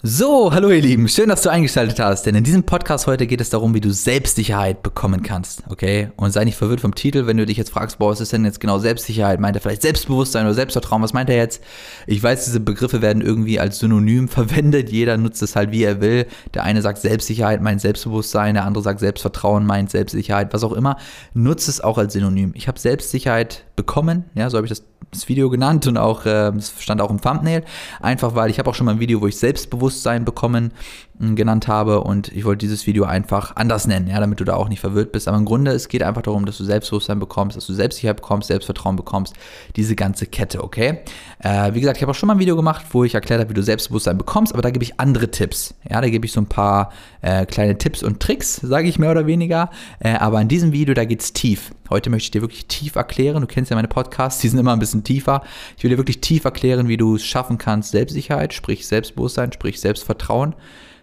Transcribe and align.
So, 0.00 0.52
hallo 0.52 0.70
ihr 0.70 0.80
Lieben, 0.80 1.08
schön, 1.08 1.28
dass 1.28 1.42
du 1.42 1.50
eingeschaltet 1.50 1.98
hast, 1.98 2.22
denn 2.22 2.36
in 2.36 2.44
diesem 2.44 2.62
Podcast 2.62 3.08
heute 3.08 3.26
geht 3.26 3.40
es 3.40 3.50
darum, 3.50 3.74
wie 3.74 3.80
du 3.80 3.92
Selbstsicherheit 3.92 4.84
bekommen 4.84 5.24
kannst, 5.24 5.64
okay? 5.70 6.12
Und 6.14 6.30
sei 6.30 6.44
nicht 6.44 6.54
verwirrt 6.56 6.80
vom 6.80 6.94
Titel, 6.94 7.26
wenn 7.26 7.36
du 7.36 7.44
dich 7.44 7.56
jetzt 7.56 7.70
fragst, 7.70 7.98
boah, 7.98 8.12
was 8.12 8.20
ist 8.20 8.32
denn 8.32 8.44
jetzt 8.44 8.60
genau 8.60 8.78
Selbstsicherheit? 8.78 9.40
Meint 9.40 9.56
er 9.56 9.60
vielleicht 9.60 9.82
Selbstbewusstsein 9.82 10.44
oder 10.44 10.54
Selbstvertrauen? 10.54 11.02
Was 11.02 11.14
meint 11.14 11.30
er 11.30 11.36
jetzt? 11.36 11.64
Ich 12.06 12.22
weiß, 12.22 12.44
diese 12.44 12.60
Begriffe 12.60 13.02
werden 13.02 13.22
irgendwie 13.22 13.58
als 13.58 13.80
Synonym 13.80 14.28
verwendet, 14.28 14.88
jeder 14.88 15.16
nutzt 15.16 15.42
es 15.42 15.56
halt 15.56 15.72
wie 15.72 15.82
er 15.82 16.00
will. 16.00 16.26
Der 16.54 16.62
eine 16.62 16.80
sagt 16.80 16.98
Selbstsicherheit, 16.98 17.60
meint 17.60 17.80
Selbstbewusstsein, 17.80 18.54
der 18.54 18.66
andere 18.66 18.84
sagt 18.84 19.00
Selbstvertrauen, 19.00 19.66
meint 19.66 19.90
Selbstsicherheit, 19.90 20.54
was 20.54 20.62
auch 20.62 20.74
immer. 20.74 20.96
Nutzt 21.34 21.68
es 21.68 21.80
auch 21.80 21.98
als 21.98 22.12
Synonym. 22.12 22.52
Ich 22.54 22.68
habe 22.68 22.78
Selbstsicherheit 22.78 23.64
bekommen, 23.74 24.26
ja, 24.36 24.48
so 24.48 24.58
habe 24.58 24.66
ich 24.68 24.70
das 24.70 24.84
das 25.10 25.28
Video 25.28 25.48
genannt 25.50 25.86
und 25.86 25.96
auch 25.96 26.26
äh, 26.26 26.52
stand 26.78 27.00
auch 27.00 27.10
im 27.10 27.20
Thumbnail, 27.20 27.64
einfach 28.00 28.34
weil 28.34 28.50
ich 28.50 28.58
habe 28.58 28.68
auch 28.68 28.74
schon 28.74 28.86
mal 28.86 28.92
ein 28.92 29.00
Video, 29.00 29.20
wo 29.20 29.26
ich 29.26 29.38
Selbstbewusstsein 29.38 30.24
bekommen 30.24 30.72
genannt 31.20 31.66
habe 31.66 32.02
und 32.02 32.28
ich 32.28 32.44
wollte 32.44 32.58
dieses 32.58 32.86
Video 32.86 33.04
einfach 33.04 33.56
anders 33.56 33.86
nennen, 33.86 34.06
ja, 34.06 34.20
damit 34.20 34.38
du 34.38 34.44
da 34.44 34.54
auch 34.54 34.68
nicht 34.68 34.80
verwirrt 34.80 35.10
bist. 35.10 35.26
Aber 35.26 35.36
im 35.36 35.44
Grunde 35.44 35.72
es 35.72 35.88
geht 35.88 36.02
einfach 36.02 36.22
darum, 36.22 36.46
dass 36.46 36.58
du 36.58 36.64
Selbstbewusstsein 36.64 37.18
bekommst, 37.18 37.56
dass 37.56 37.66
du 37.66 37.72
Selbstsicherheit 37.72 38.16
bekommst, 38.16 38.48
Selbstvertrauen 38.48 38.94
bekommst, 38.94 39.34
diese 39.74 39.96
ganze 39.96 40.26
Kette, 40.26 40.62
okay? 40.62 41.00
Äh, 41.40 41.74
wie 41.74 41.80
gesagt, 41.80 41.96
ich 41.96 42.02
habe 42.02 42.12
auch 42.12 42.16
schon 42.16 42.28
mal 42.28 42.34
ein 42.34 42.38
Video 42.38 42.54
gemacht, 42.54 42.86
wo 42.92 43.02
ich 43.02 43.14
erklärt 43.14 43.40
habe, 43.40 43.50
wie 43.50 43.54
du 43.54 43.62
Selbstbewusstsein 43.62 44.16
bekommst, 44.16 44.52
aber 44.52 44.62
da 44.62 44.70
gebe 44.70 44.84
ich 44.84 45.00
andere 45.00 45.30
Tipps, 45.30 45.74
ja, 45.90 46.00
da 46.00 46.08
gebe 46.08 46.24
ich 46.24 46.32
so 46.32 46.40
ein 46.40 46.46
paar 46.46 46.92
äh, 47.20 47.46
kleine 47.46 47.76
Tipps 47.78 48.02
und 48.02 48.20
Tricks, 48.20 48.56
sage 48.56 48.88
ich 48.88 48.98
mehr 48.98 49.10
oder 49.10 49.26
weniger. 49.26 49.70
Äh, 49.98 50.12
aber 50.14 50.40
in 50.40 50.48
diesem 50.48 50.72
Video 50.72 50.94
da 50.94 51.04
geht 51.04 51.20
es 51.20 51.32
tief. 51.32 51.72
Heute 51.90 52.10
möchte 52.10 52.26
ich 52.26 52.30
dir 52.30 52.42
wirklich 52.42 52.66
tief 52.66 52.94
erklären. 52.94 53.40
Du 53.40 53.46
kennst 53.46 53.70
ja 53.70 53.76
meine 53.76 53.88
Podcasts, 53.88 54.40
die 54.42 54.48
sind 54.48 54.58
immer 54.58 54.72
ein 54.72 54.78
bisschen 54.78 55.02
tiefer. 55.02 55.42
Ich 55.76 55.82
will 55.82 55.90
dir 55.90 55.98
wirklich 55.98 56.20
tief 56.20 56.44
erklären, 56.44 56.86
wie 56.86 56.96
du 56.96 57.16
es 57.16 57.24
schaffen 57.24 57.58
kannst, 57.58 57.90
Selbstsicherheit, 57.90 58.54
sprich 58.54 58.86
Selbstbewusstsein, 58.86 59.52
sprich 59.52 59.80
Selbstvertrauen 59.80 60.54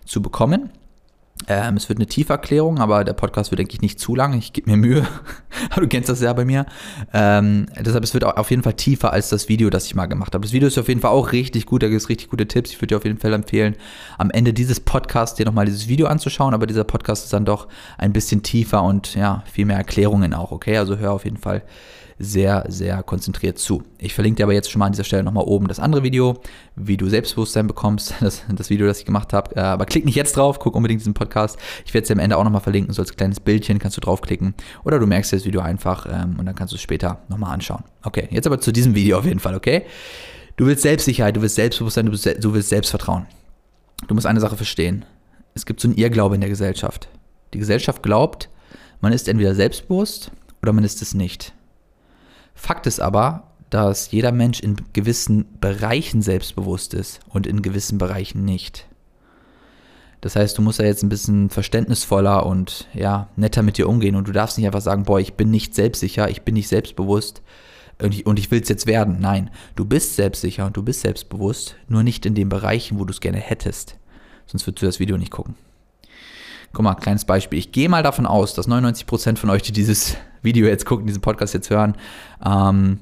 zu 0.06 0.22
bekommen. 0.22 0.70
Ähm, 1.48 1.76
es 1.76 1.90
wird 1.90 2.00
eine 2.00 2.08
tiefe 2.08 2.32
Erklärung, 2.32 2.80
aber 2.80 3.04
der 3.04 3.14
Podcast 3.14 3.52
wird, 3.52 3.60
denke 3.60 3.74
ich, 3.74 3.82
nicht 3.82 4.00
zu 4.00 4.16
lang. 4.16 4.38
Ich 4.38 4.54
gebe 4.54 4.72
mir 4.72 4.78
Mühe. 4.78 5.06
du 5.76 5.88
kennst 5.88 6.08
das 6.08 6.22
ja 6.22 6.32
bei 6.32 6.46
mir. 6.46 6.66
Ähm, 7.14 7.66
deshalb, 7.78 8.06
es 8.06 8.14
wird 8.14 8.24
auf 8.24 8.50
jeden 8.50 8.64
Fall 8.64 8.74
tiefer 8.74 9.12
als 9.12 9.30
das 9.30 9.50
Video, 9.50 9.70
das 9.70 9.86
ich 9.86 9.96
mal 9.96 10.06
gemacht 10.06 10.34
habe. 10.34 10.44
Das 10.44 10.54
Video 10.54 10.68
ist 10.70 10.78
auf 10.78 10.88
jeden 10.88 11.02
Fall 11.02 11.12
auch 11.12 11.34
richtig 11.34 11.66
gut. 11.66 11.84
Da 11.84 11.90
gibt 11.90 12.02
es 12.02 12.08
richtig 12.08 12.30
gute 12.30 12.48
Tipps. 12.48 12.72
Ich 12.72 12.78
würde 12.78 12.88
dir 12.88 12.98
auf 12.98 13.04
jeden 13.04 13.20
Fall 13.20 13.34
empfehlen, 13.34 13.76
am 14.18 14.32
Ende 14.32 14.54
dieses 14.54 14.80
Podcasts 14.80 15.36
dir 15.36 15.46
nochmal 15.46 15.66
dieses 15.66 15.90
Video 15.90 16.08
anzuschauen. 16.08 16.54
Aber 16.54 16.68
dieser 16.68 16.86
Podcast 16.86 17.26
ist 17.26 17.34
dann 17.34 17.46
doch 17.46 17.68
ein 17.98 18.14
bisschen 18.14 18.42
tiefer 18.42 18.82
und 18.84 19.14
ja, 19.16 19.44
viel 19.52 19.66
mehr 19.66 19.78
Erklärungen 19.78 20.34
auch. 20.34 20.52
Okay, 20.52 20.78
also 20.78 20.98
hör 20.98 21.12
auf 21.12 21.26
jeden 21.26 21.38
Fall 21.38 21.64
sehr, 22.18 22.66
sehr 22.70 23.04
konzentriert 23.04 23.60
zu. 23.60 23.84
Ich 23.98 24.14
verlinke 24.14 24.38
dir 24.38 24.44
aber 24.44 24.54
jetzt 24.54 24.72
schon 24.72 24.80
mal 24.80 24.86
an 24.86 24.94
dieser 24.94 25.04
Stelle 25.04 25.24
nochmal 25.24 25.44
oben 25.44 25.68
das 25.68 25.80
andere 25.80 26.04
Video, 26.04 26.42
wie 26.76 26.96
du 26.96 27.10
Selbstbewusstsein 27.10 27.68
bekommst, 27.68 28.14
das, 28.22 28.44
das 28.50 28.70
Video, 28.70 28.88
das 28.88 29.00
ich 29.00 29.06
gemacht 29.06 29.34
habe. 29.34 29.56
Äh, 29.56 29.60
aber 29.60 29.86
klick 29.86 30.06
nicht 30.06 30.16
jetzt 30.16 30.38
drauf, 30.38 30.60
guck 30.60 30.76
unbedingt 30.76 31.02
diesen 31.02 31.14
Podcast. 31.14 31.58
Ich 31.86 31.94
werde 31.94 32.04
es 32.04 32.08
dir 32.08 32.14
am 32.14 32.20
Ende 32.20 32.38
auch 32.38 32.44
nochmal 32.44 32.62
verlinken, 32.62 32.94
so 32.94 33.02
als 33.02 33.16
kleines 33.16 33.40
Bildchen 33.40 33.80
kannst 33.80 33.98
du 33.98 34.02
draufklicken. 34.02 34.54
Oder 34.84 35.00
du 35.00 35.08
merkst 35.08 35.32
dir 35.32 35.38
das 35.38 35.46
Video 35.46 35.62
einfach 35.62 36.08
ähm, 36.10 36.38
und 36.40 36.46
dann 36.46 36.56
kannst 36.56 36.72
du 36.72 36.76
es 36.76 36.82
später 36.82 37.20
nochmal 37.28 37.54
anschauen. 37.54 37.84
Okay, 38.04 38.28
jetzt 38.32 38.48
aber 38.48 38.60
zu 38.60 38.72
diesem 38.72 38.96
Video 38.96 39.18
auf 39.18 39.26
jeden 39.26 39.40
Fall, 39.40 39.56
okay? 39.56 39.84
Du 40.58 40.66
willst 40.66 40.84
Selbstsicherheit, 40.84 41.36
du 41.36 41.42
willst 41.42 41.56
Selbstbewusstsein, 41.56 42.06
du 42.06 42.14
willst, 42.14 42.44
du 42.44 42.54
willst 42.54 42.70
Selbstvertrauen. 42.70 43.26
Du 44.08 44.16
musst 44.16 44.26
eine 44.26 44.40
Sache 44.40 44.56
verstehen. 44.56 45.04
Es 45.54 45.66
gibt 45.66 45.82
so 45.82 45.88
einen 45.88 45.98
Irrglaube 45.98 46.36
in 46.36 46.42
der 46.42 46.50
Gesellschaft. 46.50 47.10
Die 47.54 47.60
Gesellschaft 47.60 48.04
glaubt, 48.04 48.50
man 49.02 49.12
ist 49.12 49.28
entweder 49.28 49.56
selbstbewusst 49.56 50.32
oder 50.62 50.74
man 50.74 50.84
ist 50.84 51.02
es 51.02 51.14
nicht. 51.14 51.54
Fakt 52.56 52.88
ist 52.88 53.00
aber, 53.00 53.52
dass 53.70 54.12
jeder 54.12 54.32
Mensch 54.32 54.62
in 54.62 54.78
gewissen 54.94 55.46
Bereichen 55.60 56.22
selbstbewusst 56.22 56.94
ist 56.94 57.20
und 57.30 57.46
in 57.46 57.62
gewissen 57.62 57.98
Bereichen 57.98 58.46
nicht. 58.46 58.88
Das 60.22 60.36
heißt, 60.36 60.58
du 60.58 60.64
musst 60.64 60.80
ja 60.80 60.86
jetzt 60.86 61.04
ein 61.04 61.10
bisschen 61.10 61.52
verständnisvoller 61.52 62.46
und 62.46 62.88
ja, 62.94 63.28
netter 63.36 63.62
mit 63.62 63.78
dir 63.78 63.88
umgehen 63.88 64.16
und 64.16 64.28
du 64.28 64.32
darfst 64.32 64.58
nicht 64.58 64.66
einfach 64.66 64.82
sagen, 64.82 65.04
boah, 65.04 65.20
ich 65.20 65.36
bin 65.36 65.52
nicht 65.52 65.76
selbstsicher, 65.76 66.30
ich 66.30 66.42
bin 66.42 66.56
nicht 66.56 66.68
selbstbewusst 66.68 67.44
und 68.02 68.14
ich, 68.14 68.26
und 68.26 68.40
ich 68.40 68.50
will 68.50 68.62
es 68.62 68.70
jetzt 68.70 68.88
werden. 68.88 69.18
Nein, 69.20 69.52
du 69.76 69.86
bist 69.86 70.16
selbstsicher 70.16 70.66
und 70.66 70.78
du 70.78 70.82
bist 70.82 71.02
selbstbewusst, 71.02 71.76
nur 71.88 72.02
nicht 72.02 72.26
in 72.26 72.34
den 72.34 72.50
Bereichen, 72.50 72.98
wo 72.98 73.06
du 73.06 73.12
es 73.12 73.22
gerne 73.22 73.38
hättest. 73.38 73.98
Sonst 74.48 74.66
würdest 74.66 74.82
du 74.82 74.86
das 74.88 75.00
Video 75.00 75.18
nicht 75.18 75.32
gucken. 75.32 75.56
Guck 76.74 76.84
mal, 76.84 76.96
kleines 76.96 77.26
Beispiel. 77.26 77.60
Ich 77.60 77.72
gehe 77.72 77.88
mal 77.88 78.04
davon 78.04 78.26
aus, 78.26 78.54
dass 78.54 78.68
99% 78.68 79.38
von 79.38 79.50
euch, 79.50 79.62
die 79.62 79.72
dieses 79.72 80.18
Video 80.46 80.68
jetzt 80.68 80.86
gucken, 80.86 81.08
diesen 81.08 81.22
Podcast 81.22 81.54
jetzt 81.54 81.70
hören, 81.70 81.96
ähm, 82.46 83.00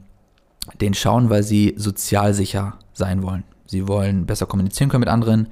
den 0.81 0.93
schauen, 0.93 1.29
weil 1.29 1.43
sie 1.43 1.73
sozial 1.77 2.33
sicher 2.33 2.79
sein 2.93 3.21
wollen. 3.21 3.43
Sie 3.65 3.87
wollen 3.87 4.25
besser 4.25 4.45
kommunizieren 4.45 4.89
können 4.89 5.01
mit 5.01 5.09
anderen. 5.09 5.47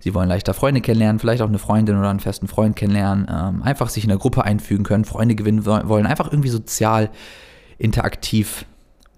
Sie 0.00 0.14
wollen 0.14 0.28
leichter 0.28 0.54
Freunde 0.54 0.80
kennenlernen, 0.80 1.18
vielleicht 1.18 1.42
auch 1.42 1.48
eine 1.48 1.58
Freundin 1.58 1.98
oder 1.98 2.10
einen 2.10 2.20
festen 2.20 2.46
Freund 2.46 2.76
kennenlernen. 2.76 3.26
Ähm, 3.30 3.62
einfach 3.62 3.88
sich 3.88 4.04
in 4.04 4.10
eine 4.10 4.18
Gruppe 4.18 4.44
einfügen 4.44 4.84
können, 4.84 5.04
Freunde 5.04 5.34
gewinnen 5.34 5.64
wollen. 5.64 6.06
Einfach 6.06 6.30
irgendwie 6.30 6.50
sozial 6.50 7.10
interaktiv 7.78 8.66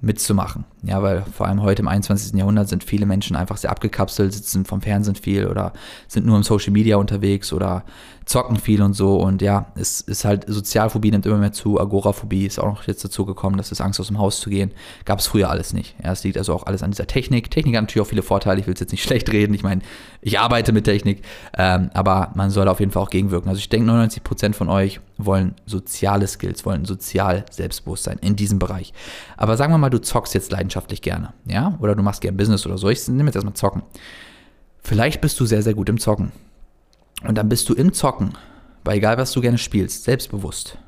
mitzumachen. 0.01 0.65
Ja, 0.87 1.03
weil 1.03 1.23
vor 1.23 1.49
allem 1.49 1.63
heute 1.63 1.83
im 1.83 1.89
21. 1.89 2.39
Jahrhundert 2.39 2.69
sind 2.69 2.85
viele 2.85 3.07
Menschen 3.07 3.35
einfach 3.35 3.57
sehr 3.57 3.71
abgekapselt, 3.71 4.33
sitzen 4.33 4.65
vom 4.65 4.81
Fernsehen 4.83 5.17
viel 5.17 5.49
oder 5.49 5.73
sind 6.07 6.27
nur 6.27 6.37
im 6.37 6.45
Social 6.45 6.73
Media 6.73 6.97
unterwegs 6.97 7.53
oder 7.53 7.85
zocken 8.27 8.57
viel 8.57 8.83
und 8.83 8.93
so. 8.93 9.17
Und 9.17 9.41
ja, 9.41 9.67
es 9.77 10.01
ist 10.01 10.25
halt, 10.25 10.45
Sozialphobie 10.47 11.13
nimmt 11.13 11.27
immer 11.27 11.39
mehr 11.39 11.53
zu, 11.53 11.81
Agoraphobie 11.81 12.47
ist 12.47 12.59
auch 12.59 12.67
noch 12.67 12.87
jetzt 12.87 13.05
dazu 13.05 13.25
gekommen, 13.25 13.57
dass 13.57 13.73
es 13.73 13.81
Angst 13.81 13.99
aus 14.01 14.09
dem 14.09 14.19
Haus 14.19 14.41
zu 14.41 14.51
gehen. 14.51 14.73
Gab 15.05 15.21
es 15.21 15.29
früher 15.29 15.49
alles 15.49 15.73
nicht. 15.73 15.95
Ja, 16.05 16.13
es 16.13 16.25
liegt 16.25 16.37
also 16.37 16.53
auch 16.53 16.67
alles 16.67 16.83
an 16.83 16.91
dieser 16.91 17.07
Technik. 17.07 17.51
Technik 17.51 17.77
hat 17.77 17.83
natürlich 17.85 18.05
auch 18.05 18.11
viele 18.11 18.23
Vorteile, 18.23 18.61
ich 18.61 18.67
will 18.67 18.75
es 18.75 18.81
jetzt 18.81 18.93
nicht 18.93 19.03
schlecht 19.05 19.33
reden. 19.33 19.55
Ich 19.55 19.63
meine, 19.63 19.81
ich 20.21 20.39
arbeite 20.39 20.73
mit 20.73 20.85
Technik, 20.85 21.23
ähm, 21.57 21.91
aber 21.95 22.33
man 22.35 22.51
soll 22.51 22.69
auf 22.69 22.81
jeden 22.81 22.93
Fall 22.93 23.03
auch 23.03 23.11
gegenwirken. 23.11 23.49
Also 23.49 23.59
ich 23.59 23.69
denke, 23.69 23.91
99% 23.91 24.55
von 24.55 24.69
euch 24.69 25.01
wollen 25.19 25.55
soziale 25.65 26.27
Skills, 26.27 26.67
wollen 26.67 26.85
sozial 26.85 27.45
Selbstbewusstsein 27.51 28.19
in 28.19 28.37
diesem 28.37 28.59
Bereich. 28.59 28.93
Aber 29.37 29.57
sagen 29.57 29.73
wir 29.73 29.79
mal, 29.79 29.89
du 29.89 30.01
zockst 30.01 30.35
jetzt 30.35 30.51
leidenschaftlich 30.51 30.76
gerne, 31.03 31.33
ja? 31.47 31.77
Oder 31.81 31.95
du 31.95 32.03
machst 32.03 32.21
gerne 32.21 32.37
Business 32.37 32.67
oder 32.67 32.79
so. 32.79 32.89
Ich 32.89 33.07
nehme 33.09 33.27
jetzt 33.27 33.37
erstmal 33.37 33.55
Zocken. 33.55 33.83
Vielleicht 34.83 35.21
bist 35.21 35.39
du 35.41 35.47
sehr, 35.47 35.63
sehr 35.63 35.75
gut 35.75 35.89
im 35.89 35.99
Zocken. 35.99 36.33
Und 37.27 37.37
dann 37.37 37.49
bist 37.49 37.69
du 37.69 37.75
im 37.75 37.93
Zocken, 37.93 38.33
bei 38.85 38.97
egal 38.97 39.19
was 39.19 39.33
du 39.33 39.41
gerne 39.41 39.59
spielst, 39.59 40.05
selbstbewusst. 40.05 40.79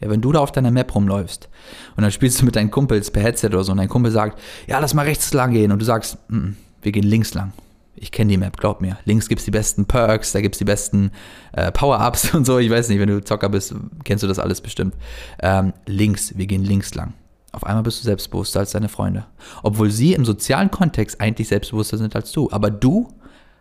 Ja, 0.00 0.10
wenn 0.10 0.20
du 0.20 0.32
da 0.32 0.40
auf 0.40 0.52
deiner 0.52 0.70
Map 0.70 0.94
rumläufst 0.94 1.48
und 1.96 2.02
dann 2.02 2.12
spielst 2.12 2.40
du 2.40 2.44
mit 2.44 2.56
deinen 2.56 2.70
Kumpels 2.70 3.10
per 3.10 3.22
Headset 3.22 3.48
oder 3.48 3.64
so 3.64 3.72
und 3.72 3.78
dein 3.78 3.88
Kumpel 3.88 4.12
sagt, 4.12 4.40
ja, 4.68 4.78
lass 4.78 4.94
mal 4.94 5.04
rechts 5.04 5.32
lang 5.32 5.52
gehen 5.52 5.72
und 5.72 5.80
du 5.80 5.84
sagst, 5.84 6.18
mm, 6.28 6.36
mm 6.36 6.56
wir 6.80 6.92
gehen 6.92 7.04
links 7.04 7.34
lang. 7.34 7.52
Ich 7.96 8.12
kenne 8.12 8.30
die 8.30 8.36
Map, 8.36 8.56
glaub 8.56 8.80
mir. 8.80 8.98
Links 9.04 9.28
gibt 9.28 9.40
es 9.40 9.44
die 9.44 9.50
besten 9.50 9.84
Perks, 9.86 10.30
da 10.30 10.40
gibt 10.40 10.54
es 10.54 10.58
die 10.58 10.64
besten 10.64 11.10
äh, 11.52 11.72
Power-Ups 11.72 12.34
und 12.34 12.44
so. 12.44 12.58
Ich 12.58 12.70
weiß 12.70 12.88
nicht, 12.88 13.00
wenn 13.00 13.08
du 13.08 13.22
Zocker 13.22 13.48
bist, 13.48 13.74
kennst 14.04 14.22
du 14.22 14.28
das 14.28 14.38
alles 14.38 14.60
bestimmt. 14.60 14.94
Ähm, 15.40 15.72
links, 15.86 16.36
wir 16.36 16.46
gehen 16.46 16.64
links 16.64 16.94
lang. 16.94 17.14
Auf 17.52 17.64
einmal 17.64 17.82
bist 17.82 18.00
du 18.00 18.04
selbstbewusster 18.04 18.60
als 18.60 18.72
deine 18.72 18.88
Freunde. 18.88 19.26
Obwohl 19.62 19.90
sie 19.90 20.12
im 20.12 20.24
sozialen 20.24 20.70
Kontext 20.70 21.20
eigentlich 21.20 21.48
selbstbewusster 21.48 21.96
sind 21.96 22.14
als 22.14 22.32
du. 22.32 22.50
Aber 22.50 22.70
du 22.70 23.08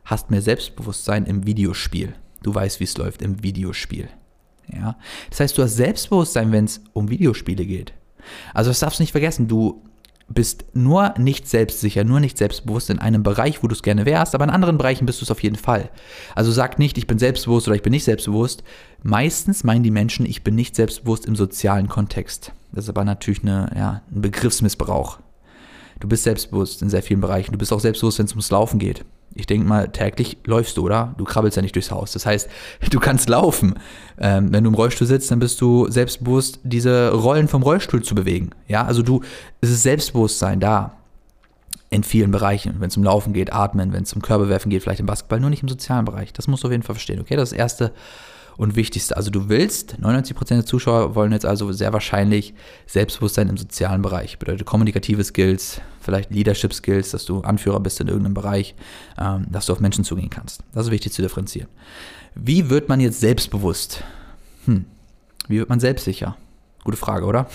hast 0.03 0.30
mehr 0.31 0.42
Selbstbewusstsein 0.42 1.25
im 1.25 1.46
Videospiel. 1.46 2.14
Du 2.44 2.53
weißt, 2.53 2.80
wie 2.80 2.86
es 2.86 2.98
läuft 2.98 3.22
im 3.22 3.44
Videospiel. 3.44 4.09
Ja? 4.74 4.98
Das 5.30 5.40
heißt, 5.40 5.58
du 5.58 5.64
hast 5.64 5.75
Selbstbewusstsein, 5.75 6.52
wenn 6.52 6.66
es 6.66 6.81
um 6.94 7.09
Videospiele 7.09 7.66
geht. 7.66 7.94
Also 8.53 8.70
das 8.70 8.80
darfst 8.80 9.00
du 9.00 9.03
nicht 9.03 9.12
vergessen. 9.12 9.48
Du 9.48 9.81
bist 10.30 10.66
nur 10.74 11.14
nicht 11.18 11.48
selbstsicher, 11.48 12.04
nur 12.04 12.19
nicht 12.19 12.38
selbstbewusst 12.38 12.90
in 12.90 13.00
einem 13.00 13.24
Bereich, 13.24 13.64
wo 13.64 13.68
du 13.68 13.74
es 13.74 13.81
gerne 13.81 14.06
wärst, 14.06 14.36
aber 14.36 14.44
in 14.44 14.50
anderen 14.50 14.78
Bereichen 14.78 15.06
bist 15.06 15.22
du 15.22 15.25
es 15.25 15.31
auf 15.31 15.42
jeden 15.42 15.56
Fall. 15.56 15.90
Also 16.36 16.52
sag 16.52 16.80
nicht, 16.80 16.98
ich 16.98 17.08
bin 17.08 17.18
selbstbewusst 17.18 17.68
oder 17.68 17.75
ich 17.75 17.81
bin 17.81 17.92
nicht 17.92 18.04
selbstbewusst. 18.04 18.64
Meistens 19.04 19.64
meinen 19.64 19.84
die 19.84 19.92
Menschen, 19.92 20.25
ich 20.25 20.44
bin 20.44 20.56
nicht 20.56 20.75
selbstbewusst 20.75 21.25
im 21.25 21.36
sozialen 21.36 21.88
Kontext. 21.88 22.52
Das 22.72 22.85
ist 22.85 22.89
aber 22.89 23.05
natürlich 23.05 23.41
eine, 23.41 23.72
ja, 23.75 24.01
ein 24.11 24.22
Begriffsmissbrauch. 24.22 25.19
Du 26.00 26.07
bist 26.07 26.23
selbstbewusst 26.23 26.81
in 26.81 26.89
sehr 26.89 27.01
vielen 27.01 27.22
Bereichen. 27.22 27.51
Du 27.51 27.57
bist 27.57 27.73
auch 27.73 27.79
selbstbewusst, 27.79 28.19
wenn 28.19 28.25
es 28.25 28.31
ums 28.31 28.51
Laufen 28.51 28.79
geht. 28.79 29.03
Ich 29.33 29.45
denke 29.45 29.67
mal, 29.67 29.89
täglich 29.89 30.38
läufst 30.45 30.77
du, 30.77 30.85
oder? 30.85 31.13
Du 31.17 31.23
krabbelst 31.23 31.57
ja 31.57 31.62
nicht 31.62 31.75
durchs 31.75 31.92
Haus. 31.92 32.12
Das 32.12 32.25
heißt, 32.25 32.50
du 32.89 33.00
kannst 33.00 33.30
laufen. 33.30 33.75
Ähm, 34.18 34.51
wenn 34.51 34.63
du 34.63 34.69
im 34.69 34.75
Rollstuhl 34.75 35.07
sitzt, 35.07 35.31
dann 35.31 35.39
bist 35.39 35.59
du 35.62 35.89
selbstbewusst, 35.89 36.59
diese 36.63 37.12
Rollen 37.12 37.47
vom 37.47 37.63
Rollstuhl 37.63 38.03
zu 38.03 38.15
bewegen. 38.15 38.51
Ja, 38.68 38.86
also 38.86 39.01
du, 39.03 39.21
es 39.62 39.69
ist 39.69 39.83
Selbstbewusstsein 39.83 40.59
da. 40.59 40.94
In 41.89 42.03
vielen 42.03 42.31
Bereichen. 42.31 42.81
Wenn 42.81 42.89
es 42.89 42.97
um 42.97 43.03
Laufen 43.03 43.31
geht, 43.31 43.53
atmen, 43.53 43.94
wenn 43.94 44.03
es 44.03 44.12
um 44.12 44.21
Körperwerfen 44.21 44.69
geht, 44.69 44.83
vielleicht 44.83 45.00
im 45.00 45.06
Basketball, 45.06 45.39
nur 45.39 45.50
nicht 45.50 45.63
im 45.63 45.69
sozialen 45.69 46.03
Bereich. 46.03 46.33
Das 46.33 46.50
musst 46.50 46.63
du 46.63 46.68
auf 46.68 46.71
jeden 46.74 46.83
Fall 46.83 46.95
verstehen, 46.95 47.21
okay? 47.21 47.38
Das 47.38 47.50
ist 47.50 47.53
das 47.53 47.59
Erste, 47.59 47.94
und 48.57 48.75
Wichtigste. 48.75 49.15
Also 49.15 49.30
du 49.30 49.50
willst, 49.50 49.98
99% 50.01 50.48
der 50.50 50.65
Zuschauer 50.65 51.15
wollen 51.15 51.31
jetzt 51.31 51.45
also 51.45 51.71
sehr 51.71 51.94
wahrscheinlich 51.94 52.54
Selbstbewusstsein 52.88 53.50
im 53.50 53.57
sozialen 53.57 54.01
Bereich. 54.01 54.39
Bedeutet 54.39 54.65
kommunikative 54.65 55.24
Skills, 55.24 55.80
vielleicht 56.01 56.31
Leadership 56.31 56.74
Skills, 56.74 57.12
dass 57.12 57.25
du 57.25 57.42
Anführer 57.42 57.80
bist 57.80 58.01
in 58.01 58.07
irgendeinem 58.07 58.33
Bereich, 58.33 58.75
ähm, 59.18 59.45
dass 59.50 59.68
du 59.68 59.74
auf 59.74 59.80
Menschen 59.80 60.04
zugehen 60.04 60.30
kannst. 60.30 60.63
Das 60.74 60.88
ist 60.88 60.92
wichtig 60.92 61.13
zu 61.13 61.21
differenzieren. 61.21 61.69
Wie 62.36 62.69
wird 62.69 62.89
man 62.89 63.00
jetzt 63.00 63.19
selbstbewusst? 63.19 64.04
Hm. 64.65 64.86
Wie 65.48 65.59
wird 65.59 65.69
man 65.69 65.80
selbstsicher? 65.80 66.36
Gute 66.83 66.98
Frage, 66.98 67.25
oder? 67.25 67.48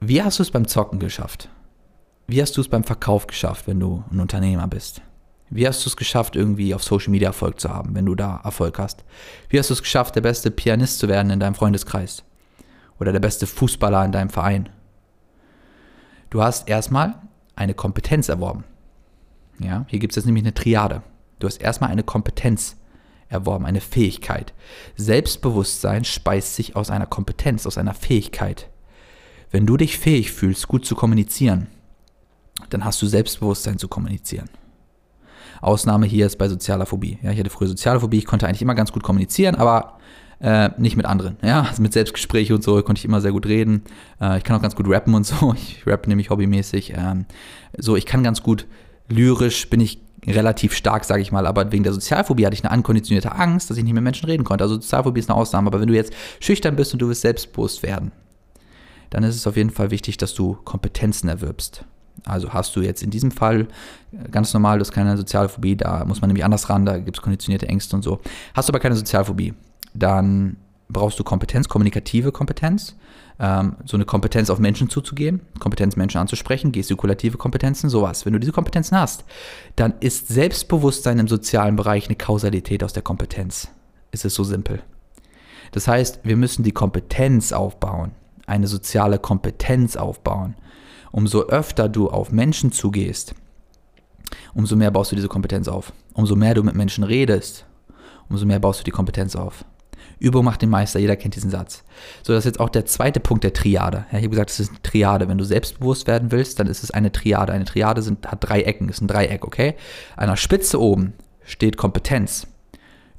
Wie 0.00 0.22
hast 0.22 0.38
du 0.38 0.42
es 0.42 0.50
beim 0.50 0.66
Zocken 0.66 0.98
geschafft? 0.98 1.50
Wie 2.26 2.40
hast 2.40 2.56
du 2.56 2.60
es 2.62 2.68
beim 2.68 2.84
Verkauf 2.84 3.26
geschafft, 3.26 3.66
wenn 3.66 3.80
du 3.80 4.02
ein 4.10 4.20
Unternehmer 4.20 4.66
bist? 4.66 5.02
Wie 5.50 5.66
hast 5.66 5.84
du 5.84 5.88
es 5.90 5.96
geschafft, 5.96 6.36
irgendwie 6.36 6.74
auf 6.74 6.84
Social 6.84 7.10
Media 7.10 7.28
Erfolg 7.28 7.58
zu 7.58 7.68
haben, 7.70 7.94
wenn 7.94 8.06
du 8.06 8.14
da 8.14 8.40
Erfolg 8.44 8.78
hast? 8.78 9.04
Wie 9.48 9.58
hast 9.58 9.68
du 9.70 9.74
es 9.74 9.82
geschafft, 9.82 10.14
der 10.14 10.20
beste 10.20 10.52
Pianist 10.52 11.00
zu 11.00 11.08
werden 11.08 11.30
in 11.30 11.40
deinem 11.40 11.56
Freundeskreis? 11.56 12.22
Oder 13.00 13.12
der 13.12 13.20
beste 13.20 13.48
Fußballer 13.48 14.04
in 14.04 14.12
deinem 14.12 14.30
Verein? 14.30 14.68
Du 16.30 16.40
hast 16.40 16.68
erstmal 16.68 17.16
eine 17.56 17.74
Kompetenz 17.74 18.28
erworben. 18.28 18.62
Ja, 19.58 19.84
hier 19.88 19.98
gibt 19.98 20.12
es 20.12 20.16
jetzt 20.16 20.26
nämlich 20.26 20.44
eine 20.44 20.54
Triade. 20.54 21.02
Du 21.40 21.48
hast 21.48 21.60
erstmal 21.60 21.90
eine 21.90 22.04
Kompetenz 22.04 22.76
erworben, 23.28 23.66
eine 23.66 23.80
Fähigkeit. 23.80 24.54
Selbstbewusstsein 24.96 26.04
speist 26.04 26.54
sich 26.54 26.76
aus 26.76 26.90
einer 26.90 27.06
Kompetenz, 27.06 27.66
aus 27.66 27.76
einer 27.76 27.94
Fähigkeit. 27.94 28.68
Wenn 29.50 29.66
du 29.66 29.76
dich 29.76 29.98
fähig 29.98 30.30
fühlst, 30.30 30.68
gut 30.68 30.86
zu 30.86 30.94
kommunizieren, 30.94 31.66
dann 32.68 32.84
hast 32.84 33.02
du 33.02 33.06
Selbstbewusstsein 33.06 33.78
zu 33.78 33.88
kommunizieren. 33.88 34.48
Ausnahme 35.60 36.06
hier 36.06 36.26
ist 36.26 36.38
bei 36.38 36.48
sozialer 36.48 36.86
Phobie. 36.86 37.18
Ja, 37.22 37.32
ich 37.32 37.38
hatte 37.38 37.50
früher 37.50 37.68
soziale 37.68 38.00
Phobie, 38.00 38.18
ich 38.18 38.26
konnte 38.26 38.46
eigentlich 38.46 38.62
immer 38.62 38.74
ganz 38.74 38.92
gut 38.92 39.02
kommunizieren, 39.02 39.56
aber 39.56 39.98
äh, 40.40 40.70
nicht 40.78 40.96
mit 40.96 41.06
anderen. 41.06 41.36
Ja, 41.42 41.62
also 41.62 41.82
mit 41.82 41.92
Selbstgesprächen 41.92 42.56
und 42.56 42.62
so 42.62 42.82
konnte 42.82 42.98
ich 42.98 43.04
immer 43.04 43.20
sehr 43.20 43.32
gut 43.32 43.46
reden. 43.46 43.82
Äh, 44.20 44.38
ich 44.38 44.44
kann 44.44 44.56
auch 44.56 44.62
ganz 44.62 44.74
gut 44.74 44.88
rappen 44.88 45.14
und 45.14 45.26
so. 45.26 45.54
Ich 45.54 45.86
rappe 45.86 46.08
nämlich 46.08 46.30
hobbymäßig. 46.30 46.94
Ähm, 46.96 47.26
so, 47.76 47.96
ich 47.96 48.06
kann 48.06 48.22
ganz 48.22 48.42
gut 48.42 48.66
lyrisch, 49.08 49.68
bin 49.68 49.80
ich 49.80 50.00
relativ 50.26 50.74
stark, 50.74 51.04
sage 51.04 51.22
ich 51.22 51.32
mal, 51.32 51.46
aber 51.46 51.72
wegen 51.72 51.82
der 51.82 51.92
Sozialphobie 51.92 52.44
hatte 52.44 52.54
ich 52.54 52.62
eine 52.62 52.70
ankonditionierte 52.70 53.32
Angst, 53.32 53.70
dass 53.70 53.76
ich 53.76 53.84
nicht 53.84 53.94
mit 53.94 54.02
Menschen 54.02 54.26
reden 54.26 54.44
konnte. 54.44 54.64
Also 54.64 54.74
Sozialphobie 54.74 55.20
ist 55.20 55.30
eine 55.30 55.38
Ausnahme, 55.38 55.68
aber 55.68 55.80
wenn 55.80 55.88
du 55.88 55.94
jetzt 55.94 56.12
schüchtern 56.40 56.76
bist 56.76 56.92
und 56.92 57.00
du 57.00 57.08
willst 57.08 57.22
selbstbewusst 57.22 57.82
werden, 57.82 58.12
dann 59.08 59.24
ist 59.24 59.36
es 59.36 59.46
auf 59.46 59.56
jeden 59.56 59.70
Fall 59.70 59.90
wichtig, 59.90 60.18
dass 60.18 60.34
du 60.34 60.54
Kompetenzen 60.64 61.28
erwirbst. 61.28 61.84
Also 62.24 62.52
hast 62.52 62.74
du 62.76 62.80
jetzt 62.80 63.02
in 63.02 63.10
diesem 63.10 63.30
Fall 63.30 63.68
äh, 64.12 64.28
ganz 64.30 64.52
normal, 64.52 64.78
du 64.78 64.82
hast 64.82 64.92
keine 64.92 65.16
Sozialphobie, 65.16 65.76
da 65.76 66.04
muss 66.04 66.20
man 66.20 66.28
nämlich 66.28 66.44
anders 66.44 66.68
ran, 66.68 66.86
da 66.86 66.98
gibt 66.98 67.18
es 67.18 67.22
konditionierte 67.22 67.68
Ängste 67.68 67.96
und 67.96 68.02
so. 68.02 68.20
Hast 68.54 68.68
du 68.68 68.72
aber 68.72 68.80
keine 68.80 68.96
Sozialphobie, 68.96 69.54
dann 69.94 70.56
brauchst 70.88 71.18
du 71.18 71.24
Kompetenz, 71.24 71.68
kommunikative 71.68 72.32
Kompetenz, 72.32 72.96
ähm, 73.38 73.76
so 73.84 73.96
eine 73.96 74.04
Kompetenz 74.04 74.50
auf 74.50 74.58
Menschen 74.58 74.90
zuzugehen, 74.90 75.40
Kompetenz 75.58 75.96
Menschen 75.96 76.18
anzusprechen, 76.18 76.72
gestikulative 76.72 77.38
Kompetenzen, 77.38 77.88
sowas. 77.88 78.26
Wenn 78.26 78.32
du 78.32 78.40
diese 78.40 78.52
Kompetenzen 78.52 78.98
hast, 78.98 79.24
dann 79.76 79.94
ist 80.00 80.28
Selbstbewusstsein 80.28 81.18
im 81.18 81.28
sozialen 81.28 81.76
Bereich 81.76 82.06
eine 82.06 82.16
Kausalität 82.16 82.84
aus 82.84 82.92
der 82.92 83.02
Kompetenz. 83.02 83.68
Es 84.10 84.24
ist 84.24 84.34
so 84.34 84.44
simpel. 84.44 84.82
Das 85.72 85.86
heißt, 85.86 86.20
wir 86.24 86.36
müssen 86.36 86.64
die 86.64 86.72
Kompetenz 86.72 87.52
aufbauen, 87.52 88.12
eine 88.46 88.66
soziale 88.66 89.18
Kompetenz 89.18 89.96
aufbauen. 89.96 90.56
Umso 91.12 91.42
öfter 91.42 91.88
du 91.88 92.08
auf 92.08 92.30
Menschen 92.30 92.72
zugehst, 92.72 93.34
umso 94.54 94.76
mehr 94.76 94.90
baust 94.90 95.12
du 95.12 95.16
diese 95.16 95.28
Kompetenz 95.28 95.68
auf. 95.68 95.92
Umso 96.14 96.36
mehr 96.36 96.54
du 96.54 96.62
mit 96.62 96.74
Menschen 96.74 97.04
redest, 97.04 97.66
umso 98.28 98.46
mehr 98.46 98.60
baust 98.60 98.80
du 98.80 98.84
die 98.84 98.90
Kompetenz 98.90 99.36
auf. 99.36 99.64
Übung 100.18 100.44
macht 100.44 100.60
den 100.60 100.68
Meister, 100.68 101.00
jeder 101.00 101.16
kennt 101.16 101.34
diesen 101.34 101.50
Satz. 101.50 101.82
So, 102.22 102.34
das 102.34 102.40
ist 102.40 102.52
jetzt 102.52 102.60
auch 102.60 102.68
der 102.68 102.84
zweite 102.84 103.20
Punkt 103.20 103.42
der 103.42 103.54
Triade. 103.54 104.04
Ja, 104.12 104.18
ich 104.18 104.24
habe 104.24 104.30
gesagt, 104.30 104.50
es 104.50 104.60
ist 104.60 104.70
eine 104.70 104.82
Triade. 104.82 105.28
Wenn 105.28 105.38
du 105.38 105.44
selbstbewusst 105.44 106.06
werden 106.06 106.30
willst, 106.30 106.60
dann 106.60 106.66
ist 106.66 106.84
es 106.84 106.90
eine 106.90 107.10
Triade. 107.10 107.52
Eine 107.52 107.64
Triade 107.64 108.02
sind, 108.02 108.30
hat 108.30 108.38
drei 108.46 108.62
Ecken, 108.62 108.90
ist 108.90 109.00
ein 109.00 109.08
Dreieck, 109.08 109.46
okay? 109.46 109.74
An 110.16 110.28
der 110.28 110.36
Spitze 110.36 110.78
oben 110.78 111.14
steht 111.42 111.78
Kompetenz. 111.78 112.46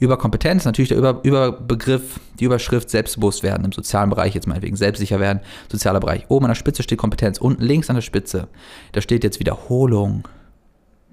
Über 0.01 0.17
Kompetenz 0.17 0.65
natürlich 0.65 0.89
der 0.89 0.97
Über 0.97 1.19
Überbegriff, 1.21 2.19
die 2.39 2.45
Überschrift 2.45 2.89
selbstbewusst 2.89 3.43
werden 3.43 3.65
im 3.65 3.71
sozialen 3.71 4.09
Bereich, 4.09 4.33
jetzt 4.33 4.47
meinetwegen 4.47 4.75
selbstsicher 4.75 5.19
werden, 5.19 5.41
sozialer 5.71 5.99
Bereich. 5.99 6.25
Oben 6.27 6.45
an 6.45 6.49
der 6.49 6.55
Spitze 6.55 6.81
steht 6.81 6.97
Kompetenz, 6.97 7.37
unten 7.37 7.61
links 7.61 7.87
an 7.87 7.97
der 7.97 8.01
Spitze, 8.01 8.47
da 8.93 9.01
steht 9.01 9.23
jetzt 9.23 9.39
Wiederholung. 9.39 10.27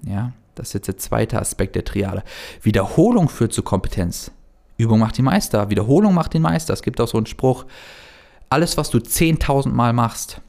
Ja, 0.01 0.31
das 0.55 0.69
ist 0.69 0.73
jetzt 0.73 0.87
der 0.87 0.97
zweite 0.97 1.39
Aspekt 1.39 1.75
der 1.75 1.85
Triade. 1.85 2.23
Wiederholung 2.63 3.29
führt 3.29 3.53
zu 3.53 3.61
Kompetenz. 3.61 4.31
Übung 4.77 4.97
macht 4.97 5.19
die 5.19 5.21
Meister, 5.21 5.69
Wiederholung 5.69 6.15
macht 6.15 6.33
den 6.33 6.41
Meister. 6.41 6.73
Es 6.73 6.81
gibt 6.81 6.99
auch 6.99 7.07
so 7.07 7.17
einen 7.17 7.27
Spruch, 7.27 7.65
alles, 8.49 8.75
was 8.75 8.89
du 8.89 8.97
10.000 8.97 9.69
Mal 9.69 9.93
machst, 9.93 10.41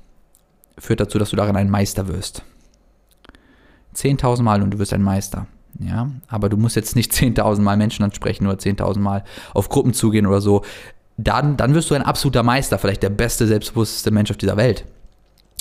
führt 0.78 1.00
dazu, 1.00 1.19
dass 1.19 1.28
du 1.28 1.37
darin 1.37 1.56
ein 1.56 1.69
Meister 1.69 2.08
wirst. 2.08 2.42
10.000 3.94 4.40
Mal 4.40 4.62
und 4.62 4.70
du 4.70 4.78
wirst 4.78 4.94
ein 4.94 5.02
Meister. 5.02 5.46
Ja, 5.80 6.10
aber 6.28 6.48
du 6.48 6.56
musst 6.56 6.76
jetzt 6.76 6.96
nicht 6.96 7.12
10.000 7.12 7.60
Mal 7.60 7.76
Menschen 7.76 8.04
ansprechen 8.04 8.46
oder 8.46 8.56
10.000 8.56 8.98
Mal 8.98 9.24
auf 9.54 9.68
Gruppen 9.68 9.94
zugehen 9.94 10.26
oder 10.26 10.40
so. 10.40 10.62
Dann, 11.16 11.56
dann 11.56 11.74
wirst 11.74 11.90
du 11.90 11.94
ein 11.94 12.02
absoluter 12.02 12.42
Meister, 12.42 12.78
vielleicht 12.78 13.02
der 13.02 13.10
beste, 13.10 13.46
selbstbewussteste 13.46 14.10
Mensch 14.10 14.30
auf 14.30 14.38
dieser 14.38 14.56
Welt. 14.56 14.84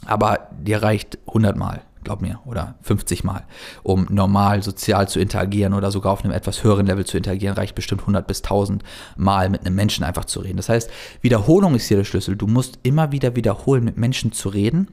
Aber 0.05 0.49
dir 0.61 0.81
reicht 0.81 1.17
100 1.27 1.57
Mal 1.57 1.81
glaub 2.03 2.21
mir, 2.21 2.39
oder 2.45 2.75
50 2.81 3.23
Mal, 3.23 3.43
um 3.83 4.07
normal 4.09 4.63
sozial 4.63 5.07
zu 5.07 5.19
interagieren 5.19 5.73
oder 5.73 5.91
sogar 5.91 6.13
auf 6.13 6.23
einem 6.23 6.33
etwas 6.33 6.63
höheren 6.63 6.85
Level 6.85 7.05
zu 7.05 7.17
interagieren, 7.17 7.55
reicht 7.55 7.75
bestimmt 7.75 8.01
100 8.01 8.25
bis 8.25 8.41
1000 8.41 8.83
Mal 9.17 9.49
mit 9.49 9.61
einem 9.61 9.75
Menschen 9.75 10.03
einfach 10.03 10.25
zu 10.25 10.39
reden. 10.39 10.57
Das 10.57 10.69
heißt, 10.69 10.89
Wiederholung 11.21 11.75
ist 11.75 11.87
hier 11.87 11.97
der 11.97 12.05
Schlüssel. 12.05 12.35
Du 12.35 12.47
musst 12.47 12.79
immer 12.83 13.11
wieder 13.11 13.35
wiederholen, 13.35 13.83
mit 13.83 13.97
Menschen 13.97 14.31
zu 14.31 14.49
reden, 14.49 14.87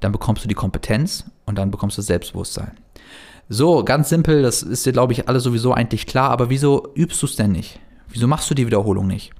dann 0.00 0.12
bekommst 0.12 0.44
du 0.44 0.48
die 0.48 0.54
Kompetenz 0.54 1.24
und 1.44 1.58
dann 1.58 1.70
bekommst 1.70 1.98
du 1.98 2.02
Selbstbewusstsein. 2.02 2.72
So, 3.48 3.82
ganz 3.82 4.08
simpel, 4.10 4.42
das 4.42 4.62
ist 4.62 4.84
dir, 4.84 4.92
glaube 4.92 5.12
ich, 5.14 5.28
alle 5.28 5.40
sowieso 5.40 5.72
eigentlich 5.72 6.06
klar, 6.06 6.30
aber 6.30 6.50
wieso 6.50 6.92
übst 6.94 7.22
du 7.22 7.26
es 7.26 7.36
denn 7.36 7.52
nicht? 7.52 7.80
Wieso 8.08 8.26
machst 8.26 8.50
du 8.50 8.54
die 8.54 8.66
Wiederholung 8.66 9.06
nicht? 9.06 9.32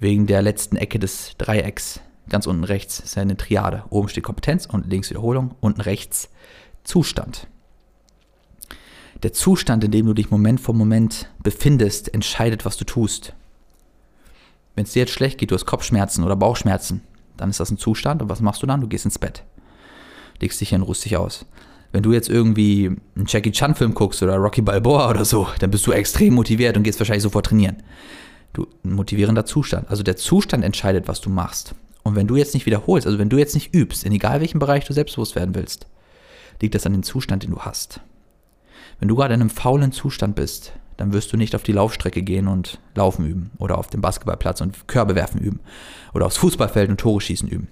Wegen 0.00 0.26
der 0.26 0.42
letzten 0.42 0.76
Ecke 0.76 0.98
des 0.98 1.34
Dreiecks 1.38 2.00
Ganz 2.28 2.46
unten 2.46 2.64
rechts 2.64 3.00
ist 3.00 3.16
eine 3.16 3.36
Triade. 3.36 3.84
Oben 3.90 4.08
steht 4.08 4.24
Kompetenz, 4.24 4.66
unten 4.66 4.90
links 4.90 5.10
Wiederholung, 5.10 5.54
unten 5.60 5.80
rechts 5.80 6.28
Zustand. 6.84 7.46
Der 9.22 9.32
Zustand, 9.32 9.82
in 9.82 9.90
dem 9.90 10.06
du 10.06 10.14
dich 10.14 10.30
Moment 10.30 10.60
vor 10.60 10.74
Moment 10.74 11.28
befindest, 11.42 12.12
entscheidet, 12.12 12.64
was 12.64 12.76
du 12.76 12.84
tust. 12.84 13.34
Wenn 14.74 14.84
es 14.84 14.92
dir 14.92 15.00
jetzt 15.00 15.12
schlecht 15.12 15.38
geht, 15.38 15.50
du 15.50 15.54
hast 15.54 15.66
Kopfschmerzen 15.66 16.22
oder 16.22 16.36
Bauchschmerzen, 16.36 17.02
dann 17.36 17.50
ist 17.50 17.60
das 17.60 17.70
ein 17.70 17.78
Zustand. 17.78 18.22
Und 18.22 18.28
was 18.28 18.40
machst 18.40 18.62
du 18.62 18.66
dann? 18.66 18.80
Du 18.80 18.88
gehst 18.88 19.06
ins 19.06 19.18
Bett. 19.18 19.42
Legst 20.40 20.60
dich 20.60 20.68
hin, 20.68 20.82
ruhst 20.82 21.04
dich 21.04 21.16
aus. 21.16 21.46
Wenn 21.92 22.02
du 22.02 22.12
jetzt 22.12 22.28
irgendwie 22.28 22.96
einen 23.16 23.26
Jackie 23.26 23.52
Chan-Film 23.52 23.94
guckst 23.94 24.22
oder 24.22 24.36
Rocky 24.36 24.60
Balboa 24.60 25.08
oder 25.08 25.24
so, 25.24 25.48
dann 25.58 25.70
bist 25.70 25.86
du 25.86 25.92
extrem 25.92 26.34
motiviert 26.34 26.76
und 26.76 26.82
gehst 26.82 27.00
wahrscheinlich 27.00 27.22
sofort 27.22 27.46
trainieren. 27.46 27.82
Du, 28.52 28.66
ein 28.84 28.92
motivierender 28.92 29.46
Zustand. 29.46 29.90
Also 29.90 30.02
der 30.02 30.16
Zustand 30.16 30.64
entscheidet, 30.64 31.08
was 31.08 31.20
du 31.20 31.30
machst. 31.30 31.74
Und 32.02 32.14
wenn 32.14 32.26
du 32.26 32.36
jetzt 32.36 32.54
nicht 32.54 32.66
wiederholst, 32.66 33.06
also 33.06 33.18
wenn 33.18 33.28
du 33.28 33.38
jetzt 33.38 33.54
nicht 33.54 33.74
übst, 33.74 34.04
in 34.04 34.12
egal 34.12 34.40
welchem 34.40 34.58
Bereich 34.58 34.84
du 34.84 34.92
selbstbewusst 34.92 35.36
werden 35.36 35.54
willst, 35.54 35.86
liegt 36.60 36.74
das 36.74 36.86
an 36.86 36.92
dem 36.92 37.02
Zustand, 37.02 37.42
den 37.42 37.50
du 37.50 37.60
hast. 37.60 38.00
Wenn 38.98 39.08
du 39.08 39.16
gerade 39.16 39.34
in 39.34 39.40
einem 39.40 39.50
faulen 39.50 39.92
Zustand 39.92 40.34
bist, 40.34 40.72
dann 40.96 41.12
wirst 41.12 41.32
du 41.32 41.36
nicht 41.36 41.54
auf 41.54 41.62
die 41.62 41.72
Laufstrecke 41.72 42.22
gehen 42.22 42.48
und 42.48 42.80
Laufen 42.94 43.26
üben 43.26 43.50
oder 43.58 43.78
auf 43.78 43.88
dem 43.88 44.00
Basketballplatz 44.00 44.60
und 44.60 44.88
Körbe 44.88 45.14
werfen 45.14 45.40
üben 45.40 45.60
oder 46.12 46.26
aufs 46.26 46.36
Fußballfeld 46.38 46.90
und 46.90 46.98
Tore 46.98 47.20
schießen 47.20 47.48
üben. 47.48 47.68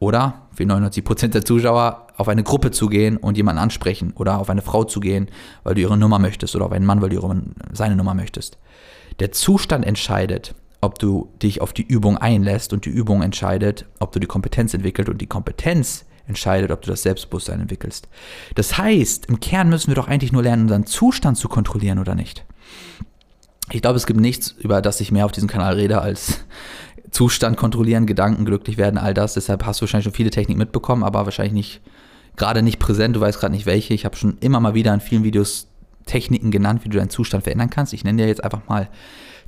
Oder, 0.00 0.42
wie 0.56 0.64
99% 0.64 1.28
der 1.28 1.44
Zuschauer, 1.44 2.06
auf 2.16 2.28
eine 2.28 2.44
Gruppe 2.44 2.70
zu 2.70 2.88
gehen 2.88 3.16
und 3.16 3.36
jemanden 3.36 3.60
ansprechen 3.60 4.12
oder 4.14 4.38
auf 4.38 4.50
eine 4.50 4.62
Frau 4.62 4.84
zu 4.84 5.00
gehen, 5.00 5.28
weil 5.64 5.74
du 5.74 5.80
ihre 5.80 5.96
Nummer 5.96 6.18
möchtest 6.18 6.54
oder 6.54 6.66
auf 6.66 6.72
einen 6.72 6.86
Mann, 6.86 7.02
weil 7.02 7.10
du 7.10 7.16
ihre, 7.16 7.42
seine 7.72 7.96
Nummer 7.96 8.14
möchtest. 8.14 8.58
Der 9.18 9.32
Zustand 9.32 9.84
entscheidet, 9.84 10.54
ob 10.80 10.98
du 10.98 11.32
dich 11.42 11.60
auf 11.60 11.72
die 11.72 11.82
Übung 11.82 12.18
einlässt 12.18 12.72
und 12.72 12.84
die 12.84 12.90
Übung 12.90 13.22
entscheidet, 13.22 13.86
ob 13.98 14.12
du 14.12 14.20
die 14.20 14.26
Kompetenz 14.26 14.74
entwickelst 14.74 15.10
und 15.10 15.20
die 15.20 15.26
Kompetenz 15.26 16.04
entscheidet, 16.28 16.70
ob 16.70 16.82
du 16.82 16.90
das 16.90 17.02
Selbstbewusstsein 17.02 17.60
entwickelst. 17.60 18.08
Das 18.54 18.78
heißt, 18.78 19.26
im 19.26 19.40
Kern 19.40 19.68
müssen 19.68 19.88
wir 19.88 19.94
doch 19.96 20.08
eigentlich 20.08 20.32
nur 20.32 20.42
lernen, 20.42 20.62
unseren 20.62 20.86
Zustand 20.86 21.38
zu 21.38 21.48
kontrollieren 21.48 21.98
oder 21.98 22.14
nicht. 22.14 22.44
Ich 23.70 23.82
glaube, 23.82 23.96
es 23.96 24.06
gibt 24.06 24.20
nichts, 24.20 24.54
über 24.58 24.80
das 24.80 25.00
ich 25.00 25.12
mehr 25.12 25.26
auf 25.26 25.32
diesem 25.32 25.48
Kanal 25.48 25.74
rede, 25.74 26.00
als 26.00 26.44
Zustand 27.10 27.56
kontrollieren, 27.56 28.06
Gedanken 28.06 28.44
glücklich 28.44 28.76
werden, 28.76 28.98
all 28.98 29.14
das. 29.14 29.34
Deshalb 29.34 29.64
hast 29.64 29.80
du 29.80 29.82
wahrscheinlich 29.82 30.04
schon 30.04 30.12
viele 30.12 30.30
Techniken 30.30 30.58
mitbekommen, 30.58 31.02
aber 31.02 31.24
wahrscheinlich 31.24 31.54
nicht, 31.54 31.80
gerade 32.36 32.62
nicht 32.62 32.78
präsent. 32.78 33.16
Du 33.16 33.20
weißt 33.20 33.40
gerade 33.40 33.54
nicht 33.54 33.66
welche. 33.66 33.94
Ich 33.94 34.04
habe 34.04 34.16
schon 34.16 34.38
immer 34.40 34.60
mal 34.60 34.74
wieder 34.74 34.92
in 34.94 35.00
vielen 35.00 35.24
Videos 35.24 35.68
Techniken 36.06 36.50
genannt, 36.50 36.84
wie 36.84 36.88
du 36.88 36.96
deinen 36.96 37.10
Zustand 37.10 37.44
verändern 37.44 37.70
kannst. 37.70 37.92
Ich 37.92 38.04
nenne 38.04 38.22
dir 38.22 38.28
jetzt 38.28 38.42
einfach 38.42 38.66
mal 38.66 38.88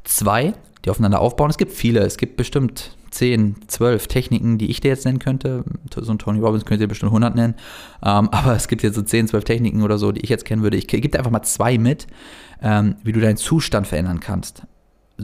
zwei 0.04 0.54
die 0.84 0.90
aufeinander 0.90 1.20
aufbauen. 1.20 1.50
Es 1.50 1.58
gibt 1.58 1.72
viele, 1.72 2.00
es 2.00 2.16
gibt 2.16 2.36
bestimmt 2.36 2.96
10, 3.10 3.56
12 3.66 4.06
Techniken, 4.06 4.58
die 4.58 4.70
ich 4.70 4.80
dir 4.80 4.88
jetzt 4.88 5.04
nennen 5.04 5.18
könnte. 5.18 5.64
So 5.94 6.12
ein 6.12 6.18
Tony 6.18 6.40
Robbins 6.40 6.64
könnte 6.64 6.84
dir 6.84 6.88
bestimmt 6.88 7.10
100 7.10 7.34
nennen. 7.34 7.54
Ähm, 8.02 8.28
aber 8.32 8.54
es 8.54 8.68
gibt 8.68 8.82
jetzt 8.82 8.94
so 8.94 9.02
10, 9.02 9.28
12 9.28 9.44
Techniken 9.44 9.82
oder 9.82 9.98
so, 9.98 10.12
die 10.12 10.20
ich 10.20 10.30
jetzt 10.30 10.44
kennen 10.44 10.62
würde. 10.62 10.76
Ich 10.76 10.86
gebe 10.86 11.08
dir 11.08 11.18
einfach 11.18 11.30
mal 11.30 11.42
zwei 11.42 11.78
mit, 11.78 12.06
ähm, 12.62 12.96
wie 13.02 13.12
du 13.12 13.20
deinen 13.20 13.36
Zustand 13.36 13.86
verändern 13.86 14.20
kannst. 14.20 14.62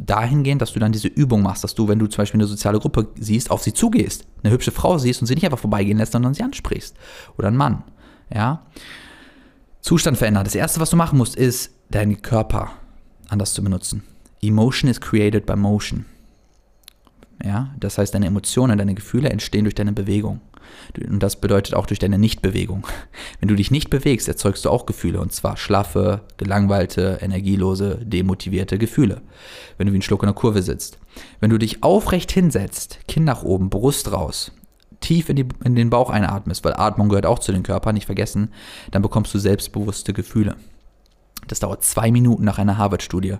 Dahingehend, 0.01 0.63
dass 0.63 0.73
du 0.73 0.81
dann 0.81 0.93
diese 0.93 1.09
Übung 1.09 1.43
machst, 1.43 1.65
dass 1.65 1.75
du, 1.75 1.89
wenn 1.89 1.99
du 1.99 2.07
zum 2.07 2.19
Beispiel 2.19 2.41
eine 2.41 2.49
soziale 2.49 2.79
Gruppe 2.79 3.09
siehst, 3.19 3.51
auf 3.51 3.63
sie 3.63 3.73
zugehst, 3.73 4.27
eine 4.43 4.53
hübsche 4.53 4.71
Frau 4.71 4.99
siehst 4.99 5.21
und 5.21 5.27
sie 5.27 5.35
nicht 5.35 5.45
einfach 5.45 5.59
vorbeigehen 5.59 5.99
lässt, 5.99 6.13
sondern 6.13 6.35
sie 6.35 6.43
ansprichst. 6.43 6.97
Oder 7.39 7.49
einen 7.49 7.57
Mann. 7.57 7.85
Ja. 8.33 8.63
Zustand 9.81 10.19
verändern. 10.19 10.45
Das 10.45 10.55
erste, 10.55 10.81
was 10.81 10.91
du 10.91 10.97
machen 10.97 11.19
musst, 11.19 11.37
ist, 11.37 11.71
deinen 11.91 12.21
Körper 12.23 12.71
anders 13.29 13.55
zu 13.55 13.63
benutzen. 13.63 14.03
Emotion 14.43 14.91
is 14.91 15.01
created 15.01 15.47
by 15.47 15.57
motion. 15.57 16.05
Ja, 17.45 17.75
das 17.79 17.99
heißt, 17.99 18.15
deine 18.15 18.27
Emotionen, 18.27 18.79
deine 18.79 18.95
Gefühle 18.95 19.29
entstehen 19.29 19.65
durch 19.65 19.75
deine 19.75 19.93
Bewegung. 19.93 20.41
Und 21.09 21.23
das 21.23 21.37
bedeutet 21.37 21.75
auch 21.75 21.87
durch 21.87 21.99
deine 21.99 22.19
Nichtbewegung. 22.19 22.87
Wenn 23.41 23.49
du 23.49 23.55
dich 23.55 23.71
nicht 23.71 23.91
bewegst, 23.91 24.29
erzeugst 24.29 24.65
du 24.65 24.71
auch 24.71 24.87
Gefühle. 24.87 25.21
Und 25.21 25.33
zwar 25.33 25.57
schlaffe, 25.57 26.23
gelangweilte, 26.37 27.19
energielose, 27.21 27.99
demotivierte 28.03 28.79
Gefühle. 28.79 29.23
Wenn 29.79 29.87
du 29.87 29.93
wie 29.93 29.99
ein 29.99 30.03
Schluck 30.03 30.23
in 30.23 30.29
der 30.29 30.35
Kurve 30.35 30.63
sitzt. 30.63 30.99
Wenn 31.41 31.51
du 31.51 31.59
dich 31.59 31.83
aufrecht 31.83 32.33
hinsetzt, 32.33 33.01
Kinn 33.09 33.25
nach 33.25 33.43
oben, 33.43 33.71
Brust 33.71 34.13
raus, 34.13 34.53
tief 35.01 35.29
in, 35.29 35.37
die, 35.37 35.47
in 35.65 35.75
den 35.75 35.91
Bauch 35.91 36.11
einatmest, 36.11 36.65
weil 36.65 36.75
Atmung 36.75 37.09
gehört 37.09 37.27
auch 37.27 37.39
zu 37.39 37.53
den 37.53 37.63
Körper, 37.63 37.93
nicht 37.93 38.07
vergessen, 38.07 38.53
dann 38.91 39.03
bekommst 39.03 39.33
du 39.35 39.39
selbstbewusste 39.39 40.13
Gefühle. 40.13 40.57
Das 41.49 41.61
dauert 41.61 41.85
zwei 41.85 42.11
Minuten 42.11 42.45
nach 42.45 42.59
einer 42.59 42.79
Harvard-Studie, 42.79 43.37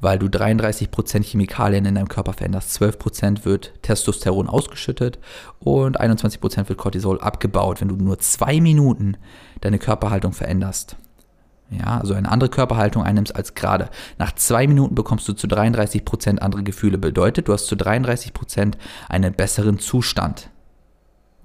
weil 0.00 0.18
du 0.18 0.26
33% 0.26 1.24
Chemikalien 1.24 1.84
in 1.84 1.94
deinem 1.94 2.08
Körper 2.08 2.32
veränderst. 2.32 2.80
12% 2.80 3.44
wird 3.44 3.72
Testosteron 3.82 4.48
ausgeschüttet 4.48 5.18
und 5.58 6.00
21% 6.00 6.68
wird 6.68 6.78
Cortisol 6.78 7.20
abgebaut, 7.20 7.80
wenn 7.80 7.88
du 7.88 7.96
nur 7.96 8.18
zwei 8.18 8.60
Minuten 8.60 9.16
deine 9.60 9.78
Körperhaltung 9.78 10.32
veränderst. 10.32 10.96
Ja, 11.70 11.98
also 11.98 12.14
eine 12.14 12.30
andere 12.30 12.48
Körperhaltung 12.48 13.02
einnimmst 13.02 13.36
als 13.36 13.54
gerade. 13.54 13.90
Nach 14.16 14.34
zwei 14.34 14.66
Minuten 14.66 14.94
bekommst 14.94 15.28
du 15.28 15.34
zu 15.34 15.46
33% 15.46 16.38
andere 16.38 16.62
Gefühle. 16.62 16.96
Bedeutet, 16.96 17.48
du 17.48 17.52
hast 17.52 17.66
zu 17.66 17.74
33% 17.74 18.74
einen 19.08 19.34
besseren 19.34 19.78
Zustand. 19.78 20.48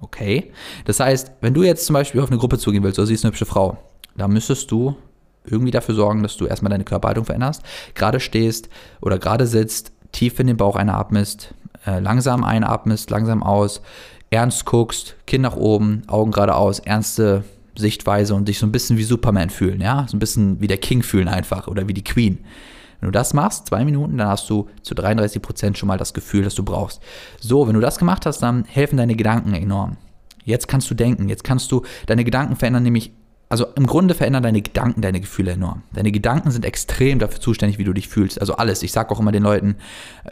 Okay? 0.00 0.52
Das 0.86 1.00
heißt, 1.00 1.32
wenn 1.42 1.52
du 1.52 1.62
jetzt 1.62 1.84
zum 1.84 1.94
Beispiel 1.94 2.22
auf 2.22 2.30
eine 2.30 2.38
Gruppe 2.38 2.58
zugehen 2.58 2.82
willst, 2.82 2.98
oder 2.98 3.06
siehst 3.06 3.24
eine 3.24 3.32
hübsche 3.32 3.46
Frau, 3.46 3.76
da 4.16 4.26
müsstest 4.28 4.70
du 4.70 4.96
irgendwie 5.44 5.70
dafür 5.70 5.94
sorgen, 5.94 6.22
dass 6.22 6.36
du 6.36 6.46
erstmal 6.46 6.70
deine 6.70 6.84
Körperhaltung 6.84 7.24
veränderst, 7.24 7.62
gerade 7.94 8.20
stehst 8.20 8.68
oder 9.00 9.18
gerade 9.18 9.46
sitzt, 9.46 9.92
tief 10.12 10.38
in 10.38 10.46
den 10.46 10.56
Bauch 10.56 10.76
einatmest, 10.76 11.54
äh, 11.86 12.00
langsam 12.00 12.44
einatmest, 12.44 13.10
langsam 13.10 13.42
aus, 13.42 13.82
ernst 14.30 14.64
guckst, 14.64 15.16
Kinn 15.26 15.42
nach 15.42 15.56
oben, 15.56 16.02
Augen 16.06 16.32
geradeaus, 16.32 16.78
ernste 16.78 17.44
Sichtweise 17.76 18.34
und 18.34 18.48
dich 18.48 18.58
so 18.58 18.66
ein 18.66 18.72
bisschen 18.72 18.96
wie 18.96 19.04
Superman 19.04 19.50
fühlen, 19.50 19.80
ja, 19.80 20.06
so 20.08 20.16
ein 20.16 20.20
bisschen 20.20 20.60
wie 20.60 20.66
der 20.66 20.78
King 20.78 21.02
fühlen 21.02 21.28
einfach 21.28 21.68
oder 21.68 21.88
wie 21.88 21.94
die 21.94 22.04
Queen. 22.04 22.38
Wenn 23.00 23.08
du 23.08 23.12
das 23.12 23.34
machst, 23.34 23.66
zwei 23.66 23.84
Minuten, 23.84 24.16
dann 24.16 24.28
hast 24.28 24.48
du 24.48 24.68
zu 24.82 24.94
33 24.94 25.42
Prozent 25.42 25.76
schon 25.76 25.88
mal 25.88 25.98
das 25.98 26.14
Gefühl, 26.14 26.44
das 26.44 26.54
du 26.54 26.62
brauchst. 26.62 27.02
So, 27.38 27.66
wenn 27.66 27.74
du 27.74 27.80
das 27.80 27.98
gemacht 27.98 28.24
hast, 28.24 28.38
dann 28.38 28.64
helfen 28.64 28.96
deine 28.96 29.16
Gedanken 29.16 29.52
enorm. 29.52 29.96
Jetzt 30.44 30.68
kannst 30.68 30.90
du 30.90 30.94
denken, 30.94 31.28
jetzt 31.28 31.44
kannst 31.44 31.70
du 31.72 31.82
deine 32.06 32.24
Gedanken 32.24 32.56
verändern, 32.56 32.82
nämlich 32.82 33.12
also 33.54 33.66
im 33.76 33.86
Grunde 33.86 34.14
verändern 34.14 34.42
deine 34.42 34.62
Gedanken 34.62 35.00
deine 35.00 35.20
Gefühle 35.20 35.52
enorm. 35.52 35.84
Deine 35.92 36.10
Gedanken 36.10 36.50
sind 36.50 36.64
extrem 36.64 37.20
dafür 37.20 37.38
zuständig, 37.40 37.78
wie 37.78 37.84
du 37.84 37.92
dich 37.92 38.08
fühlst. 38.08 38.40
Also 38.40 38.56
alles. 38.56 38.82
Ich 38.82 38.90
sage 38.90 39.12
auch 39.12 39.20
immer 39.20 39.30
den 39.30 39.44
Leuten, 39.44 39.76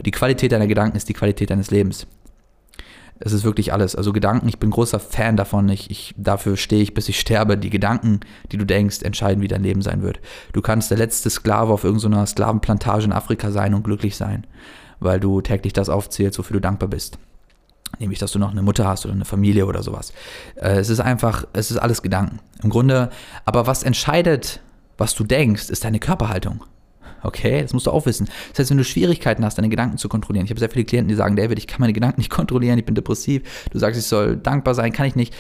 die 0.00 0.10
Qualität 0.10 0.50
deiner 0.50 0.66
Gedanken 0.66 0.96
ist 0.96 1.08
die 1.08 1.12
Qualität 1.12 1.50
deines 1.50 1.70
Lebens. 1.70 2.08
Es 3.20 3.32
ist 3.32 3.44
wirklich 3.44 3.72
alles. 3.72 3.94
Also 3.94 4.12
Gedanken, 4.12 4.48
ich 4.48 4.58
bin 4.58 4.70
großer 4.70 4.98
Fan 4.98 5.36
davon. 5.36 5.68
Ich, 5.68 5.88
ich, 5.88 6.16
dafür 6.16 6.56
stehe 6.56 6.82
ich, 6.82 6.94
bis 6.94 7.08
ich 7.08 7.20
sterbe. 7.20 7.56
Die 7.56 7.70
Gedanken, 7.70 8.18
die 8.50 8.56
du 8.56 8.66
denkst, 8.66 9.02
entscheiden, 9.02 9.40
wie 9.40 9.46
dein 9.46 9.62
Leben 9.62 9.82
sein 9.82 10.02
wird. 10.02 10.18
Du 10.52 10.60
kannst 10.60 10.90
der 10.90 10.98
letzte 10.98 11.30
Sklave 11.30 11.72
auf 11.72 11.84
irgendeiner 11.84 12.26
Sklavenplantage 12.26 13.04
in 13.04 13.12
Afrika 13.12 13.52
sein 13.52 13.74
und 13.74 13.84
glücklich 13.84 14.16
sein, 14.16 14.48
weil 14.98 15.20
du 15.20 15.42
täglich 15.42 15.72
das 15.72 15.88
aufzählst, 15.88 16.40
wofür 16.40 16.54
du 16.54 16.60
dankbar 16.60 16.88
bist 16.88 17.18
nämlich 18.02 18.18
dass 18.18 18.32
du 18.32 18.38
noch 18.38 18.50
eine 18.50 18.62
Mutter 18.62 18.86
hast 18.86 19.06
oder 19.06 19.14
eine 19.14 19.24
Familie 19.24 19.66
oder 19.66 19.82
sowas. 19.82 20.12
Äh, 20.56 20.78
es 20.78 20.90
ist 20.90 21.00
einfach, 21.00 21.46
es 21.54 21.70
ist 21.70 21.78
alles 21.78 22.02
Gedanken. 22.02 22.40
Im 22.62 22.68
Grunde, 22.68 23.08
aber 23.46 23.66
was 23.66 23.82
entscheidet, 23.82 24.60
was 24.98 25.14
du 25.14 25.24
denkst, 25.24 25.70
ist 25.70 25.84
deine 25.84 25.98
Körperhaltung. 25.98 26.64
Okay, 27.22 27.62
das 27.62 27.72
musst 27.72 27.86
du 27.86 27.92
auch 27.92 28.04
wissen. 28.04 28.28
Das 28.50 28.58
heißt, 28.58 28.70
wenn 28.70 28.78
du 28.78 28.84
Schwierigkeiten 28.84 29.44
hast, 29.44 29.56
deine 29.56 29.68
Gedanken 29.68 29.96
zu 29.96 30.08
kontrollieren, 30.08 30.44
ich 30.44 30.50
habe 30.50 30.58
sehr 30.58 30.70
viele 30.70 30.84
Klienten, 30.84 31.08
die 31.08 31.14
sagen, 31.14 31.36
David, 31.36 31.58
ich 31.58 31.66
kann 31.66 31.80
meine 31.80 31.92
Gedanken 31.92 32.18
nicht 32.20 32.30
kontrollieren, 32.30 32.78
ich 32.78 32.84
bin 32.84 32.94
depressiv, 32.94 33.42
du 33.70 33.78
sagst, 33.78 33.98
ich 33.98 34.06
soll 34.06 34.36
dankbar 34.36 34.74
sein, 34.74 34.92
kann 34.92 35.06
ich 35.06 35.16
nicht. 35.16 35.34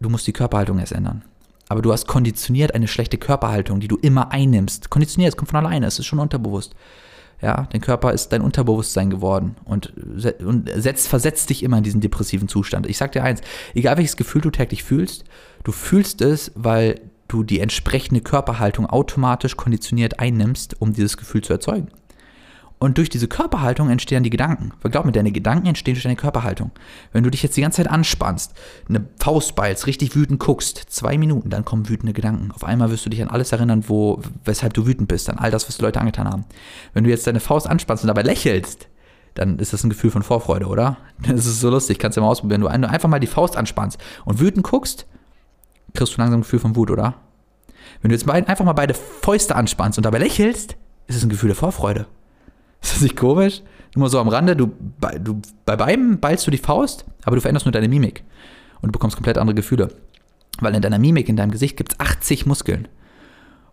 Du 0.00 0.08
musst 0.08 0.26
die 0.26 0.32
Körperhaltung 0.32 0.78
erst 0.78 0.92
ändern. 0.92 1.22
Aber 1.68 1.82
du 1.82 1.92
hast 1.92 2.08
konditioniert 2.08 2.74
eine 2.74 2.88
schlechte 2.88 3.16
Körperhaltung, 3.16 3.78
die 3.78 3.86
du 3.86 3.96
immer 3.96 4.32
einnimmst. 4.32 4.90
Konditioniert, 4.90 5.34
es 5.34 5.36
kommt 5.36 5.50
von 5.50 5.64
alleine, 5.64 5.86
es 5.86 5.98
ist 6.00 6.06
schon 6.06 6.18
unterbewusst. 6.18 6.74
Ja, 7.42 7.66
dein 7.70 7.80
Körper 7.80 8.12
ist 8.12 8.28
dein 8.28 8.42
Unterbewusstsein 8.42 9.08
geworden 9.08 9.56
und, 9.64 9.94
und 10.44 10.70
setzt, 10.76 11.08
versetzt 11.08 11.48
dich 11.48 11.62
immer 11.62 11.78
in 11.78 11.84
diesen 11.84 12.02
depressiven 12.02 12.48
Zustand. 12.48 12.86
Ich 12.86 12.98
sag 12.98 13.12
dir 13.12 13.24
eins, 13.24 13.40
egal 13.74 13.96
welches 13.96 14.18
Gefühl 14.18 14.42
du 14.42 14.50
täglich 14.50 14.84
fühlst, 14.84 15.24
du 15.64 15.72
fühlst 15.72 16.20
es, 16.20 16.52
weil 16.54 17.00
du 17.28 17.42
die 17.42 17.60
entsprechende 17.60 18.20
Körperhaltung 18.20 18.86
automatisch 18.86 19.56
konditioniert 19.56 20.20
einnimmst, 20.20 20.80
um 20.80 20.92
dieses 20.92 21.16
Gefühl 21.16 21.42
zu 21.42 21.52
erzeugen. 21.52 21.88
Und 22.82 22.96
durch 22.96 23.10
diese 23.10 23.28
Körperhaltung 23.28 23.90
entstehen 23.90 24.22
die 24.22 24.30
Gedanken. 24.30 24.72
Weil 24.80 24.90
glaub 24.90 25.04
mir, 25.04 25.12
deine 25.12 25.32
Gedanken 25.32 25.66
entstehen 25.66 25.94
durch 25.94 26.02
deine 26.02 26.16
Körperhaltung. 26.16 26.70
Wenn 27.12 27.22
du 27.22 27.30
dich 27.30 27.42
jetzt 27.42 27.54
die 27.58 27.60
ganze 27.60 27.76
Zeit 27.76 27.92
anspannst, 27.92 28.54
eine 28.88 29.04
Faust 29.18 29.54
ballst, 29.54 29.86
richtig 29.86 30.16
wütend 30.16 30.40
guckst, 30.40 30.78
zwei 30.88 31.18
Minuten, 31.18 31.50
dann 31.50 31.66
kommen 31.66 31.90
wütende 31.90 32.14
Gedanken. 32.14 32.50
Auf 32.52 32.64
einmal 32.64 32.90
wirst 32.90 33.04
du 33.04 33.10
dich 33.10 33.20
an 33.20 33.28
alles 33.28 33.52
erinnern, 33.52 33.84
wo, 33.88 34.22
weshalb 34.46 34.72
du 34.72 34.86
wütend 34.86 35.08
bist, 35.08 35.28
an 35.28 35.36
all 35.36 35.50
das, 35.50 35.68
was 35.68 35.76
die 35.76 35.82
Leute 35.82 36.00
angetan 36.00 36.26
haben. 36.26 36.46
Wenn 36.94 37.04
du 37.04 37.10
jetzt 37.10 37.26
deine 37.26 37.40
Faust 37.40 37.68
anspannst 37.68 38.02
und 38.02 38.08
dabei 38.08 38.22
lächelst, 38.22 38.88
dann 39.34 39.58
ist 39.58 39.74
das 39.74 39.84
ein 39.84 39.90
Gefühl 39.90 40.10
von 40.10 40.22
Vorfreude, 40.22 40.66
oder? 40.66 40.96
Das 41.22 41.44
ist 41.44 41.60
so 41.60 41.68
lustig, 41.68 41.98
kannst 41.98 42.16
du 42.16 42.22
mal 42.22 42.28
ausprobieren. 42.28 42.64
Wenn 42.64 42.80
du 42.80 42.88
einfach 42.88 43.10
mal 43.10 43.20
die 43.20 43.26
Faust 43.26 43.58
anspannst 43.58 44.00
und 44.24 44.40
wütend 44.40 44.64
guckst, 44.64 45.06
kriegst 45.92 46.14
du 46.14 46.18
langsam 46.18 46.38
ein 46.38 46.42
Gefühl 46.44 46.60
von 46.60 46.74
Wut, 46.76 46.90
oder? 46.90 47.16
Wenn 48.00 48.08
du 48.08 48.16
jetzt 48.16 48.26
einfach 48.26 48.64
mal 48.64 48.72
beide 48.72 48.94
Fäuste 48.94 49.54
anspannst 49.54 49.98
und 49.98 50.06
dabei 50.06 50.18
lächelst, 50.18 50.76
ist 51.08 51.16
es 51.16 51.22
ein 51.22 51.28
Gefühl 51.28 51.48
der 51.48 51.56
Vorfreude. 51.56 52.06
Ist 52.80 52.94
das 52.94 53.00
nicht 53.02 53.16
komisch? 53.16 53.62
Nur 53.94 54.08
so 54.08 54.20
am 54.20 54.28
Rande, 54.28 54.56
du, 54.56 54.72
du, 55.20 55.40
bei 55.66 55.76
beiden 55.76 56.20
ballst 56.20 56.46
du 56.46 56.50
die 56.50 56.58
Faust, 56.58 57.04
aber 57.24 57.36
du 57.36 57.42
veränderst 57.42 57.66
nur 57.66 57.72
deine 57.72 57.88
Mimik. 57.88 58.22
Und 58.80 58.88
du 58.88 58.92
bekommst 58.92 59.16
komplett 59.16 59.36
andere 59.36 59.54
Gefühle. 59.54 59.88
Weil 60.60 60.74
in 60.74 60.82
deiner 60.82 60.98
Mimik, 60.98 61.28
in 61.28 61.36
deinem 61.36 61.50
Gesicht 61.50 61.76
gibt 61.76 61.92
es 61.92 62.00
80 62.00 62.46
Muskeln. 62.46 62.88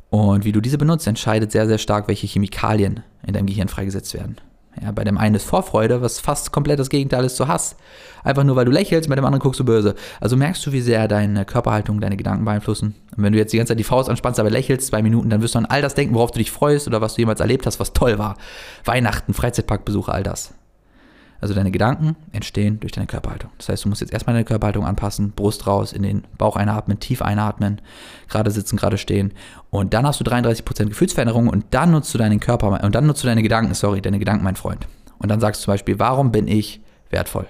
Und 0.10 0.46
wie 0.46 0.52
du 0.52 0.62
diese 0.62 0.78
benutzt, 0.78 1.08
entscheidet 1.08 1.52
sehr, 1.52 1.68
sehr 1.68 1.78
stark, 1.78 2.08
welche 2.08 2.28
Chemikalien 2.28 3.04
in 3.26 3.34
deinem 3.34 3.46
Gehirn 3.46 3.68
freigesetzt 3.68 4.14
werden. 4.14 4.38
Ja, 4.82 4.92
bei 4.92 5.04
dem 5.04 5.18
einen 5.18 5.36
ist 5.36 5.46
Vorfreude, 5.46 6.02
was 6.02 6.20
fast 6.20 6.52
komplett 6.52 6.80
das 6.80 6.90
Gegenteil 6.90 7.26
ist 7.26 7.36
zu 7.36 7.48
Hass. 7.48 7.76
Einfach 8.24 8.44
nur, 8.44 8.56
weil 8.56 8.66
du 8.66 8.72
lächelst, 8.72 9.10
bei 9.10 9.16
dem 9.16 9.26
anderen 9.26 9.42
guckst 9.42 9.60
du 9.60 9.66
böse. 9.66 9.96
Also 10.20 10.36
merkst 10.36 10.66
du, 10.66 10.72
wie 10.72 10.82
sehr 10.82 11.08
deine 11.08 11.46
Körperhaltung 11.46 12.02
deine 12.02 12.18
Gedanken 12.18 12.46
beeinflussen. 12.46 12.96
Und 13.16 13.24
wenn 13.24 13.34
du 13.34 13.40
jetzt 13.40 13.54
die 13.54 13.58
ganze 13.58 13.72
Zeit 13.72 13.80
die 13.80 13.84
Faust 13.84 14.10
anspannst, 14.10 14.40
aber 14.40 14.50
lächelst, 14.50 14.88
zwei 14.88 15.02
Minuten, 15.02 15.30
dann 15.30 15.42
wirst 15.42 15.56
du 15.56 15.60
an 15.60 15.66
all 15.66 15.82
das 15.82 15.96
denken, 15.96 16.16
worauf 16.16 16.32
du 16.32 16.40
dich 16.40 16.52
freust 16.52 16.88
oder 16.88 17.02
was 17.02 17.16
du 17.16 17.22
jemals 17.22 17.40
erlebt 17.40 17.66
hast, 17.66 17.80
was 17.80 17.94
toll 17.94 18.20
war. 18.20 18.38
Weihnachten, 18.86 19.34
Freizeitparkbesuche, 19.34 20.12
all 20.12 20.24
das. 20.24 20.54
Also 21.40 21.54
deine 21.54 21.72
Gedanken 21.72 22.16
entstehen 22.32 22.80
durch 22.80 22.92
deine 22.92 23.08
Körperhaltung. 23.08 23.52
Das 23.58 23.70
heißt, 23.70 23.86
du 23.86 23.90
musst 23.90 24.02
jetzt 24.02 24.14
erstmal 24.14 24.34
deine 24.34 24.46
Körperhaltung 24.46 24.86
anpassen, 24.86 25.32
Brust 25.32 25.68
raus, 25.68 25.94
in 25.94 26.04
den 26.04 26.24
Bauch 26.38 26.56
einatmen, 26.56 27.00
tief 27.00 27.22
einatmen, 27.22 27.82
gerade 28.28 28.50
sitzen, 28.50 28.78
gerade 28.78 28.98
stehen. 28.98 29.34
Und 29.70 29.94
dann 29.94 30.06
hast 30.06 30.20
du 30.20 30.24
33% 30.24 30.86
Gefühlsveränderung 30.86 31.48
und 31.48 31.66
dann 31.72 31.92
nutzt 31.92 32.14
du 32.14 32.18
deinen 32.18 32.40
Körper 32.40 32.84
und 32.84 32.96
dann 32.96 33.06
nutzt 33.06 33.24
du 33.24 33.28
deine 33.28 33.44
Gedanken, 33.44 33.74
sorry, 33.74 34.02
deine 34.02 34.20
Gedanken, 34.20 34.44
mein 34.44 34.56
Freund. 34.56 34.88
Und 35.20 35.30
dann 35.30 35.40
sagst 35.40 35.62
du 35.62 35.66
zum 35.66 35.74
Beispiel, 35.74 36.00
warum 36.00 36.32
bin 36.32 36.48
ich 36.48 36.82
wertvoll? 37.10 37.48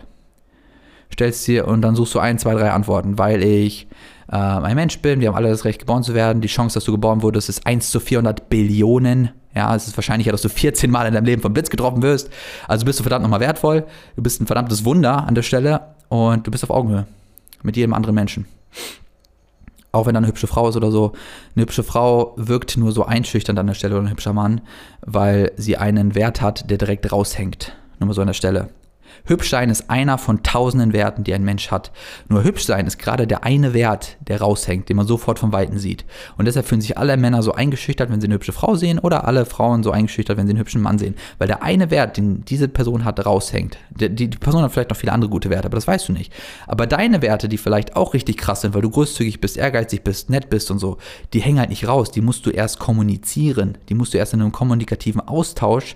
Stellst 1.12 1.48
dir 1.48 1.68
und 1.68 1.82
dann 1.82 1.96
suchst 1.96 2.14
du 2.16 2.20
ein, 2.20 2.38
zwei, 2.38 2.54
drei 2.54 2.72
Antworten, 2.72 3.18
weil 3.18 3.42
ich 3.42 3.88
äh, 4.30 4.36
ein 4.36 4.76
Mensch 4.76 5.00
bin, 5.00 5.22
wir 5.22 5.30
haben 5.30 5.36
alle 5.36 5.50
das 5.50 5.66
Recht, 5.66 5.80
geboren 5.80 6.04
zu 6.04 6.14
werden. 6.14 6.42
Die 6.42 6.48
Chance, 6.48 6.76
dass 6.76 6.84
du 6.84 6.92
geboren 6.92 7.22
wurdest, 7.22 7.50
ist 7.50 7.66
1 7.66 7.90
zu 7.90 8.00
400 8.00 8.50
Billionen. 8.50 9.30
Ja, 9.58 9.76
es 9.76 9.88
ist 9.88 9.98
wahrscheinlicher, 9.98 10.32
dass 10.32 10.44
du 10.44 10.50
14 10.50 10.92
Mal 10.92 11.08
in 11.08 11.16
deinem 11.16 11.26
Leben 11.26 11.42
vom 11.42 11.52
Blitz 11.52 11.72
getroffen 11.72 12.04
wirst. 12.04 12.30
Also 12.68 12.86
bist 12.86 13.00
du 13.00 13.04
verdammt 13.04 13.24
nochmal 13.24 13.40
wertvoll. 13.40 13.88
Du 14.16 14.22
bist 14.22 14.40
ein 14.40 14.46
verdammtes 14.46 14.86
Wunder 14.86 15.26
an 15.26 15.34
der 15.34 15.42
Stelle 15.42 15.82
und 16.10 16.46
du 16.46 16.52
bist 16.52 16.64
auf 16.64 16.70
Augenhöhe 16.70 17.08
mit 17.64 17.76
jedem 17.76 17.96
anderen 17.96 18.14
Menschen. 18.14 18.46
Auch 19.92 20.06
wenn 20.06 20.14
da 20.14 20.20
eine 20.20 20.28
hübsche 20.28 20.46
Frau 20.46 20.70
ist 20.70 20.76
oder 20.76 20.92
so. 20.92 21.14
Eine 21.56 21.64
hübsche 21.64 21.82
Frau 21.82 22.34
wirkt 22.38 22.78
nur 22.78 22.92
so 22.92 23.04
einschüchternd 23.04 23.58
an 23.58 23.66
der 23.66 23.74
Stelle 23.74 23.96
oder 23.96 24.06
ein 24.06 24.12
hübscher 24.12 24.32
Mann, 24.32 24.62
weil 25.02 25.52
sie 25.58 25.76
einen 25.76 26.14
Wert 26.14 26.40
hat, 26.40 26.70
der 26.70 26.78
direkt 26.78 27.12
raushängt. 27.12 27.76
Nur 28.00 28.10
mal 28.10 28.14
so 28.14 28.22
an 28.22 28.28
der 28.28 28.36
Stelle. 28.36 28.70
Hübsch 29.26 29.50
sein 29.50 29.70
ist 29.70 29.90
einer 29.90 30.18
von 30.18 30.44
tausenden 30.44 30.94
Werten, 30.94 31.24
die 31.24 31.34
ein 31.34 31.44
Mensch 31.44 31.72
hat. 31.72 31.92
Nur 32.30 32.44
hübsch 32.44 32.66
sein 32.66 32.88
ist 32.88 32.98
gerade 32.98 33.28
der 33.28 33.44
eine 33.44 33.74
Wert, 33.74 34.18
der 34.22 34.42
raushängt, 34.42 34.90
den 34.90 34.98
man 34.98 35.08
sofort 35.08 35.40
vom 35.40 35.52
Weiten 35.52 35.78
sieht. 35.78 36.06
Und 36.38 36.46
deshalb 36.46 36.66
fühlen 36.66 36.82
sich 36.82 36.98
alle 36.98 37.18
Männer 37.18 37.44
so 37.44 37.54
eingeschüchtert, 37.54 38.12
wenn 38.12 38.22
sie 38.22 38.28
eine 38.28 38.36
hübsche 38.36 38.54
Frau 38.54 38.76
sehen, 38.76 39.00
oder 39.00 39.28
alle 39.28 39.46
Frauen 39.46 39.84
so 39.84 39.92
eingeschüchtert, 39.92 40.38
wenn 40.38 40.48
sie 40.48 40.52
einen 40.52 40.60
hübschen 40.60 40.82
Mann 40.82 40.98
sehen. 40.98 41.16
Weil 41.38 41.48
der 41.48 41.64
eine 41.64 41.92
Wert, 41.92 42.18
den 42.18 42.44
diese 42.46 42.68
Person 42.68 43.06
hat, 43.06 43.26
raushängt. 43.26 43.78
Die, 43.90 44.10
die 44.10 44.28
Person 44.28 44.62
hat 44.62 44.72
vielleicht 44.72 44.90
noch 44.90 44.98
viele 44.98 45.12
andere 45.12 45.30
gute 45.30 45.50
Werte, 45.50 45.68
aber 45.68 45.76
das 45.76 45.88
weißt 45.88 46.10
du 46.10 46.14
nicht. 46.14 46.34
Aber 46.66 46.88
deine 46.88 47.22
Werte, 47.22 47.50
die 47.50 47.58
vielleicht 47.58 47.96
auch 47.96 48.14
richtig 48.14 48.38
krass 48.38 48.62
sind, 48.62 48.74
weil 48.74 48.82
du 48.82 48.90
großzügig 48.90 49.42
bist, 49.42 49.58
ehrgeizig 49.58 50.04
bist, 50.04 50.30
nett 50.30 50.50
bist 50.50 50.72
und 50.72 50.80
so, 50.80 50.98
die 51.34 51.42
hängen 51.42 51.60
halt 51.60 51.70
nicht 51.70 51.88
raus. 51.88 52.12
Die 52.12 52.22
musst 52.22 52.46
du 52.46 52.50
erst 52.50 52.80
kommunizieren. 52.80 53.78
Die 53.90 53.96
musst 53.96 54.14
du 54.14 54.18
erst 54.18 54.34
in 54.34 54.42
einem 54.42 54.52
kommunikativen 54.52 55.22
Austausch 55.22 55.96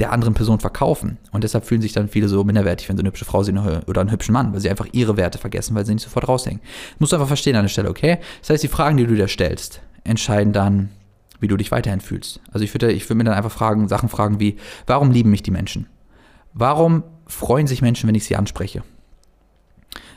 der 0.00 0.12
anderen 0.12 0.34
Person 0.34 0.60
verkaufen. 0.60 1.18
Und 1.30 1.44
deshalb 1.44 1.64
fühlen 1.64 1.82
sich 1.82 1.92
dann 1.92 2.08
viele 2.08 2.28
so 2.28 2.42
minderwertig, 2.42 2.88
wenn 2.88 2.96
sie 2.96 3.02
eine 3.02 3.10
hübsche 3.10 3.24
Frau 3.24 3.42
sehen 3.42 3.58
oder 3.58 4.00
einen 4.00 4.10
hübschen 4.10 4.32
Mann, 4.32 4.52
weil 4.52 4.60
sie 4.60 4.70
einfach 4.70 4.86
ihre 4.92 5.16
Werte 5.16 5.38
vergessen, 5.38 5.74
weil 5.74 5.84
sie 5.84 5.94
nicht 5.94 6.02
sofort 6.02 6.26
raushängen. 6.26 6.60
musst 6.98 7.12
du 7.12 7.16
einfach 7.16 7.28
verstehen 7.28 7.56
an 7.56 7.64
der 7.64 7.68
Stelle, 7.68 7.90
okay? 7.90 8.18
Das 8.40 8.50
heißt, 8.50 8.62
die 8.62 8.68
Fragen, 8.68 8.96
die 8.96 9.06
du 9.06 9.14
dir 9.14 9.28
stellst, 9.28 9.82
entscheiden 10.04 10.52
dann, 10.52 10.90
wie 11.38 11.48
du 11.48 11.56
dich 11.56 11.70
weiterhin 11.70 12.00
fühlst. 12.00 12.40
Also 12.52 12.64
ich 12.64 12.74
würde 12.74 12.92
ich 12.92 13.08
würd 13.08 13.16
mir 13.16 13.24
dann 13.24 13.34
einfach 13.34 13.52
fragen, 13.52 13.88
Sachen 13.88 14.08
fragen 14.08 14.40
wie, 14.40 14.56
warum 14.86 15.10
lieben 15.10 15.30
mich 15.30 15.42
die 15.42 15.50
Menschen? 15.50 15.86
Warum 16.52 17.04
freuen 17.26 17.66
sich 17.66 17.82
Menschen, 17.82 18.08
wenn 18.08 18.14
ich 18.14 18.24
sie 18.24 18.36
anspreche? 18.36 18.82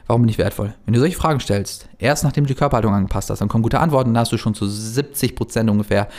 Warum 0.07 0.23
bin 0.23 0.29
ich 0.29 0.37
wertvoll? 0.37 0.73
Wenn 0.85 0.93
du 0.93 0.99
solche 0.99 1.15
Fragen 1.15 1.39
stellst, 1.39 1.87
erst 1.97 2.25
nachdem 2.25 2.43
du 2.43 2.49
die 2.49 2.55
Körperhaltung 2.55 2.93
angepasst 2.93 3.29
hast, 3.29 3.39
dann 3.39 3.47
kommen 3.47 3.63
gute 3.63 3.79
Antworten, 3.79 4.13
dann 4.13 4.21
hast 4.21 4.33
du 4.33 4.37
schon 4.37 4.53
zu 4.53 4.67
70 4.67 5.35
Prozent 5.35 5.69
ungefähr 5.69 6.09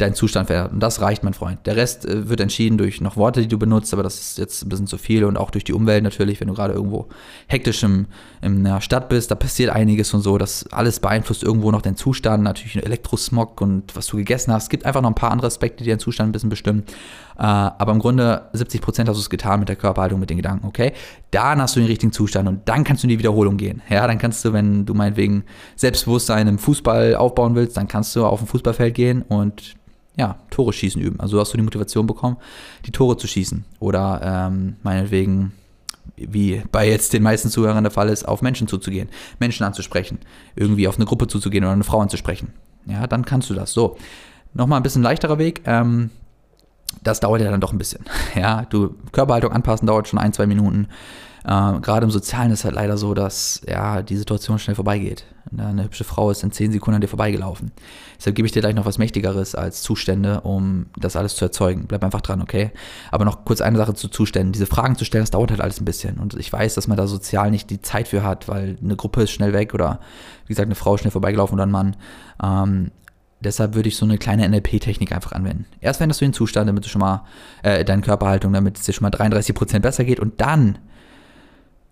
deinen 0.00 0.14
Zustand 0.14 0.46
verändert. 0.46 0.72
Und 0.72 0.80
das 0.80 1.00
reicht, 1.00 1.22
mein 1.22 1.34
Freund. 1.34 1.66
Der 1.66 1.76
Rest 1.76 2.06
äh, 2.06 2.28
wird 2.28 2.40
entschieden 2.40 2.78
durch 2.78 3.00
noch 3.00 3.16
Worte, 3.16 3.40
die 3.40 3.48
du 3.48 3.58
benutzt, 3.58 3.92
aber 3.92 4.02
das 4.02 4.18
ist 4.18 4.38
jetzt 4.38 4.62
ein 4.62 4.68
bisschen 4.68 4.86
zu 4.86 4.98
viel 4.98 5.24
und 5.24 5.36
auch 5.36 5.50
durch 5.50 5.64
die 5.64 5.72
Umwelt 5.72 6.02
natürlich, 6.02 6.40
wenn 6.40 6.48
du 6.48 6.54
gerade 6.54 6.74
irgendwo 6.74 7.08
hektisch 7.46 7.82
im, 7.82 8.06
in 8.42 8.66
einer 8.66 8.80
Stadt 8.80 9.08
bist, 9.08 9.30
da 9.30 9.34
passiert 9.34 9.70
einiges 9.70 10.12
und 10.14 10.22
so. 10.22 10.38
Das 10.38 10.66
alles 10.72 11.00
beeinflusst 11.00 11.42
irgendwo 11.42 11.70
noch 11.70 11.82
deinen 11.82 11.96
Zustand, 11.96 12.42
natürlich 12.42 12.76
Elektrosmog 12.84 13.60
und 13.60 13.94
was 13.96 14.06
du 14.06 14.16
gegessen 14.16 14.52
hast. 14.52 14.64
Es 14.64 14.68
gibt 14.68 14.86
einfach 14.86 15.02
noch 15.02 15.10
ein 15.10 15.14
paar 15.14 15.30
andere 15.30 15.46
Aspekte, 15.46 15.84
die 15.84 15.90
deinen 15.90 15.98
Zustand 15.98 16.30
ein 16.30 16.32
bisschen 16.32 16.50
bestimmen. 16.50 16.84
Äh, 17.40 17.42
aber 17.42 17.92
im 17.92 17.98
Grunde 17.98 18.48
70 18.52 18.82
Prozent 18.82 19.08
hast 19.08 19.16
du 19.16 19.22
es 19.22 19.30
getan 19.30 19.60
mit 19.60 19.68
der 19.70 19.76
Körperhaltung, 19.76 20.20
mit 20.20 20.28
den 20.28 20.36
Gedanken, 20.36 20.66
okay? 20.66 20.92
Dann 21.30 21.62
hast 21.62 21.74
du 21.74 21.80
den 21.80 21.86
richtigen 21.86 22.12
Zustand 22.12 22.48
und 22.48 22.68
dann 22.68 22.84
kannst 22.84 23.02
du 23.02 23.06
in 23.06 23.10
die 23.10 23.18
Wiederholung 23.18 23.56
gehen. 23.56 23.80
Ja, 23.88 24.06
dann 24.06 24.18
kannst 24.18 24.44
du, 24.44 24.52
wenn 24.52 24.84
du 24.84 24.92
meinetwegen 24.92 25.44
Selbstbewusstsein 25.76 26.48
im 26.48 26.58
Fußball 26.58 27.14
aufbauen 27.14 27.54
willst, 27.54 27.76
dann 27.78 27.88
kannst 27.88 28.14
du 28.14 28.26
auf 28.26 28.40
ein 28.42 28.46
Fußballfeld 28.46 28.94
gehen 28.94 29.22
und 29.22 29.74
ja, 30.20 30.36
Tore 30.50 30.74
schießen 30.74 31.00
üben. 31.00 31.18
Also 31.18 31.40
hast 31.40 31.54
du 31.54 31.56
die 31.56 31.62
Motivation 31.62 32.06
bekommen, 32.06 32.36
die 32.84 32.90
Tore 32.90 33.16
zu 33.16 33.26
schießen. 33.26 33.64
Oder 33.78 34.20
ähm, 34.22 34.76
meinetwegen, 34.82 35.52
wie 36.16 36.62
bei 36.70 36.86
jetzt 36.86 37.14
den 37.14 37.22
meisten 37.22 37.48
Zuhörern 37.48 37.82
der 37.82 37.90
Fall 37.90 38.10
ist, 38.10 38.28
auf 38.28 38.42
Menschen 38.42 38.68
zuzugehen, 38.68 39.08
Menschen 39.38 39.64
anzusprechen, 39.64 40.18
irgendwie 40.56 40.86
auf 40.88 40.96
eine 40.96 41.06
Gruppe 41.06 41.26
zuzugehen 41.26 41.64
oder 41.64 41.72
eine 41.72 41.84
Frau 41.84 42.00
anzusprechen. 42.00 42.52
Ja, 42.84 43.06
dann 43.06 43.24
kannst 43.24 43.48
du 43.48 43.54
das. 43.54 43.72
So, 43.72 43.96
nochmal 44.52 44.78
ein 44.78 44.82
bisschen 44.82 45.02
leichterer 45.02 45.38
Weg. 45.38 45.62
Ähm, 45.64 46.10
das 47.02 47.20
dauert 47.20 47.40
ja 47.40 47.50
dann 47.50 47.62
doch 47.62 47.72
ein 47.72 47.78
bisschen. 47.78 48.04
Ja, 48.34 48.66
du 48.68 48.94
Körperhaltung 49.12 49.52
anpassen 49.52 49.86
dauert 49.86 50.06
schon 50.06 50.18
ein, 50.18 50.34
zwei 50.34 50.46
Minuten. 50.46 50.88
Äh, 51.44 51.80
Gerade 51.80 52.04
im 52.04 52.10
Sozialen 52.10 52.52
ist 52.52 52.64
halt 52.64 52.74
leider 52.74 52.96
so, 52.96 53.14
dass 53.14 53.62
ja 53.66 54.02
die 54.02 54.16
Situation 54.16 54.58
schnell 54.58 54.76
vorbeigeht. 54.76 55.24
Eine 55.56 55.84
hübsche 55.84 56.04
Frau 56.04 56.30
ist 56.30 56.44
in 56.44 56.52
zehn 56.52 56.70
Sekunden 56.70 56.96
an 56.96 57.00
dir 57.00 57.08
vorbeigelaufen. 57.08 57.72
Deshalb 58.18 58.36
gebe 58.36 58.46
ich 58.46 58.52
dir 58.52 58.60
gleich 58.60 58.74
noch 58.74 58.84
was 58.84 58.98
Mächtigeres 58.98 59.54
als 59.54 59.82
Zustände, 59.82 60.42
um 60.42 60.86
das 60.96 61.16
alles 61.16 61.34
zu 61.34 61.44
erzeugen. 61.44 61.86
Bleib 61.88 62.04
einfach 62.04 62.20
dran, 62.20 62.42
okay? 62.42 62.70
Aber 63.10 63.24
noch 63.24 63.44
kurz 63.44 63.60
eine 63.60 63.78
Sache 63.78 63.94
zu 63.94 64.08
Zuständen. 64.08 64.52
Diese 64.52 64.66
Fragen 64.66 64.96
zu 64.96 65.04
stellen, 65.04 65.22
das 65.22 65.30
dauert 65.30 65.50
halt 65.50 65.60
alles 65.60 65.80
ein 65.80 65.84
bisschen. 65.84 66.18
Und 66.18 66.34
ich 66.34 66.52
weiß, 66.52 66.74
dass 66.74 66.86
man 66.86 66.96
da 66.96 67.06
sozial 67.06 67.50
nicht 67.50 67.70
die 67.70 67.80
Zeit 67.80 68.08
für 68.08 68.22
hat, 68.22 68.48
weil 68.48 68.76
eine 68.82 68.96
Gruppe 68.96 69.22
ist 69.22 69.30
schnell 69.30 69.52
weg 69.52 69.74
oder 69.74 70.00
wie 70.46 70.52
gesagt, 70.52 70.66
eine 70.66 70.74
Frau 70.74 70.94
ist 70.94 71.00
schnell 71.00 71.10
vorbeigelaufen 71.10 71.54
oder 71.54 71.66
ein 71.66 71.70
Mann. 71.70 71.96
Ähm, 72.42 72.90
deshalb 73.40 73.74
würde 73.74 73.88
ich 73.88 73.96
so 73.96 74.04
eine 74.04 74.18
kleine 74.18 74.48
NLP-Technik 74.48 75.12
einfach 75.12 75.32
anwenden. 75.32 75.66
Erst 75.80 76.00
wenn 76.00 76.10
du 76.10 76.16
den 76.16 76.32
Zustand, 76.32 76.68
damit 76.68 76.84
du 76.84 76.88
schon 76.88 77.00
mal, 77.00 77.24
äh, 77.62 77.84
deine 77.84 78.02
Körperhaltung, 78.02 78.52
damit 78.52 78.78
es 78.78 78.84
dir 78.84 78.92
schon 78.92 79.04
mal 79.04 79.10
33% 79.10 79.80
besser 79.80 80.04
geht 80.04 80.20
und 80.20 80.40
dann 80.40 80.78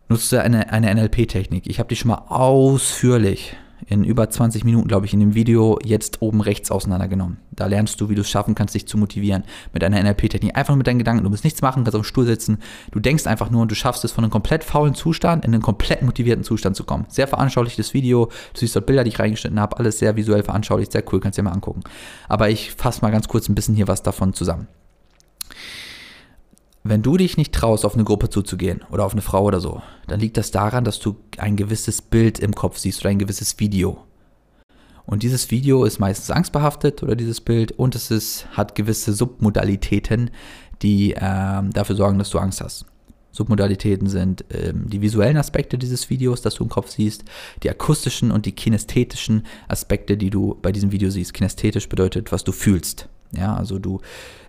nutzt 0.09 0.33
du 0.33 0.43
eine, 0.43 0.73
eine 0.73 0.95
NLP-Technik. 0.95 1.67
Ich 1.67 1.79
habe 1.79 1.88
die 1.88 1.97
schon 1.97 2.09
mal 2.09 2.23
ausführlich 2.29 3.57
in 3.87 4.05
über 4.05 4.29
20 4.29 4.65
Minuten, 4.65 4.87
glaube 4.88 5.07
ich, 5.07 5.15
in 5.15 5.21
dem 5.21 5.35
Video 5.35 5.79
jetzt 5.83 6.21
oben 6.21 6.41
rechts 6.41 6.71
auseinandergenommen. 6.71 7.38
Da 7.53 7.67
lernst 7.67 8.00
du, 8.00 8.11
wie 8.11 8.15
du 8.15 8.21
es 8.21 8.29
schaffen 8.29 8.55
kannst, 8.55 8.75
dich 8.75 8.87
zu 8.87 8.99
motivieren 8.99 9.45
mit 9.73 9.83
einer 9.83 10.03
NLP-Technik. 10.03 10.57
Einfach 10.57 10.77
mit 10.77 10.87
deinen 10.87 10.99
Gedanken. 10.99 11.25
Du 11.25 11.31
musst 11.31 11.45
nichts 11.45 11.62
machen, 11.62 11.85
kannst 11.85 11.97
auf 11.97 12.03
dem 12.03 12.05
Stuhl 12.05 12.27
sitzen. 12.27 12.59
Du 12.91 13.00
denkst 13.00 13.27
einfach 13.27 13.50
nur 13.50 13.62
und 13.62 13.71
du 13.71 13.75
schaffst 13.75 14.05
es, 14.05 14.12
von 14.12 14.25
einem 14.25 14.31
komplett 14.31 14.62
faulen 14.62 14.95
Zustand 14.95 15.45
in 15.45 15.55
einen 15.55 15.62
komplett 15.62 16.03
motivierten 16.03 16.45
Zustand 16.45 16.77
zu 16.77 16.85
kommen. 16.85 17.07
Sehr 17.09 17.29
veranschaulichtes 17.29 17.95
Video. 17.95 18.27
Du 18.27 18.61
siehst 18.61 18.77
dort 18.77 18.87
Bilder, 18.87 19.05
die 19.05 19.11
ich 19.11 19.19
reingeschnitten 19.19 19.61
habe. 19.61 19.79
Alles 19.79 19.99
sehr 19.99 20.17
visuell 20.17 20.43
veranschaulicht, 20.43 20.93
sehr 20.93 21.05
cool. 21.12 21.21
Kannst 21.21 21.38
dir 21.38 21.43
mal 21.43 21.53
angucken. 21.53 21.81
Aber 22.29 22.50
ich 22.50 22.73
fasse 22.73 23.00
mal 23.03 23.11
ganz 23.11 23.27
kurz 23.29 23.49
ein 23.49 23.55
bisschen 23.55 23.75
hier 23.75 23.88
was 23.88 24.03
davon 24.03 24.35
zusammen. 24.35 24.69
Wenn 26.88 27.02
du 27.02 27.18
dich 27.18 27.37
nicht 27.37 27.52
traust, 27.52 27.85
auf 27.85 27.92
eine 27.92 28.04
Gruppe 28.04 28.30
zuzugehen 28.30 28.83
oder 28.90 29.04
auf 29.04 29.12
eine 29.12 29.21
Frau 29.21 29.45
oder 29.45 29.61
so, 29.61 29.83
dann 30.07 30.21
liegt 30.21 30.38
das 30.38 30.52
daran, 30.52 30.85
dass 30.85 30.99
du 30.99 31.16
ein 31.37 31.54
gewisses 31.54 32.00
Bild 32.00 32.38
im 32.38 32.54
Kopf 32.54 32.78
siehst 32.78 33.00
oder 33.00 33.11
ein 33.11 33.18
gewisses 33.18 33.61
Video. 33.61 33.99
Und 35.04 35.23
dieses 35.23 35.50
Video 35.50 35.85
ist 35.85 35.99
meistens 35.99 36.30
angstbehaftet 36.30 37.02
oder 37.02 37.14
dieses 37.14 37.42
Bild 37.42 37.73
und 37.73 37.95
es 37.95 38.11
ist, 38.11 38.47
hat 38.52 38.75
gewisse 38.75 39.12
Submodalitäten, 39.12 40.30
die 40.80 41.14
ähm, 41.14 41.75
dafür 41.75 41.95
sorgen, 41.95 42.18
dass 42.18 42.30
du 42.30 42.38
Angst 42.38 42.63
hast. 42.63 42.86
Submodalitäten 43.32 44.08
sind 44.08 44.47
ähm, 44.50 44.89
die 44.89 45.02
visuellen 45.02 45.36
Aspekte 45.36 45.76
dieses 45.76 46.08
Videos, 46.08 46.41
das 46.41 46.54
du 46.54 46.65
im 46.65 46.71
Kopf 46.71 46.89
siehst, 46.89 47.23
die 47.65 47.69
akustischen 47.69 48.30
und 48.30 48.47
die 48.47 48.52
kinästhetischen 48.52 49.43
Aspekte, 49.69 50.17
die 50.17 50.30
du 50.30 50.56
bei 50.63 50.73
diesem 50.73 50.91
Video 50.91 51.10
siehst. 51.10 51.34
Kinästhetisch 51.34 51.91
bedeutet, 51.91 52.32
was 52.32 52.45
du 52.45 52.52
fühlst. 52.52 53.10
Ja, 53.32 53.54
also 53.54 53.78
du, 53.78 54.00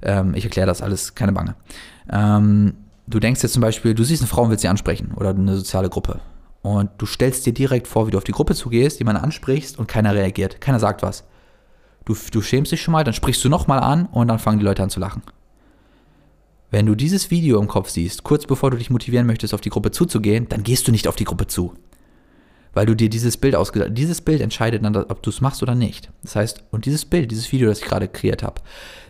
ähm, 0.01 0.33
ich 0.35 0.43
erkläre 0.43 0.67
das 0.67 0.81
alles, 0.81 1.15
keine 1.15 1.33
Bange. 1.33 1.55
Ähm, 2.11 2.73
du 3.07 3.19
denkst 3.19 3.43
jetzt 3.43 3.53
zum 3.53 3.61
Beispiel, 3.61 3.93
du 3.93 4.03
siehst 4.03 4.21
eine 4.21 4.27
Frau 4.27 4.43
und 4.43 4.49
willst 4.49 4.61
sie 4.61 4.67
ansprechen 4.67 5.13
oder 5.15 5.29
eine 5.29 5.55
soziale 5.57 5.89
Gruppe. 5.89 6.19
Und 6.61 6.89
du 6.97 7.05
stellst 7.05 7.45
dir 7.45 7.53
direkt 7.53 7.87
vor, 7.87 8.07
wie 8.07 8.11
du 8.11 8.17
auf 8.17 8.23
die 8.23 8.31
Gruppe 8.31 8.55
zugehst, 8.55 8.99
jemanden 8.99 9.23
ansprichst 9.23 9.79
und 9.79 9.87
keiner 9.87 10.13
reagiert. 10.13 10.59
Keiner 10.61 10.79
sagt 10.79 11.01
was. 11.01 11.23
Du, 12.05 12.15
du 12.31 12.41
schämst 12.41 12.71
dich 12.71 12.81
schon 12.81 12.91
mal, 12.91 13.03
dann 13.03 13.13
sprichst 13.13 13.43
du 13.43 13.49
nochmal 13.49 13.79
an 13.79 14.07
und 14.07 14.27
dann 14.27 14.39
fangen 14.39 14.59
die 14.59 14.65
Leute 14.65 14.83
an 14.83 14.89
zu 14.89 14.99
lachen. 14.99 15.21
Wenn 16.71 16.85
du 16.85 16.95
dieses 16.95 17.31
Video 17.31 17.59
im 17.59 17.67
Kopf 17.67 17.89
siehst, 17.89 18.23
kurz 18.23 18.45
bevor 18.45 18.71
du 18.71 18.77
dich 18.77 18.89
motivieren 18.89 19.25
möchtest, 19.25 19.53
auf 19.53 19.61
die 19.61 19.69
Gruppe 19.69 19.91
zuzugehen, 19.91 20.47
dann 20.49 20.63
gehst 20.63 20.87
du 20.87 20.91
nicht 20.91 21.07
auf 21.07 21.15
die 21.15 21.23
Gruppe 21.23 21.47
zu. 21.47 21.73
Weil 22.79 22.85
du 22.85 22.95
dir 22.95 23.09
dieses 23.09 23.35
Bild 23.35 23.55
ausgedacht 23.55 23.89
Dieses 23.91 24.21
Bild 24.21 24.39
entscheidet 24.39 24.85
dann, 24.85 24.95
ob 24.95 25.21
du 25.21 25.31
es 25.31 25.41
machst 25.41 25.61
oder 25.61 25.75
nicht. 25.75 26.11
Das 26.21 26.37
heißt, 26.37 26.63
und 26.71 26.85
dieses 26.85 27.03
Bild, 27.03 27.29
dieses 27.29 27.51
Video, 27.51 27.67
das 27.67 27.79
ich 27.79 27.85
gerade 27.85 28.07
kreiert 28.07 28.41
habe, 28.41 28.61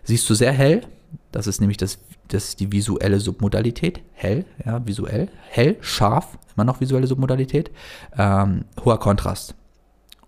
siehst 0.01 0.27
du 0.27 0.33
sehr 0.33 0.51
hell. 0.51 0.87
Das 1.31 1.45
ist 1.45 1.59
nämlich 1.59 1.77
das, 1.77 1.99
das 2.29 2.45
ist 2.45 2.61
die 2.61 2.71
visuelle 2.71 3.19
Submodalität. 3.19 4.01
Hell, 4.13 4.45
ja, 4.65 4.83
visuell. 4.87 5.29
Hell, 5.49 5.77
scharf, 5.81 6.39
immer 6.55 6.63
noch 6.63 6.81
visuelle 6.81 7.05
Submodalität. 7.05 7.69
Ähm, 8.17 8.65
hoher 8.83 8.99
Kontrast. 8.99 9.53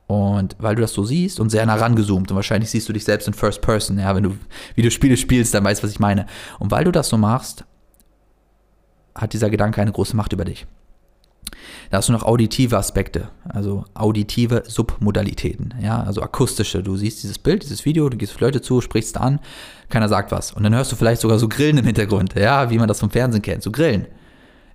Und 0.05 0.55
weil 0.59 0.75
du 0.75 0.83
das 0.83 0.93
so 0.93 1.03
siehst 1.03 1.39
und 1.39 1.49
sehr 1.49 1.65
nah 1.65 1.73
rangezoomt 1.73 2.29
und 2.29 2.35
wahrscheinlich 2.35 2.69
siehst 2.69 2.87
du 2.89 2.93
dich 2.93 3.05
selbst 3.05 3.27
in 3.27 3.33
First 3.33 3.63
Person, 3.63 3.97
ja, 3.97 4.15
wenn 4.15 4.21
du 4.21 4.37
Videospiele 4.75 5.17
spielst, 5.17 5.55
dann 5.55 5.63
weißt 5.63 5.81
du, 5.81 5.87
was 5.87 5.91
ich 5.91 5.99
meine. 5.99 6.27
Und 6.59 6.69
weil 6.69 6.83
du 6.83 6.91
das 6.91 7.09
so 7.09 7.17
machst, 7.17 7.65
hat 9.15 9.33
dieser 9.33 9.49
Gedanke 9.49 9.81
eine 9.81 9.91
große 9.91 10.15
Macht 10.15 10.31
über 10.31 10.45
dich. 10.45 10.67
Da 11.89 11.97
hast 11.97 12.09
du 12.09 12.13
noch 12.13 12.23
auditive 12.23 12.77
Aspekte, 12.77 13.29
also 13.47 13.85
auditive 13.93 14.63
Submodalitäten, 14.65 15.73
ja, 15.81 16.01
also 16.01 16.21
akustische. 16.21 16.81
Du 16.81 16.95
siehst 16.95 17.23
dieses 17.23 17.37
Bild, 17.37 17.63
dieses 17.63 17.85
Video, 17.85 18.09
du 18.09 18.17
gehst 18.17 18.33
auf 18.33 18.39
Leute 18.39 18.61
zu, 18.61 18.81
sprichst 18.81 19.17
an, 19.17 19.39
keiner 19.89 20.07
sagt 20.07 20.31
was. 20.31 20.53
Und 20.53 20.63
dann 20.63 20.73
hörst 20.73 20.91
du 20.91 20.95
vielleicht 20.95 21.21
sogar 21.21 21.37
so 21.37 21.49
Grillen 21.49 21.77
im 21.77 21.85
Hintergrund, 21.85 22.35
ja, 22.35 22.69
wie 22.69 22.77
man 22.77 22.87
das 22.87 22.99
vom 22.99 23.09
Fernsehen 23.09 23.41
kennt, 23.41 23.63
so 23.63 23.71
Grillen. 23.71 24.07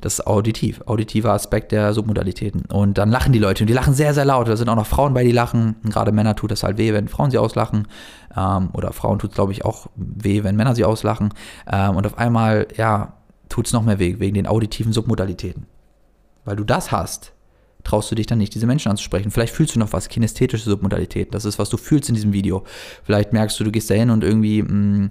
Das 0.02 0.18
ist 0.18 0.26
auditiv, 0.26 0.82
auditiver 0.84 1.32
Aspekt 1.32 1.72
der 1.72 1.94
Submodalitäten. 1.94 2.66
Und 2.66 2.98
dann 2.98 3.10
lachen 3.10 3.32
die 3.32 3.38
Leute 3.38 3.62
und 3.64 3.68
die 3.68 3.72
lachen 3.72 3.94
sehr, 3.94 4.12
sehr 4.12 4.26
laut. 4.26 4.46
Da 4.46 4.56
sind 4.56 4.68
auch 4.68 4.76
noch 4.76 4.86
Frauen 4.86 5.14
bei, 5.14 5.24
die 5.24 5.32
lachen. 5.32 5.76
Gerade 5.84 6.12
Männer 6.12 6.36
tut 6.36 6.50
das 6.50 6.62
halt 6.62 6.76
weh, 6.76 6.92
wenn 6.92 7.08
Frauen 7.08 7.30
sie 7.30 7.38
auslachen. 7.38 7.88
Ähm, 8.36 8.68
oder 8.74 8.92
Frauen 8.92 9.18
tut 9.18 9.30
es, 9.30 9.34
glaube 9.34 9.52
ich, 9.52 9.64
auch 9.64 9.86
weh, 9.96 10.44
wenn 10.44 10.54
Männer 10.54 10.74
sie 10.74 10.84
auslachen. 10.84 11.32
Ähm, 11.66 11.96
und 11.96 12.06
auf 12.06 12.18
einmal, 12.18 12.66
ja, 12.76 13.14
tut 13.48 13.66
es 13.66 13.72
noch 13.72 13.82
mehr 13.82 13.98
weh, 13.98 14.16
wegen 14.18 14.34
den 14.34 14.46
auditiven 14.46 14.92
Submodalitäten 14.92 15.66
weil 16.46 16.56
du 16.56 16.64
das 16.64 16.90
hast, 16.90 17.32
traust 17.84 18.10
du 18.10 18.14
dich 18.14 18.26
dann 18.26 18.38
nicht, 18.38 18.54
diese 18.54 18.66
Menschen 18.66 18.90
anzusprechen. 18.90 19.30
Vielleicht 19.30 19.54
fühlst 19.54 19.74
du 19.74 19.78
noch 19.78 19.92
was, 19.92 20.08
kinästhetische 20.08 20.70
Submodalität. 20.70 21.34
Das 21.34 21.44
ist, 21.44 21.58
was 21.58 21.68
du 21.68 21.76
fühlst 21.76 22.08
in 22.08 22.14
diesem 22.14 22.32
Video. 22.32 22.64
Vielleicht 23.04 23.32
merkst 23.32 23.60
du, 23.60 23.64
du 23.64 23.70
gehst 23.70 23.90
da 23.90 23.94
hin 23.94 24.10
und 24.10 24.24
irgendwie 24.24 24.62
mh, 24.62 24.72
mm, 24.72 25.10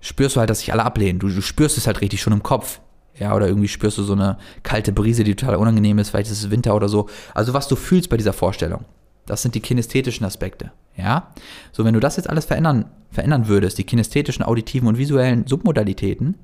spürst 0.00 0.36
du 0.36 0.40
halt, 0.40 0.50
dass 0.50 0.60
sich 0.60 0.72
alle 0.72 0.84
ablehnen. 0.84 1.18
Du, 1.18 1.28
du 1.28 1.42
spürst 1.42 1.76
es 1.76 1.86
halt 1.86 2.00
richtig 2.00 2.22
schon 2.22 2.32
im 2.32 2.42
Kopf. 2.42 2.80
Ja, 3.18 3.34
oder 3.34 3.48
irgendwie 3.48 3.68
spürst 3.68 3.98
du 3.98 4.04
so 4.04 4.12
eine 4.12 4.38
kalte 4.62 4.92
Brise, 4.92 5.24
die 5.24 5.34
total 5.34 5.56
unangenehm 5.56 5.98
ist. 5.98 6.10
Vielleicht 6.10 6.30
ist 6.30 6.44
es 6.44 6.50
Winter 6.50 6.74
oder 6.76 6.88
so. 6.88 7.08
Also, 7.34 7.52
was 7.52 7.66
du 7.66 7.74
fühlst 7.74 8.08
bei 8.08 8.16
dieser 8.16 8.32
Vorstellung. 8.32 8.84
Das 9.26 9.42
sind 9.42 9.54
die 9.54 9.60
kinästhetischen 9.60 10.24
Aspekte. 10.24 10.72
Ja? 10.96 11.32
So, 11.72 11.84
wenn 11.84 11.94
du 11.94 12.00
das 12.00 12.16
jetzt 12.16 12.30
alles 12.30 12.44
verändern, 12.44 12.86
verändern 13.10 13.48
würdest, 13.48 13.76
die 13.78 13.84
kinästhetischen, 13.84 14.44
auditiven 14.44 14.88
und 14.88 14.98
visuellen 14.98 15.46
Submodalitäten, 15.46 16.36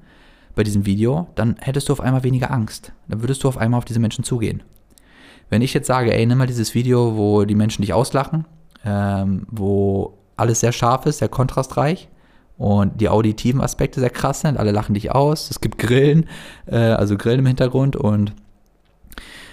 bei 0.55 0.63
diesem 0.63 0.87
Video, 0.87 1.29
dann 1.35 1.57
hättest 1.61 1.89
du 1.89 1.93
auf 1.93 2.01
einmal 2.01 2.23
weniger 2.23 2.51
Angst. 2.51 2.93
Dann 3.09 3.23
würdest 3.23 3.43
du 3.45 3.49
auf 3.49 3.59
einmal 3.59 3.79
auf 3.79 3.85
diese 3.85 4.01
Menschen 4.01 4.25
zugehen. 4.25 4.63
Wenn 5.51 5.63
ich 5.63 5.75
jetzt 5.75 5.87
sage, 5.87 6.15
ey, 6.15 6.25
nimm 6.27 6.39
mal 6.39 6.47
dieses 6.47 6.75
Video, 6.75 7.17
wo 7.17 7.45
die 7.45 7.55
Menschen 7.55 7.83
dich 7.83 7.93
auslachen, 7.93 8.47
ähm, 8.85 9.47
wo 9.51 10.19
alles 10.37 10.61
sehr 10.61 10.73
scharf 10.73 11.07
ist, 11.07 11.19
sehr 11.19 11.29
kontrastreich 11.29 12.09
und 12.57 13.01
die 13.01 13.09
auditiven 13.09 13.61
Aspekte 13.61 14.01
sehr 14.01 14.11
krass 14.11 14.41
sind, 14.41 14.57
alle 14.57 14.73
lachen 14.73 14.95
dich 14.95 15.13
aus, 15.13 15.51
es 15.51 15.61
gibt 15.61 15.79
Grillen, 15.79 16.27
äh, 16.67 16.77
also 16.77 17.17
Grillen 17.17 17.41
im 17.41 17.47
Hintergrund 17.47 17.97
und 17.97 18.33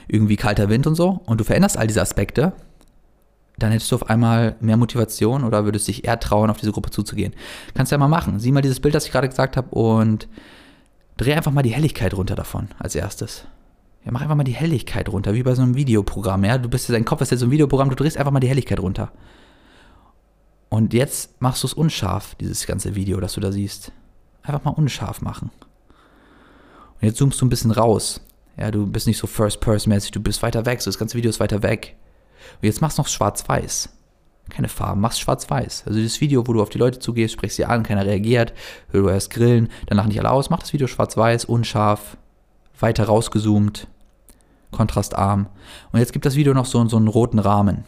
irgendwie 0.08 0.36
kalter 0.36 0.70
Wind 0.70 0.88
und 0.88 0.96
so 0.96 1.22
und 1.26 1.40
du 1.40 1.44
veränderst 1.44 1.78
all 1.78 1.88
diese 1.88 2.02
Aspekte, 2.02 2.54
dann 3.58 3.72
hättest 3.72 3.92
du 3.92 3.96
auf 3.96 4.10
einmal 4.10 4.56
mehr 4.60 4.78
Motivation 4.78 5.44
oder 5.44 5.66
würdest 5.66 5.88
dich 5.88 6.06
eher 6.06 6.20
trauen, 6.20 6.50
auf 6.50 6.58
diese 6.58 6.72
Gruppe 6.72 6.90
zuzugehen. 6.90 7.34
Kannst 7.74 7.92
du 7.92 7.96
ja 7.96 8.00
mal 8.00 8.08
machen. 8.08 8.40
Sieh 8.40 8.52
mal 8.52 8.62
dieses 8.62 8.80
Bild, 8.80 8.96
das 8.96 9.06
ich 9.06 9.12
gerade 9.12 9.30
gesagt 9.30 9.56
habe 9.56 9.70
und 9.76 10.28
dreh 11.22 11.34
einfach 11.34 11.52
mal 11.52 11.62
die 11.62 11.74
Helligkeit 11.74 12.14
runter 12.14 12.36
davon 12.36 12.70
als 12.80 12.96
erstes. 12.96 13.46
Ja, 14.04 14.12
mach 14.12 14.22
einfach 14.22 14.36
mal 14.36 14.44
die 14.44 14.54
Helligkeit 14.54 15.10
runter, 15.10 15.34
wie 15.34 15.44
bei 15.44 15.54
so 15.54 15.62
einem 15.62 15.76
Videoprogramm, 15.76 16.44
ja. 16.44 16.58
Du 16.58 16.70
bist 16.70 16.90
dein 16.90 17.06
Kopf 17.06 17.22
ist 17.22 17.32
jetzt 17.32 17.42
so 17.42 17.46
ein 17.46 17.52
Videoprogramm, 17.52 17.90
du 17.90 17.96
drehst 17.96 18.18
einfach 18.18 18.32
mal 18.32 18.40
die 18.40 18.50
Helligkeit 18.50 18.80
runter. 18.80 19.12
Und 20.70 20.94
jetzt 20.94 21.42
machst 21.42 21.64
du 21.64 21.68
es 21.68 21.74
unscharf, 21.74 22.36
dieses 22.36 22.66
ganze 22.66 22.96
Video, 22.96 23.20
das 23.20 23.34
du 23.34 23.42
da 23.42 23.52
siehst. 23.52 23.92
Einfach 24.42 24.64
mal 24.64 24.72
unscharf 24.72 25.22
machen. 25.22 25.52
Und 27.00 27.08
jetzt 27.08 27.18
zoomst 27.18 27.40
du 27.42 27.46
ein 27.46 27.50
bisschen 27.50 27.72
raus. 27.72 28.22
Ja, 28.58 28.72
du 28.72 28.88
bist 28.88 29.08
nicht 29.08 29.18
so 29.18 29.28
First-Person-mäßig, 29.28 30.12
du 30.12 30.22
bist 30.22 30.42
weiter 30.42 30.66
weg, 30.66 30.82
so 30.82 30.90
das 30.90 30.98
ganze 30.98 31.18
Video 31.18 31.30
ist 31.30 31.40
weiter 31.40 31.62
weg. 31.62 31.96
Und 32.62 32.66
jetzt 32.66 32.82
machst 32.82 32.98
du 32.98 33.02
noch 33.02 33.08
schwarz-weiß. 33.08 33.90
Keine 34.52 34.68
Farben, 34.68 35.00
machst 35.00 35.22
schwarz-weiß. 35.22 35.86
Also 35.88 36.04
das 36.04 36.20
Video, 36.20 36.46
wo 36.46 36.52
du 36.54 36.62
auf 36.62 36.70
die 36.70 36.78
Leute 36.78 37.00
zugehst, 37.00 37.34
sprichst 37.34 37.56
sie 37.56 37.66
an, 37.66 37.84
keiner 37.84 38.06
reagiert, 38.06 38.54
du 38.92 39.08
erst 39.08 39.30
grillen, 39.30 39.70
dann 39.88 39.98
lachen 39.98 40.10
nicht 40.10 40.20
alle 40.20 40.32
aus, 40.32 40.50
mach 40.50 40.60
das 40.60 40.74
Video 40.74 40.88
schwarz-weiß, 40.88 41.46
unscharf, 41.46 42.18
weiter 42.78 43.06
rausgezoomt, 43.06 43.88
kontrastarm. 44.72 45.48
Und 45.94 46.00
jetzt 46.00 46.12
gibt 46.12 46.26
das 46.26 46.36
Video 46.36 46.54
noch 46.54 46.66
so, 46.66 46.86
so 46.88 46.98
einen 46.98 47.08
roten 47.08 47.40
Rahmen. 47.40 47.86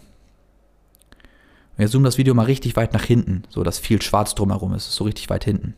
Und 1.76 1.82
jetzt 1.82 1.92
zoom 1.92 2.04
das 2.04 2.18
Video 2.18 2.34
mal 2.34 2.46
richtig 2.46 2.78
weit 2.78 2.94
nach 2.94 3.04
hinten, 3.04 3.44
so 3.50 3.64
dass 3.64 3.80
viel 3.80 4.02
schwarz 4.02 4.34
drumherum 4.34 4.74
ist, 4.74 4.90
so 4.94 5.04
richtig 5.04 5.30
weit 5.30 5.44
hinten. 5.44 5.76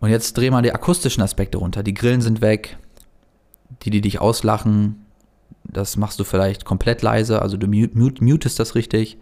Und 0.00 0.10
jetzt 0.10 0.34
dreh 0.34 0.50
mal 0.50 0.62
die 0.62 0.72
akustischen 0.72 1.22
Aspekte 1.22 1.58
runter. 1.58 1.82
Die 1.82 1.94
Grillen 1.94 2.22
sind 2.22 2.40
weg, 2.40 2.78
die, 3.82 3.90
die 3.90 4.00
dich 4.00 4.20
auslachen, 4.20 5.05
das 5.76 5.96
machst 5.96 6.18
du 6.18 6.24
vielleicht 6.24 6.64
komplett 6.64 7.02
leise, 7.02 7.42
also 7.42 7.56
du 7.56 7.66
mute, 7.66 8.24
mutest 8.24 8.58
das 8.58 8.74
richtig. 8.74 9.18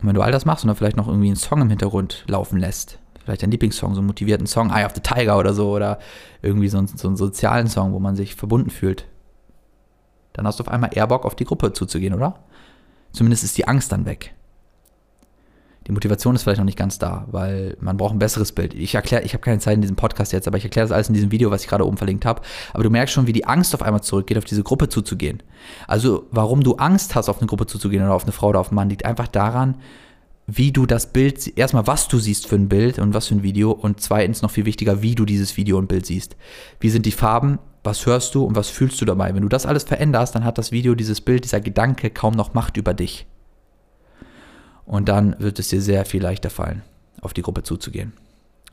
Und 0.00 0.08
wenn 0.08 0.14
du 0.14 0.22
all 0.22 0.32
das 0.32 0.44
machst 0.44 0.64
und 0.64 0.68
dann 0.68 0.76
vielleicht 0.76 0.96
noch 0.96 1.06
irgendwie 1.06 1.28
einen 1.28 1.36
Song 1.36 1.60
im 1.60 1.70
Hintergrund 1.70 2.24
laufen 2.26 2.58
lässt, 2.58 2.98
vielleicht 3.24 3.42
dein 3.42 3.52
Lieblingssong, 3.52 3.94
so 3.94 4.00
einen 4.00 4.08
motivierten 4.08 4.48
Song, 4.48 4.70
Eye 4.70 4.84
of 4.84 4.94
the 4.94 5.00
Tiger 5.00 5.38
oder 5.38 5.54
so, 5.54 5.70
oder 5.70 6.00
irgendwie 6.42 6.68
so, 6.68 6.84
so 6.86 7.06
einen 7.06 7.16
sozialen 7.16 7.68
Song, 7.68 7.92
wo 7.92 8.00
man 8.00 8.16
sich 8.16 8.34
verbunden 8.34 8.70
fühlt, 8.70 9.06
dann 10.32 10.46
hast 10.46 10.58
du 10.58 10.64
auf 10.64 10.68
einmal 10.68 10.90
eher 10.92 11.06
Bock, 11.06 11.24
auf 11.24 11.36
die 11.36 11.44
Gruppe 11.44 11.72
zuzugehen, 11.72 12.14
oder? 12.14 12.40
Zumindest 13.12 13.44
ist 13.44 13.56
die 13.58 13.68
Angst 13.68 13.92
dann 13.92 14.06
weg. 14.06 14.34
Die 15.86 15.92
Motivation 15.92 16.34
ist 16.34 16.42
vielleicht 16.44 16.58
noch 16.58 16.64
nicht 16.64 16.78
ganz 16.78 16.98
da, 16.98 17.26
weil 17.30 17.76
man 17.80 17.96
braucht 17.96 18.14
ein 18.14 18.18
besseres 18.18 18.52
Bild. 18.52 18.74
Ich 18.74 18.94
erkläre, 18.94 19.22
ich 19.24 19.32
habe 19.32 19.42
keine 19.42 19.58
Zeit 19.58 19.74
in 19.74 19.80
diesem 19.80 19.96
Podcast 19.96 20.32
jetzt, 20.32 20.46
aber 20.46 20.58
ich 20.58 20.64
erkläre 20.64 20.86
das 20.86 20.92
alles 20.92 21.08
in 21.08 21.14
diesem 21.14 21.30
Video, 21.30 21.50
was 21.50 21.62
ich 21.62 21.68
gerade 21.68 21.86
oben 21.86 21.96
verlinkt 21.96 22.24
habe. 22.24 22.42
Aber 22.72 22.82
du 22.84 22.90
merkst 22.90 23.14
schon, 23.14 23.26
wie 23.26 23.32
die 23.32 23.46
Angst 23.46 23.74
auf 23.74 23.82
einmal 23.82 24.02
zurückgeht, 24.02 24.38
auf 24.38 24.44
diese 24.44 24.62
Gruppe 24.62 24.88
zuzugehen. 24.88 25.42
Also, 25.86 26.26
warum 26.30 26.62
du 26.62 26.76
Angst 26.76 27.14
hast, 27.14 27.28
auf 27.28 27.38
eine 27.38 27.46
Gruppe 27.46 27.66
zuzugehen 27.66 28.02
oder 28.04 28.14
auf 28.14 28.24
eine 28.24 28.32
Frau 28.32 28.48
oder 28.48 28.60
auf 28.60 28.68
einen 28.68 28.76
Mann, 28.76 28.90
liegt 28.90 29.04
einfach 29.04 29.28
daran, 29.28 29.76
wie 30.46 30.72
du 30.72 30.86
das 30.86 31.12
Bild, 31.12 31.56
erstmal 31.56 31.86
was 31.86 32.08
du 32.08 32.18
siehst 32.18 32.46
für 32.46 32.56
ein 32.56 32.68
Bild 32.68 32.98
und 32.98 33.14
was 33.14 33.28
für 33.28 33.34
ein 33.34 33.42
Video 33.42 33.70
und 33.70 34.00
zweitens 34.00 34.42
noch 34.42 34.50
viel 34.50 34.64
wichtiger, 34.64 35.02
wie 35.02 35.14
du 35.14 35.24
dieses 35.24 35.56
Video 35.56 35.78
und 35.78 35.88
Bild 35.88 36.06
siehst. 36.06 36.36
Wie 36.80 36.90
sind 36.90 37.06
die 37.06 37.12
Farben, 37.12 37.58
was 37.84 38.06
hörst 38.06 38.34
du 38.34 38.44
und 38.44 38.56
was 38.56 38.68
fühlst 38.68 39.00
du 39.00 39.04
dabei? 39.04 39.34
Wenn 39.34 39.42
du 39.42 39.48
das 39.48 39.66
alles 39.66 39.84
veränderst, 39.84 40.34
dann 40.34 40.44
hat 40.44 40.58
das 40.58 40.72
Video, 40.72 40.94
dieses 40.94 41.20
Bild, 41.20 41.44
dieser 41.44 41.60
Gedanke 41.60 42.10
kaum 42.10 42.34
noch 42.34 42.54
Macht 42.54 42.76
über 42.76 42.94
dich. 42.94 43.26
Und 44.86 45.08
dann 45.08 45.36
wird 45.38 45.58
es 45.58 45.68
dir 45.68 45.80
sehr 45.80 46.04
viel 46.04 46.22
leichter 46.22 46.50
fallen, 46.50 46.82
auf 47.20 47.32
die 47.32 47.42
Gruppe 47.42 47.62
zuzugehen. 47.62 48.12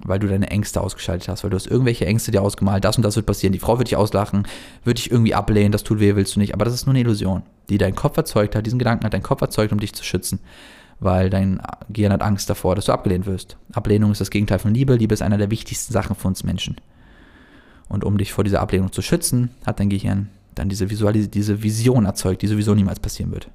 Weil 0.01 0.19
du 0.19 0.27
deine 0.27 0.49
Ängste 0.49 0.81
ausgeschaltet 0.81 1.27
hast, 1.27 1.43
weil 1.43 1.49
du 1.49 1.55
hast 1.55 1.67
irgendwelche 1.67 2.05
Ängste 2.05 2.31
dir 2.31 2.41
ausgemalt, 2.41 2.85
das 2.85 2.95
und 2.95 3.03
das 3.03 3.17
wird 3.17 3.25
passieren, 3.25 3.51
die 3.51 3.59
Frau 3.59 3.77
wird 3.77 3.89
dich 3.89 3.97
auslachen, 3.97 4.47
wird 4.85 4.97
dich 4.97 5.11
irgendwie 5.11 5.35
ablehnen, 5.35 5.73
das 5.73 5.83
tut 5.83 5.99
weh, 5.99 6.15
willst 6.15 6.35
du 6.35 6.39
nicht. 6.39 6.53
Aber 6.53 6.63
das 6.63 6.73
ist 6.73 6.85
nur 6.85 6.93
eine 6.93 7.01
Illusion, 7.01 7.43
die 7.67 7.77
dein 7.77 7.95
Kopf 7.95 8.15
erzeugt 8.15 8.55
hat, 8.55 8.65
diesen 8.65 8.79
Gedanken 8.79 9.05
hat 9.05 9.13
dein 9.13 9.23
Kopf 9.23 9.41
erzeugt, 9.41 9.73
um 9.73 9.79
dich 9.79 9.93
zu 9.93 10.03
schützen. 10.03 10.39
Weil 11.01 11.29
dein 11.29 11.61
Gehirn 11.89 12.11
hat 12.11 12.21
Angst 12.21 12.49
davor, 12.49 12.75
dass 12.75 12.85
du 12.85 12.91
abgelehnt 12.91 13.25
wirst. 13.25 13.57
Ablehnung 13.71 14.11
ist 14.11 14.19
das 14.19 14.31
Gegenteil 14.31 14.59
von 14.59 14.73
Liebe. 14.73 14.95
Liebe 14.95 15.13
ist 15.13 15.21
einer 15.21 15.37
der 15.37 15.51
wichtigsten 15.51 15.93
Sachen 15.93 16.15
für 16.15 16.27
uns 16.27 16.43
Menschen. 16.43 16.75
Und 17.87 18.03
um 18.03 18.17
dich 18.17 18.33
vor 18.33 18.43
dieser 18.43 18.61
Ablehnung 18.61 18.91
zu 18.91 19.01
schützen, 19.01 19.51
hat 19.65 19.79
dein 19.79 19.89
Gehirn 19.89 20.29
dann 20.55 20.69
diese, 20.69 20.89
Visualis 20.89 21.29
diese 21.29 21.63
Vision 21.63 22.05
erzeugt, 22.05 22.41
die 22.41 22.47
sowieso 22.47 22.75
niemals 22.75 22.99
passieren 22.99 23.31
wird. 23.31 23.49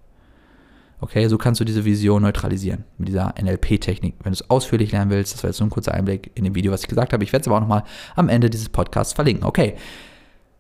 Okay, 1.05 1.29
so 1.29 1.37
kannst 1.37 1.61
du 1.61 1.67
diese 1.67 1.85
Vision 1.85 2.23
neutralisieren 2.23 2.85
mit 2.97 3.09
dieser 3.09 3.35
NLP-Technik. 3.39 4.15
Wenn 4.23 4.33
du 4.33 4.37
es 4.37 4.49
ausführlich 4.49 4.91
lernen 4.91 5.11
willst, 5.11 5.35
das 5.35 5.43
war 5.43 5.51
jetzt 5.51 5.59
so 5.59 5.65
ein 5.65 5.69
kurzer 5.69 5.93
Einblick 5.93 6.31
in 6.35 6.45
dem 6.45 6.55
Video, 6.55 6.73
was 6.73 6.81
ich 6.81 6.89
gesagt 6.89 7.13
habe. 7.13 7.23
Ich 7.23 7.31
werde 7.31 7.43
es 7.43 7.47
aber 7.47 7.57
auch 7.57 7.61
nochmal 7.61 7.85
am 8.17 8.31
Ende 8.31 8.49
dieses 8.49 8.71
Podcasts 8.71 9.13
verlinken. 9.13 9.45
Okay, 9.45 9.75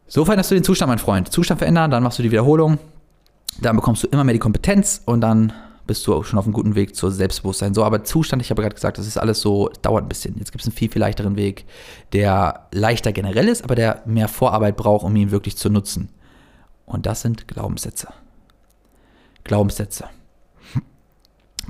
so 0.06 0.26
veränderst 0.26 0.50
du 0.50 0.54
den 0.54 0.62
Zustand, 0.62 0.90
mein 0.90 0.98
Freund. 0.98 1.32
Zustand 1.32 1.60
verändern, 1.60 1.90
dann 1.90 2.02
machst 2.02 2.18
du 2.18 2.22
die 2.22 2.30
Wiederholung, 2.30 2.76
dann 3.62 3.74
bekommst 3.74 4.02
du 4.02 4.08
immer 4.08 4.22
mehr 4.22 4.34
die 4.34 4.38
Kompetenz 4.38 5.00
und 5.06 5.22
dann 5.22 5.54
bist 5.86 6.06
du 6.06 6.14
auch 6.14 6.26
schon 6.26 6.38
auf 6.38 6.44
einem 6.44 6.52
guten 6.52 6.74
Weg 6.74 6.94
zur 6.94 7.10
Selbstbewusstsein. 7.10 7.72
So, 7.72 7.82
aber 7.82 8.04
Zustand, 8.04 8.42
ich 8.42 8.50
habe 8.50 8.60
gerade 8.60 8.74
gesagt, 8.74 8.98
das 8.98 9.06
ist 9.06 9.16
alles 9.16 9.40
so, 9.40 9.70
dauert 9.80 10.04
ein 10.04 10.08
bisschen. 10.10 10.36
Jetzt 10.36 10.52
gibt 10.52 10.60
es 10.60 10.68
einen 10.68 10.76
viel, 10.76 10.90
viel 10.90 11.00
leichteren 11.00 11.36
Weg, 11.36 11.64
der 12.12 12.66
leichter 12.70 13.14
generell 13.14 13.48
ist, 13.48 13.64
aber 13.64 13.76
der 13.76 14.02
mehr 14.04 14.28
Vorarbeit 14.28 14.76
braucht, 14.76 15.06
um 15.06 15.16
ihn 15.16 15.30
wirklich 15.30 15.56
zu 15.56 15.70
nutzen. 15.70 16.10
Und 16.84 17.06
das 17.06 17.22
sind 17.22 17.48
Glaubenssätze. 17.48 18.08
Glaubenssätze. 19.42 20.04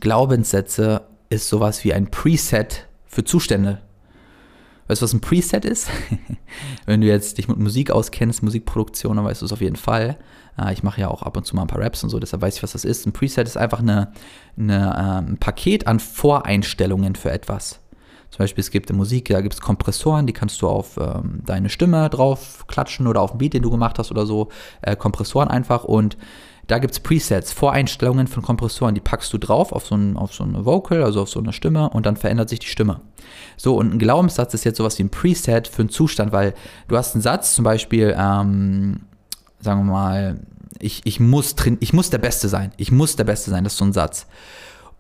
Glaubenssätze 0.01 1.03
ist 1.31 1.49
sowas 1.49 1.85
wie 1.85 1.93
ein 1.93 2.11
Preset 2.11 2.87
für 3.07 3.25
Zustände. 3.25 3.81
Weißt 4.87 5.01
du, 5.01 5.05
was 5.05 5.15
ein 5.15 5.21
Preset 5.21 5.65
ist? 5.65 5.89
Wenn 6.87 7.01
du 7.01 7.07
jetzt 7.07 7.39
dich 7.39 7.49
mit 7.49 7.59
Musik 7.59 7.91
auskennst, 7.91 8.43
Musikproduktion, 8.43 9.17
dann 9.17 9.25
weißt 9.25 9.41
du 9.41 9.47
es 9.47 9.53
auf 9.53 9.63
jeden 9.63 9.77
Fall. 9.77 10.19
Äh, 10.59 10.75
ich 10.75 10.83
mache 10.83 11.01
ja 11.01 11.09
auch 11.09 11.23
ab 11.23 11.37
und 11.37 11.47
zu 11.47 11.57
mal 11.57 11.63
ein 11.63 11.69
paar 11.69 11.81
Raps 11.81 12.05
und 12.05 12.11
so, 12.11 12.19
deshalb 12.19 12.43
weiß 12.43 12.57
ich, 12.57 12.63
was 12.63 12.73
das 12.73 12.85
ist. 12.85 13.07
Ein 13.07 13.13
Preset 13.13 13.47
ist 13.47 13.57
einfach 13.57 13.81
eine, 13.81 14.13
eine, 14.59 14.95
ähm, 14.99 15.33
ein 15.33 15.39
Paket 15.39 15.87
an 15.87 16.01
Voreinstellungen 16.01 17.15
für 17.15 17.31
etwas. 17.31 17.81
Zum 18.31 18.39
Beispiel, 18.39 18.63
es 18.63 18.71
gibt 18.71 18.91
in 18.91 18.97
Musik, 18.97 19.29
da 19.29 19.41
gibt 19.41 19.55
es 19.55 19.61
Kompressoren, 19.61 20.27
die 20.27 20.33
kannst 20.33 20.61
du 20.61 20.69
auf 20.69 20.97
ähm, 20.97 21.41
deine 21.47 21.69
Stimme 21.71 22.11
drauf 22.11 22.67
klatschen 22.67 23.07
oder 23.07 23.21
auf 23.21 23.31
den 23.31 23.39
Beat, 23.39 23.55
den 23.55 23.63
du 23.63 23.71
gemacht 23.71 23.99
hast 23.99 24.11
oder 24.11 24.27
so. 24.27 24.49
Äh, 24.83 24.97
Kompressoren 24.97 25.49
einfach 25.49 25.85
und 25.85 26.19
da 26.67 26.79
gibt 26.79 26.93
es 26.93 27.01
Presets, 27.01 27.53
Voreinstellungen 27.53 28.27
von 28.27 28.43
Kompressoren, 28.43 28.95
die 28.95 29.01
packst 29.01 29.33
du 29.33 29.39
drauf 29.39 29.73
auf 29.73 29.87
so, 29.87 29.97
ein, 29.97 30.17
auf 30.17 30.33
so 30.33 30.45
eine 30.45 30.65
Vocal, 30.65 31.03
also 31.03 31.23
auf 31.23 31.29
so 31.29 31.41
eine 31.41 31.53
Stimme 31.53 31.91
und 31.91 32.07
dann 32.07 32.17
verändert 32.17 32.49
sich 32.49 32.59
die 32.59 32.69
Stimme. 32.69 33.01
So, 33.57 33.77
und 33.77 33.93
ein 33.93 33.99
Glaubenssatz 33.99 34.55
ist 34.55 34.65
jetzt 34.65 34.79
sowas 34.79 34.99
wie 34.99 35.05
ein 35.05 35.11
Preset 35.11 35.69
für 35.69 35.83
einen 35.83 35.89
Zustand, 35.91 36.33
weil 36.33 36.55
du 36.89 36.97
hast 36.97 37.15
einen 37.15 37.23
Satz, 37.23 37.55
zum 37.55 37.65
Beispiel, 37.65 38.15
ähm, 38.17 39.01
sagen 39.61 39.87
wir 39.87 39.93
mal, 39.93 40.41
ich, 40.79 41.03
ich, 41.05 41.21
muss 41.21 41.55
drin, 41.55 41.79
ich 41.81 41.93
muss 41.93 42.11
der 42.11 42.19
Beste 42.19 42.49
sein. 42.49 42.73
Ich 42.77 42.91
muss 42.91 43.17
der 43.17 43.25
Beste 43.25 43.51
sein, 43.51 43.65
das 43.65 43.75
ist 43.75 43.79
so 43.79 43.85
ein 43.85 43.93
Satz. 43.93 44.27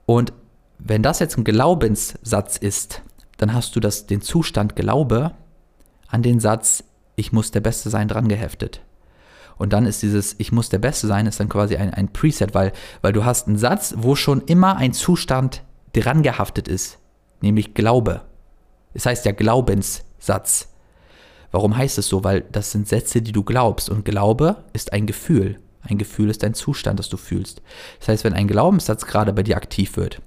Und 0.07 0.33
wenn 0.79 1.03
das 1.03 1.19
jetzt 1.19 1.37
ein 1.37 1.45
Glaubenssatz 1.45 2.57
ist, 2.57 3.03
dann 3.39 3.53
hast 3.53 3.75
du 3.75 3.81
das, 3.81 4.07
den 4.07 4.21
Zustand 4.21 4.77
Glaube 4.77 5.33
an 6.09 6.23
den 6.23 6.41
Satz, 6.41 6.85
ich 7.17 7.33
muss 7.33 7.51
der 7.51 7.61
Beste 7.61 7.91
sein, 7.91 8.09
dran 8.09 8.29
geheftet. 8.29 8.81
Und 9.57 9.73
dann 9.73 9.87
ist 9.87 10.03
dieses 10.03 10.35
Ich 10.39 10.53
muss 10.53 10.69
der 10.69 10.79
Beste 10.79 11.07
sein, 11.07 11.27
ist 11.27 11.41
dann 11.41 11.49
quasi 11.49 11.77
ein, 11.77 11.93
ein 11.93 12.13
Preset, 12.13 12.55
weil, 12.55 12.73
weil 13.03 13.13
du 13.13 13.25
hast 13.25 13.47
einen 13.47 13.59
Satz, 13.59 13.95
wo 13.97 14.17
schon 14.17 14.43
immer 14.43 14.77
ein 14.77 14.93
Zustand 14.93 15.63
dran 15.93 16.23
gehaftet 16.23 16.69
ist, 16.69 16.99
nämlich 17.41 17.75
Glaube. 17.75 18.23
Es 18.95 19.07
heißt 19.07 19.25
ja 19.25 19.33
Glaubenssatz. 19.33 20.69
Warum 21.51 21.77
heißt 21.77 21.99
es 21.99 22.09
so? 22.09 22.25
Weil 22.25 22.43
das 22.51 22.73
sind 22.73 22.89
Sätze, 22.89 23.23
die 23.23 23.33
du 23.33 23.45
glaubst. 23.45 23.89
Und 23.89 24.05
Glaube 24.05 24.57
ist 24.73 24.93
ein 24.93 25.07
Gefühl. 25.07 25.61
Ein 25.83 25.99
Gefühl 25.99 26.31
ist 26.31 26.43
ein 26.43 26.55
Zustand, 26.55 26.99
das 26.99 27.09
du 27.09 27.17
fühlst. 27.17 27.63
Das 28.01 28.09
heißt, 28.09 28.25
wenn 28.25 28.33
ein 28.33 28.49
Glaubenssatz 28.49 29.07
gerade 29.07 29.33
bei 29.33 29.43
dir 29.43 29.57
aktiv 29.57 29.97
wird, 29.97 30.21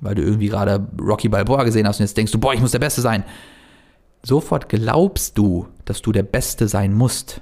weil 0.00 0.14
du 0.14 0.22
irgendwie 0.22 0.48
gerade 0.48 0.86
Rocky 1.00 1.28
Balboa 1.28 1.64
gesehen 1.64 1.86
hast 1.86 2.00
und 2.00 2.04
jetzt 2.04 2.16
denkst 2.16 2.32
du, 2.32 2.38
boah, 2.38 2.54
ich 2.54 2.60
muss 2.60 2.70
der 2.70 2.78
Beste 2.78 3.00
sein, 3.00 3.24
sofort 4.22 4.68
glaubst 4.68 5.36
du, 5.36 5.68
dass 5.84 6.02
du 6.02 6.12
der 6.12 6.22
Beste 6.22 6.68
sein 6.68 6.94
musst. 6.94 7.40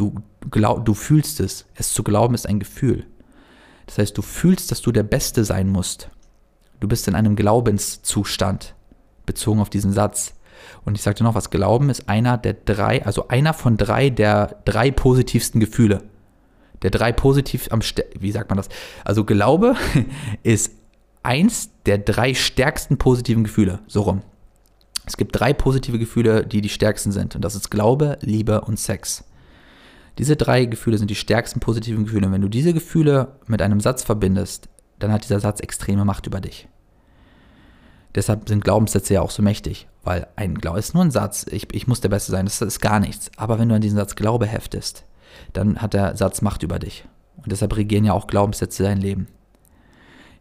Du, 0.00 0.14
glaub, 0.50 0.86
du 0.86 0.94
fühlst 0.94 1.40
es. 1.40 1.66
Es 1.74 1.92
zu 1.92 2.02
glauben 2.02 2.34
ist 2.34 2.48
ein 2.48 2.58
Gefühl. 2.58 3.04
Das 3.84 3.98
heißt, 3.98 4.16
du 4.16 4.22
fühlst, 4.22 4.70
dass 4.70 4.80
du 4.80 4.92
der 4.92 5.02
Beste 5.02 5.44
sein 5.44 5.68
musst. 5.68 6.08
Du 6.80 6.88
bist 6.88 7.06
in 7.06 7.14
einem 7.14 7.36
Glaubenszustand, 7.36 8.74
bezogen 9.26 9.60
auf 9.60 9.68
diesen 9.68 9.92
Satz. 9.92 10.32
Und 10.86 10.94
ich 10.96 11.02
sagte 11.02 11.22
noch 11.22 11.34
was, 11.34 11.50
Glauben 11.50 11.90
ist 11.90 12.08
einer 12.08 12.38
der 12.38 12.54
drei, 12.54 13.04
also 13.04 13.28
einer 13.28 13.52
von 13.52 13.76
drei 13.76 14.08
der 14.08 14.62
drei 14.64 14.90
positivsten 14.90 15.60
Gefühle. 15.60 16.02
Der 16.80 16.90
drei 16.90 17.12
positiv 17.12 17.68
am, 17.70 17.80
wie 18.18 18.32
sagt 18.32 18.48
man 18.48 18.56
das? 18.56 18.70
Also 19.04 19.26
Glaube 19.26 19.76
ist 20.42 20.72
eins 21.22 21.72
der 21.84 21.98
drei 21.98 22.32
stärksten 22.32 22.96
positiven 22.96 23.44
Gefühle, 23.44 23.80
so 23.86 24.00
rum. 24.00 24.22
Es 25.04 25.18
gibt 25.18 25.38
drei 25.38 25.52
positive 25.52 25.98
Gefühle, 25.98 26.46
die 26.46 26.62
die 26.62 26.70
stärksten 26.70 27.12
sind. 27.12 27.36
Und 27.36 27.44
das 27.44 27.54
ist 27.54 27.70
Glaube, 27.70 28.16
Liebe 28.22 28.62
und 28.62 28.78
Sex. 28.78 29.24
Diese 30.20 30.36
drei 30.36 30.66
Gefühle 30.66 30.98
sind 30.98 31.10
die 31.10 31.14
stärksten 31.14 31.60
positiven 31.60 32.04
Gefühle. 32.04 32.26
Und 32.26 32.34
wenn 32.34 32.42
du 32.42 32.50
diese 32.50 32.74
Gefühle 32.74 33.38
mit 33.46 33.62
einem 33.62 33.80
Satz 33.80 34.02
verbindest, 34.02 34.68
dann 34.98 35.10
hat 35.10 35.24
dieser 35.24 35.40
Satz 35.40 35.60
extreme 35.60 36.04
Macht 36.04 36.26
über 36.26 36.42
dich. 36.42 36.68
Deshalb 38.14 38.46
sind 38.46 38.62
Glaubenssätze 38.62 39.14
ja 39.14 39.22
auch 39.22 39.30
so 39.30 39.42
mächtig, 39.42 39.88
weil 40.04 40.26
ein 40.36 40.56
Glaube 40.56 40.78
ist 40.78 40.92
nur 40.92 41.02
ein 41.02 41.10
Satz, 41.10 41.46
ich, 41.50 41.74
ich 41.74 41.86
muss 41.86 42.02
der 42.02 42.10
Beste 42.10 42.32
sein, 42.32 42.44
das 42.44 42.60
ist 42.60 42.82
gar 42.82 43.00
nichts. 43.00 43.30
Aber 43.38 43.58
wenn 43.58 43.70
du 43.70 43.74
an 43.74 43.80
diesen 43.80 43.96
Satz 43.96 44.14
Glaube 44.14 44.44
heftest, 44.44 45.06
dann 45.54 45.80
hat 45.80 45.94
der 45.94 46.14
Satz 46.18 46.42
Macht 46.42 46.62
über 46.62 46.78
dich. 46.78 47.06
Und 47.38 47.50
deshalb 47.50 47.74
regieren 47.74 48.04
ja 48.04 48.12
auch 48.12 48.26
Glaubenssätze 48.26 48.82
dein 48.82 49.00
Leben. 49.00 49.26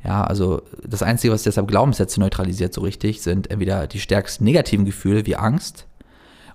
Ja, 0.04 0.26
also 0.26 0.62
das 0.86 1.04
Einzige, 1.04 1.32
was 1.32 1.44
deshalb 1.44 1.70
Glaubenssätze 1.70 2.20
neutralisiert 2.20 2.74
so 2.74 2.82
richtig, 2.82 3.22
sind 3.22 3.50
entweder 3.50 3.88
die 3.88 4.02
stärksten 4.02 4.44
negativen 4.44 4.84
Gefühle 4.84 5.26
wie 5.26 5.38
Angst 5.38 5.88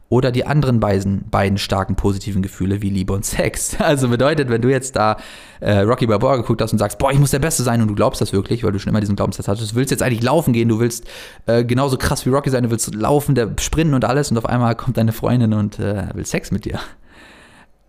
oder 0.08 0.30
die 0.30 0.44
anderen 0.44 0.80
beiden, 0.80 1.28
beiden 1.30 1.58
starken 1.58 1.96
positiven 1.96 2.42
Gefühle 2.42 2.82
wie 2.82 2.90
Liebe 2.90 3.12
und 3.12 3.24
Sex. 3.24 3.76
Also 3.84 4.08
bedeutet, 4.08 4.48
wenn 4.48 4.62
du 4.62 4.70
jetzt 4.70 4.96
da 4.96 5.16
äh, 5.60 5.80
Rocky 5.80 6.06
Balboa 6.06 6.36
geguckt 6.36 6.60
hast 6.62 6.72
und 6.72 6.78
sagst, 6.78 6.98
boah, 6.98 7.12
ich 7.12 7.18
muss 7.18 7.30
der 7.30 7.38
Beste 7.38 7.62
sein 7.62 7.82
und 7.82 7.88
du 7.88 7.94
glaubst 7.94 8.20
das 8.20 8.32
wirklich, 8.32 8.64
weil 8.64 8.72
du 8.72 8.78
schon 8.78 8.90
immer 8.90 9.00
diesen 9.00 9.16
Glaubenssatz 9.16 9.48
hattest, 9.48 9.72
du 9.72 9.76
willst 9.76 9.90
jetzt 9.90 10.02
eigentlich 10.02 10.22
laufen 10.22 10.52
gehen, 10.52 10.68
du 10.68 10.78
willst 10.78 11.06
äh, 11.46 11.64
genauso 11.64 11.96
krass 11.96 12.24
wie 12.26 12.30
Rocky 12.30 12.50
sein, 12.50 12.64
du 12.64 12.70
willst 12.70 12.94
laufen, 12.94 13.34
der 13.34 13.50
sprinten 13.60 13.94
und 13.94 14.04
alles 14.04 14.30
und 14.30 14.38
auf 14.38 14.46
einmal 14.46 14.74
kommt 14.74 14.96
deine 14.96 15.12
Freundin 15.12 15.52
und 15.52 15.78
äh, 15.78 16.06
will 16.14 16.26
Sex 16.26 16.50
mit 16.50 16.64
dir. 16.64 16.80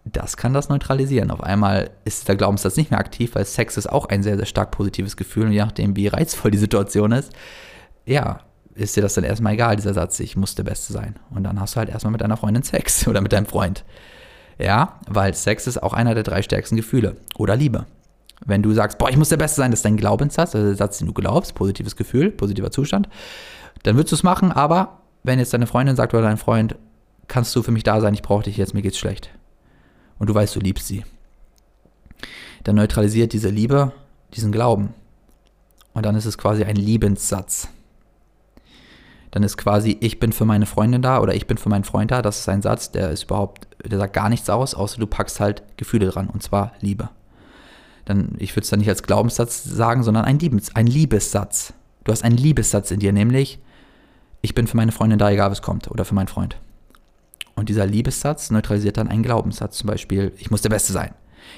Das 0.05 0.37
kann 0.37 0.53
das 0.53 0.69
neutralisieren. 0.69 1.31
Auf 1.31 1.41
einmal 1.41 1.89
ist 2.03 2.27
der 2.27 2.35
Glaubenssatz 2.35 2.77
nicht 2.77 2.91
mehr 2.91 2.99
aktiv, 2.99 3.33
weil 3.33 3.45
Sex 3.45 3.75
ist 3.77 3.91
auch 3.91 4.05
ein 4.05 4.21
sehr, 4.21 4.37
sehr 4.37 4.45
stark 4.45 4.71
positives 4.71 5.17
Gefühl 5.17 5.45
und 5.45 5.51
je 5.51 5.59
nachdem, 5.59 5.95
wie 5.95 6.07
reizvoll 6.07 6.51
die 6.51 6.59
Situation 6.59 7.11
ist, 7.11 7.31
ja, 8.05 8.41
ist 8.75 8.95
dir 8.95 9.01
das 9.01 9.13
dann 9.13 9.23
erstmal 9.23 9.53
egal, 9.53 9.77
dieser 9.77 9.93
Satz, 9.93 10.19
ich 10.19 10.35
muss 10.35 10.55
der 10.55 10.63
Beste 10.63 10.93
sein. 10.93 11.15
Und 11.29 11.43
dann 11.43 11.59
hast 11.59 11.75
du 11.75 11.77
halt 11.77 11.89
erstmal 11.89 12.11
mit 12.11 12.21
deiner 12.21 12.37
Freundin 12.37 12.63
Sex 12.63 13.07
oder 13.07 13.21
mit 13.21 13.33
deinem 13.33 13.45
Freund. 13.45 13.83
Ja, 14.57 14.99
weil 15.07 15.33
Sex 15.33 15.67
ist 15.67 15.81
auch 15.81 15.93
einer 15.93 16.13
der 16.13 16.23
drei 16.23 16.41
stärksten 16.41 16.75
Gefühle. 16.75 17.17
Oder 17.37 17.55
Liebe. 17.55 17.85
Wenn 18.45 18.61
du 18.61 18.73
sagst, 18.73 18.97
boah, 18.97 19.09
ich 19.09 19.17
muss 19.17 19.29
der 19.29 19.37
Beste 19.37 19.57
sein, 19.57 19.71
das 19.71 19.79
ist 19.79 19.85
dein 19.85 19.97
Glaubenssatz, 19.97 20.55
also 20.55 20.67
der 20.67 20.75
Satz, 20.75 20.97
den 20.97 21.07
du 21.07 21.13
glaubst, 21.13 21.55
positives 21.55 21.95
Gefühl, 21.95 22.31
positiver 22.31 22.69
Zustand, 22.69 23.07
dann 23.83 23.95
würdest 23.95 24.11
du 24.11 24.17
es 24.17 24.23
machen, 24.23 24.51
aber 24.51 24.99
wenn 25.23 25.39
jetzt 25.39 25.53
deine 25.53 25.67
Freundin 25.67 25.95
sagt 25.95 26.13
oder 26.13 26.23
dein 26.23 26.37
Freund, 26.37 26.75
kannst 27.27 27.55
du 27.55 27.63
für 27.63 27.71
mich 27.71 27.83
da 27.83 28.01
sein, 28.01 28.13
ich 28.13 28.21
brauche 28.21 28.43
dich 28.43 28.57
jetzt, 28.57 28.73
mir 28.73 28.81
geht's 28.81 28.97
schlecht. 28.99 29.29
Und 30.19 30.29
du 30.29 30.35
weißt, 30.35 30.55
du 30.55 30.59
liebst 30.59 30.87
sie. 30.87 31.03
Dann 32.63 32.75
neutralisiert 32.75 33.33
diese 33.33 33.49
Liebe 33.49 33.93
diesen 34.33 34.51
Glauben. 34.51 34.93
Und 35.93 36.05
dann 36.05 36.15
ist 36.15 36.25
es 36.25 36.37
quasi 36.37 36.63
ein 36.63 36.75
Liebenssatz 36.75 37.69
dann 39.35 39.43
ist 39.43 39.57
quasi, 39.57 39.97
ich 39.99 40.17
bin 40.21 40.31
für 40.31 40.45
meine 40.45 40.65
Freundin 40.65 41.01
da 41.01 41.19
oder 41.19 41.35
ich 41.35 41.45
bin 41.45 41.57
für 41.57 41.67
meinen 41.67 41.83
Freund 41.83 42.09
da. 42.09 42.21
Das 42.21 42.39
ist 42.39 42.47
ein 42.47 42.61
Satz, 42.61 42.91
der 42.91 43.11
ist 43.11 43.23
überhaupt, 43.23 43.67
der 43.83 43.97
sagt 43.97 44.13
gar 44.13 44.29
nichts 44.29 44.49
aus, 44.49 44.73
außer 44.73 44.97
du 44.97 45.07
packst 45.07 45.41
halt 45.41 45.61
Gefühle 45.75 46.07
dran 46.07 46.29
und 46.29 46.41
zwar 46.41 46.71
Liebe. 46.79 47.09
Dann, 48.05 48.35
ich 48.37 48.55
würde 48.55 48.63
es 48.63 48.69
dann 48.69 48.79
nicht 48.79 48.87
als 48.87 49.03
Glaubenssatz 49.03 49.65
sagen, 49.65 50.03
sondern 50.03 50.23
ein, 50.23 50.39
Liebes, 50.39 50.73
ein 50.73 50.87
Liebessatz. 50.87 51.73
Du 52.05 52.13
hast 52.13 52.23
einen 52.23 52.37
Liebessatz 52.37 52.91
in 52.91 53.01
dir, 53.01 53.11
nämlich, 53.11 53.59
ich 54.41 54.55
bin 54.55 54.67
für 54.67 54.77
meine 54.77 54.93
Freundin 54.93 55.19
da, 55.19 55.29
egal 55.29 55.51
was 55.51 55.61
kommt, 55.61 55.91
oder 55.91 56.05
für 56.05 56.15
meinen 56.15 56.29
Freund. 56.29 56.55
Und 57.55 57.67
dieser 57.67 57.85
Liebessatz 57.85 58.51
neutralisiert 58.51 58.95
dann 58.95 59.09
einen 59.09 59.23
Glaubenssatz, 59.23 59.79
zum 59.79 59.87
Beispiel, 59.87 60.31
ich 60.37 60.49
muss 60.49 60.61
der 60.61 60.69
Beste 60.69 60.93
sein. 60.93 61.13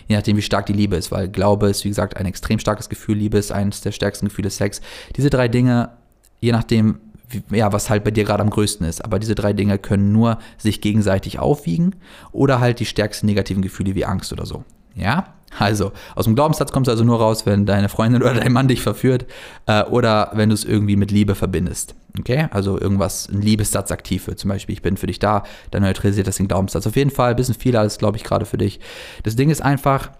Je 0.07 0.15
nachdem, 0.15 0.35
wie 0.35 0.41
stark 0.41 0.65
die 0.65 0.73
Liebe 0.73 0.95
ist, 0.95 1.11
weil 1.11 1.27
Glaube 1.27 1.69
ist, 1.69 1.83
wie 1.83 1.89
gesagt, 1.89 2.17
ein 2.17 2.25
extrem 2.25 2.57
starkes 2.57 2.89
Gefühl, 2.89 3.17
Liebe 3.17 3.37
ist 3.37 3.51
eines 3.51 3.81
der 3.81 3.91
stärksten 3.91 4.29
Gefühle, 4.29 4.49
Sex. 4.49 4.81
Diese 5.15 5.29
drei 5.29 5.47
Dinge, 5.47 5.91
je 6.39 6.51
nachdem, 6.51 7.01
ja, 7.51 7.73
was 7.73 7.89
halt 7.89 8.03
bei 8.03 8.11
dir 8.11 8.23
gerade 8.23 8.41
am 8.41 8.49
größten 8.49 8.85
ist. 8.87 9.03
Aber 9.03 9.19
diese 9.19 9.35
drei 9.35 9.53
Dinge 9.53 9.77
können 9.77 10.11
nur 10.11 10.39
sich 10.57 10.81
gegenseitig 10.81 11.39
aufwiegen 11.39 11.95
oder 12.31 12.59
halt 12.59 12.79
die 12.79 12.85
stärksten 12.85 13.25
negativen 13.25 13.61
Gefühle 13.61 13.95
wie 13.95 14.05
Angst 14.05 14.31
oder 14.31 14.45
so. 14.45 14.63
Ja? 14.95 15.33
Also, 15.59 15.91
aus 16.15 16.25
dem 16.25 16.35
Glaubenssatz 16.35 16.71
kommst 16.71 16.87
du 16.87 16.91
also 16.91 17.03
nur 17.03 17.19
raus, 17.19 17.45
wenn 17.45 17.65
deine 17.65 17.89
Freundin 17.89 18.21
oder 18.23 18.35
dein 18.35 18.51
Mann 18.51 18.67
dich 18.67 18.81
verführt 18.81 19.25
äh, 19.65 19.83
oder 19.83 20.31
wenn 20.33 20.49
du 20.49 20.55
es 20.55 20.65
irgendwie 20.65 20.95
mit 20.95 21.11
Liebe 21.11 21.35
verbindest. 21.35 21.95
Okay? 22.19 22.47
Also 22.51 22.79
irgendwas, 22.79 23.29
ein 23.29 23.41
Liebessatz 23.41 23.91
aktiv 23.91 24.27
wird. 24.27 24.39
Zum 24.39 24.49
Beispiel, 24.49 24.73
ich 24.73 24.81
bin 24.81 24.97
für 24.97 25.07
dich 25.07 25.19
da, 25.19 25.43
dann 25.71 25.83
neutralisiert 25.83 26.27
das 26.27 26.37
den 26.37 26.47
Glaubenssatz. 26.47 26.87
Auf 26.87 26.95
jeden 26.95 27.11
Fall 27.11 27.31
ein 27.31 27.35
bisschen 27.35 27.55
viel 27.55 27.75
alles, 27.75 27.97
glaube 27.97 28.17
ich, 28.17 28.23
gerade 28.23 28.45
für 28.45 28.57
dich. 28.57 28.79
Das 29.23 29.35
Ding 29.35 29.49
ist 29.49 29.61
einfach, 29.61 30.11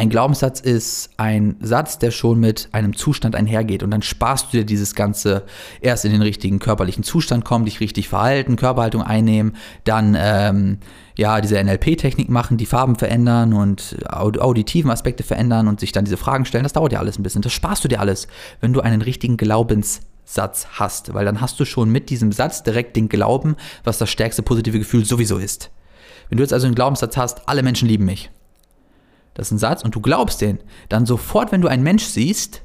ein 0.00 0.08
Glaubenssatz 0.08 0.60
ist 0.60 1.10
ein 1.18 1.56
Satz, 1.60 1.98
der 1.98 2.10
schon 2.10 2.40
mit 2.40 2.70
einem 2.72 2.96
Zustand 2.96 3.36
einhergeht 3.36 3.82
und 3.82 3.90
dann 3.90 4.00
sparst 4.00 4.46
du 4.46 4.56
dir 4.56 4.64
dieses 4.64 4.94
Ganze 4.94 5.44
erst 5.82 6.06
in 6.06 6.12
den 6.12 6.22
richtigen 6.22 6.58
körperlichen 6.58 7.04
Zustand 7.04 7.44
kommen, 7.44 7.66
dich 7.66 7.80
richtig 7.80 8.08
verhalten, 8.08 8.56
Körperhaltung 8.56 9.02
einnehmen, 9.02 9.56
dann 9.84 10.16
ähm, 10.18 10.78
ja 11.18 11.42
diese 11.42 11.62
NLP-Technik 11.62 12.30
machen, 12.30 12.56
die 12.56 12.64
Farben 12.64 12.96
verändern 12.96 13.52
und 13.52 13.96
auditiven 14.08 14.90
Aspekte 14.90 15.22
verändern 15.22 15.68
und 15.68 15.80
sich 15.80 15.92
dann 15.92 16.06
diese 16.06 16.16
Fragen 16.16 16.46
stellen. 16.46 16.64
Das 16.64 16.72
dauert 16.72 16.92
ja 16.92 16.98
alles 16.98 17.18
ein 17.18 17.22
bisschen. 17.22 17.42
Das 17.42 17.52
sparst 17.52 17.84
du 17.84 17.88
dir 17.88 18.00
alles, 18.00 18.26
wenn 18.62 18.72
du 18.72 18.80
einen 18.80 19.02
richtigen 19.02 19.36
Glaubenssatz 19.36 20.66
hast, 20.72 21.12
weil 21.12 21.26
dann 21.26 21.42
hast 21.42 21.60
du 21.60 21.66
schon 21.66 21.90
mit 21.90 22.08
diesem 22.08 22.32
Satz 22.32 22.62
direkt 22.62 22.96
den 22.96 23.10
Glauben, 23.10 23.56
was 23.84 23.98
das 23.98 24.08
stärkste 24.08 24.42
positive 24.42 24.78
Gefühl 24.78 25.04
sowieso 25.04 25.36
ist. 25.36 25.70
Wenn 26.30 26.38
du 26.38 26.42
jetzt 26.42 26.54
also 26.54 26.66
einen 26.66 26.74
Glaubenssatz 26.74 27.18
hast, 27.18 27.48
alle 27.50 27.62
Menschen 27.62 27.86
lieben 27.86 28.06
mich, 28.06 28.30
das 29.40 29.48
ist 29.48 29.52
ein 29.52 29.58
Satz 29.58 29.82
und 29.82 29.94
du 29.94 30.00
glaubst 30.00 30.42
den, 30.42 30.58
dann 30.90 31.06
sofort, 31.06 31.50
wenn 31.50 31.62
du 31.62 31.68
einen 31.68 31.82
Mensch 31.82 32.04
siehst, 32.04 32.60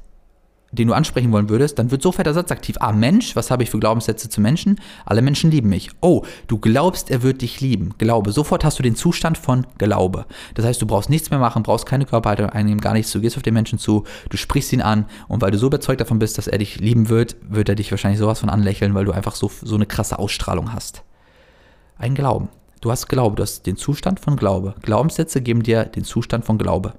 den 0.74 0.90
du 0.90 0.94
ansprechen 0.94 1.32
wollen 1.32 1.48
würdest, 1.48 1.80
dann 1.80 1.90
wird 1.90 2.02
sofort 2.02 2.28
der 2.28 2.34
Satz 2.34 2.52
aktiv. 2.52 2.76
Ah, 2.82 2.92
Mensch, 2.92 3.34
was 3.38 3.50
habe 3.50 3.64
ich 3.64 3.70
für 3.70 3.80
Glaubenssätze 3.80 4.28
zu 4.28 4.42
Menschen? 4.42 4.82
Alle 5.06 5.22
Menschen 5.22 5.52
lieben 5.52 5.70
mich. 5.70 5.92
Oh, 6.02 6.24
du 6.48 6.58
glaubst, 6.58 7.10
er 7.10 7.24
wird 7.24 7.42
dich 7.42 7.62
lieben. 7.62 7.94
Glaube. 7.98 8.34
Sofort 8.34 8.66
hast 8.66 8.78
du 8.78 8.84
den 8.84 8.98
Zustand 8.98 9.38
von 9.38 9.66
Glaube. 9.78 10.26
Das 10.56 10.66
heißt, 10.66 10.82
du 10.82 10.86
brauchst 10.86 11.10
nichts 11.10 11.30
mehr 11.30 11.40
machen, 11.40 11.64
brauchst 11.64 11.86
keine 11.86 12.06
Körperhaltung 12.06 12.50
einnehmen, 12.50 12.82
gar 12.82 12.92
nichts. 12.92 13.14
Du 13.14 13.22
gehst 13.22 13.38
auf 13.38 13.44
den 13.44 13.54
Menschen 13.54 13.80
zu, 13.80 14.04
du 14.28 14.36
sprichst 14.36 14.74
ihn 14.74 14.82
an 14.82 15.06
und 15.30 15.42
weil 15.42 15.52
du 15.52 15.58
so 15.58 15.68
überzeugt 15.68 16.02
davon 16.02 16.20
bist, 16.20 16.38
dass 16.38 16.48
er 16.48 16.58
dich 16.58 16.82
lieben 16.82 17.08
wird, 17.08 17.38
wird 17.48 17.70
er 17.70 17.76
dich 17.76 17.90
wahrscheinlich 17.90 18.20
sowas 18.20 18.42
von 18.42 18.50
anlächeln, 18.50 18.94
weil 18.96 19.06
du 19.06 19.14
einfach 19.14 19.36
so, 19.36 19.50
so 19.62 19.76
eine 19.76 19.86
krasse 19.86 20.20
Ausstrahlung 20.20 20.74
hast. 20.74 21.04
Ein 21.98 22.16
Glauben. 22.16 22.50
Du 22.86 22.92
hast 22.92 23.08
Glaube, 23.08 23.36
du 23.36 23.42
hast 23.42 23.66
den 23.66 23.78
Zustand 23.78 24.20
von 24.20 24.36
Glaube. 24.36 24.76
Glaubenssätze 24.84 25.42
geben 25.42 25.64
dir 25.64 25.86
den 25.86 26.04
Zustand 26.04 26.46
von 26.46 26.60
Glaube. 26.60 26.94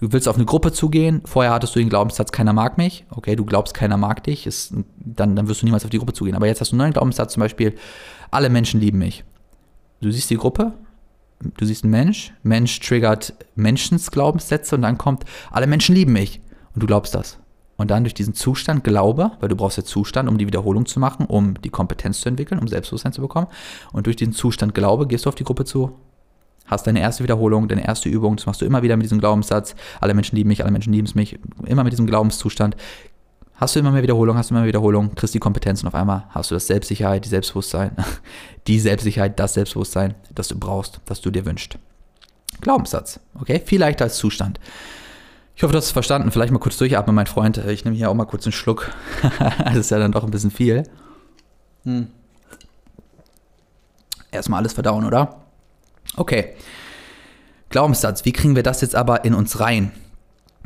Du 0.00 0.10
willst 0.10 0.28
auf 0.28 0.36
eine 0.36 0.46
Gruppe 0.46 0.72
zugehen, 0.72 1.20
vorher 1.26 1.52
hattest 1.52 1.76
du 1.76 1.78
den 1.78 1.90
Glaubenssatz, 1.90 2.32
keiner 2.32 2.54
mag 2.54 2.78
mich. 2.78 3.04
Okay, 3.10 3.36
du 3.36 3.44
glaubst, 3.44 3.74
keiner 3.74 3.98
mag 3.98 4.24
dich, 4.24 4.46
ist, 4.46 4.72
dann, 4.96 5.36
dann 5.36 5.46
wirst 5.46 5.60
du 5.60 5.66
niemals 5.66 5.84
auf 5.84 5.90
die 5.90 5.98
Gruppe 5.98 6.14
zugehen. 6.14 6.36
Aber 6.36 6.46
jetzt 6.46 6.62
hast 6.62 6.72
du 6.72 6.76
einen 6.76 6.78
neuen 6.78 6.94
Glaubenssatz, 6.94 7.34
zum 7.34 7.42
Beispiel, 7.42 7.74
alle 8.30 8.48
Menschen 8.48 8.80
lieben 8.80 8.96
mich. 8.96 9.24
Du 10.00 10.10
siehst 10.10 10.30
die 10.30 10.38
Gruppe, 10.38 10.72
du 11.58 11.66
siehst 11.66 11.84
einen 11.84 11.90
Mensch, 11.90 12.32
Mensch 12.42 12.80
triggert 12.80 13.34
Menschensglaubenssätze 13.56 14.76
und 14.76 14.80
dann 14.80 14.96
kommt, 14.96 15.26
alle 15.50 15.66
Menschen 15.66 15.94
lieben 15.94 16.14
mich. 16.14 16.40
Und 16.72 16.82
du 16.82 16.86
glaubst 16.86 17.14
das 17.14 17.38
und 17.76 17.90
dann 17.90 18.04
durch 18.04 18.14
diesen 18.14 18.34
Zustand 18.34 18.84
Glaube, 18.84 19.32
weil 19.40 19.48
du 19.48 19.56
brauchst 19.56 19.76
ja 19.76 19.84
Zustand, 19.84 20.28
um 20.28 20.38
die 20.38 20.46
Wiederholung 20.46 20.86
zu 20.86 21.00
machen, 21.00 21.26
um 21.26 21.60
die 21.60 21.70
Kompetenz 21.70 22.20
zu 22.20 22.28
entwickeln, 22.28 22.58
um 22.58 22.68
Selbstbewusstsein 22.68 23.12
zu 23.12 23.20
bekommen. 23.20 23.48
Und 23.92 24.06
durch 24.06 24.16
diesen 24.16 24.32
Zustand 24.32 24.74
Glaube 24.74 25.06
gehst 25.06 25.26
du 25.26 25.28
auf 25.28 25.34
die 25.34 25.44
Gruppe 25.44 25.64
zu, 25.64 25.92
hast 26.66 26.86
deine 26.86 27.00
erste 27.00 27.22
Wiederholung, 27.22 27.68
deine 27.68 27.86
erste 27.86 28.08
Übung, 28.08 28.36
das 28.36 28.46
machst 28.46 28.60
du 28.60 28.64
immer 28.64 28.82
wieder 28.82 28.96
mit 28.96 29.04
diesem 29.04 29.18
Glaubenssatz, 29.18 29.74
alle 30.00 30.14
Menschen 30.14 30.36
lieben 30.36 30.48
mich, 30.48 30.62
alle 30.62 30.72
Menschen 30.72 30.92
lieben 30.92 31.08
mich, 31.14 31.38
immer 31.64 31.84
mit 31.84 31.92
diesem 31.92 32.06
Glaubenszustand. 32.06 32.76
Hast 33.54 33.74
du 33.74 33.80
immer 33.80 33.90
mehr 33.90 34.02
Wiederholung, 34.02 34.36
hast 34.36 34.50
du 34.50 34.54
immer 34.54 34.60
mehr 34.60 34.68
Wiederholung, 34.68 35.14
kriegst 35.14 35.34
die 35.34 35.38
Kompetenz 35.38 35.82
und 35.82 35.88
auf 35.88 35.94
einmal 35.94 36.24
hast 36.30 36.50
du 36.50 36.54
das 36.54 36.66
Selbstsicherheit, 36.66 37.24
die 37.24 37.30
Selbstbewusstsein, 37.30 37.92
die 38.66 38.78
Selbstsicherheit, 38.80 39.38
das 39.40 39.54
Selbstbewusstsein, 39.54 40.14
das 40.34 40.48
du 40.48 40.58
brauchst, 40.58 41.00
das 41.06 41.20
du 41.20 41.30
dir 41.30 41.46
wünschst. 41.46 41.78
Glaubenssatz, 42.60 43.20
okay? 43.40 43.62
Viel 43.64 43.80
leichter 43.80 44.04
als 44.04 44.16
Zustand. 44.16 44.60
Ich 45.56 45.62
hoffe, 45.62 45.72
du 45.72 45.78
hast 45.78 45.86
es 45.86 45.92
verstanden. 45.92 46.30
Vielleicht 46.30 46.52
mal 46.52 46.58
kurz 46.58 46.76
durchatmen, 46.76 47.16
mein 47.16 47.26
Freund. 47.26 47.56
Ich 47.56 47.84
nehme 47.86 47.96
hier 47.96 48.10
auch 48.10 48.14
mal 48.14 48.26
kurz 48.26 48.44
einen 48.44 48.52
Schluck. 48.52 48.90
das 49.64 49.76
ist 49.76 49.90
ja 49.90 49.98
dann 49.98 50.12
doch 50.12 50.22
ein 50.22 50.30
bisschen 50.30 50.50
viel. 50.50 50.82
Hm. 51.84 52.08
Erstmal 54.30 54.58
alles 54.58 54.74
verdauen, 54.74 55.06
oder? 55.06 55.46
Okay. 56.16 56.52
Glaubenssatz. 57.70 58.26
Wie 58.26 58.32
kriegen 58.32 58.54
wir 58.54 58.62
das 58.62 58.82
jetzt 58.82 58.94
aber 58.94 59.24
in 59.24 59.32
uns 59.32 59.58
rein? 59.58 59.92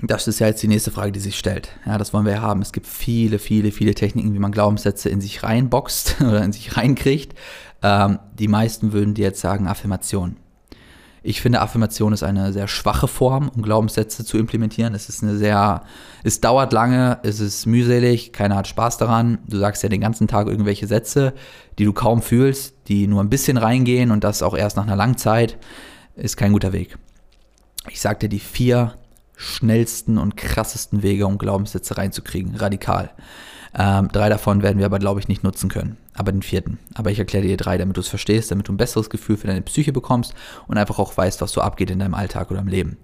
Das 0.03 0.27
ist 0.27 0.41
ja 0.41 0.49
jetzt 0.49 0.63
die 0.63 0.69
nächste 0.69 0.91
Frage, 0.91 1.13
die 1.13 1.21
sich 1.21 1.39
stellt. 1.39 1.71
Ja, 1.87 1.97
das 1.97 2.13
wollen 2.13 2.25
wir 2.25 2.33
ja 2.33 2.41
haben. 2.41 2.61
Es 2.61 2.73
gibt 2.73 2.89
viele, 2.89 3.39
viele, 3.39 3.71
viele 3.71 3.95
Techniken, 3.95 4.35
wie 4.35 4.39
man 4.41 4.51
Glaubenssätze 4.51 5.09
in 5.09 5.21
sich 5.21 5.45
reinboxt 5.45 6.17
oder 6.21 6.43
in 6.43 6.53
sich 6.53 6.77
reinkriegt. 6.77 7.39
Ähm, 7.83 8.19
die 8.37 8.49
meisten 8.49 8.93
würden 8.93 9.15
dir 9.15 9.27
jetzt 9.27 9.41
sagen 9.41 9.69
Affirmation. 9.69 10.37
Ich 11.23 11.43
finde, 11.43 11.61
Affirmation 11.61 12.13
ist 12.13 12.23
eine 12.23 12.53
sehr 12.53 12.67
schwache 12.67 13.07
Form, 13.07 13.51
um 13.55 13.63
Glaubenssätze 13.63 14.25
zu 14.25 14.39
implementieren. 14.39 14.95
Es 14.95 15.09
ist 15.09 15.23
eine 15.23 15.37
sehr, 15.37 15.83
es 16.25 16.41
dauert 16.41 16.73
lange, 16.73 17.19
es 17.23 17.41
ist 17.41 17.67
mühselig, 17.67 18.33
keiner 18.33 18.57
hat 18.57 18.69
Spaß 18.69 18.97
daran. 18.97 19.39
Du 19.47 19.59
sagst 19.59 19.83
ja 19.83 19.91
den 19.91 20.01
ganzen 20.01 20.29
Tag 20.29 20.47
irgendwelche 20.47 20.87
Sätze, 20.87 21.35
die 21.79 21.85
du 21.85 21.93
kaum 21.93 22.23
fühlst, 22.23 22.75
die 22.89 23.07
nur 23.07 23.23
ein 23.23 23.29
bisschen 23.29 23.59
reingehen 23.59 24.11
und 24.11 24.25
das 24.25 24.43
auch 24.43 24.57
erst 24.57 24.77
nach 24.77 24.85
einer 24.85 24.97
langen 24.97 25.19
Zeit, 25.19 25.59
ist 26.17 26.37
kein 26.37 26.53
guter 26.53 26.73
Weg. 26.73 26.97
Ich 27.89 28.01
sagte 28.01 28.29
die 28.29 28.41
vier 28.41 28.95
schnellsten 29.37 30.19
und 30.19 30.37
krassesten 30.37 31.03
Wege, 31.03 31.27
um 31.27 31.39
Glaubenssätze 31.39 31.97
reinzukriegen, 31.97 32.57
radikal. 32.57 33.11
Ähm, 33.75 34.09
drei 34.09 34.29
davon 34.29 34.63
werden 34.63 34.79
wir 34.79 34.87
aber, 34.87 34.99
glaube 34.99 35.21
ich, 35.21 35.29
nicht 35.29 35.45
nutzen 35.45 35.69
können. 35.69 35.97
Aber 36.15 36.33
den 36.33 36.43
vierten. 36.43 36.79
Aber 36.95 37.11
ich 37.11 37.19
erkläre 37.19 37.47
dir 37.47 37.57
drei, 37.57 37.79
damit 37.79 37.97
du 37.97 38.01
es 38.01 38.09
verstehst, 38.09 38.51
damit 38.51 38.69
du 38.69 38.73
ein 38.73 38.77
besseres 38.77 39.11
Gefühl 39.11 39.37
für 39.37 39.47
deine 39.47 39.63
Psyche 39.63 39.93
bekommst 39.93 40.35
und 40.67 40.77
einfach 40.77 40.99
auch 40.99 41.17
weißt, 41.17 41.41
was 41.41 41.53
so 41.53 41.61
abgeht 41.61 41.91
in 41.91 42.01
deinem 42.01 42.15
Alltag 42.15 42.51
oder 42.51 42.61
im 42.61 42.69
Leben. 42.69 42.97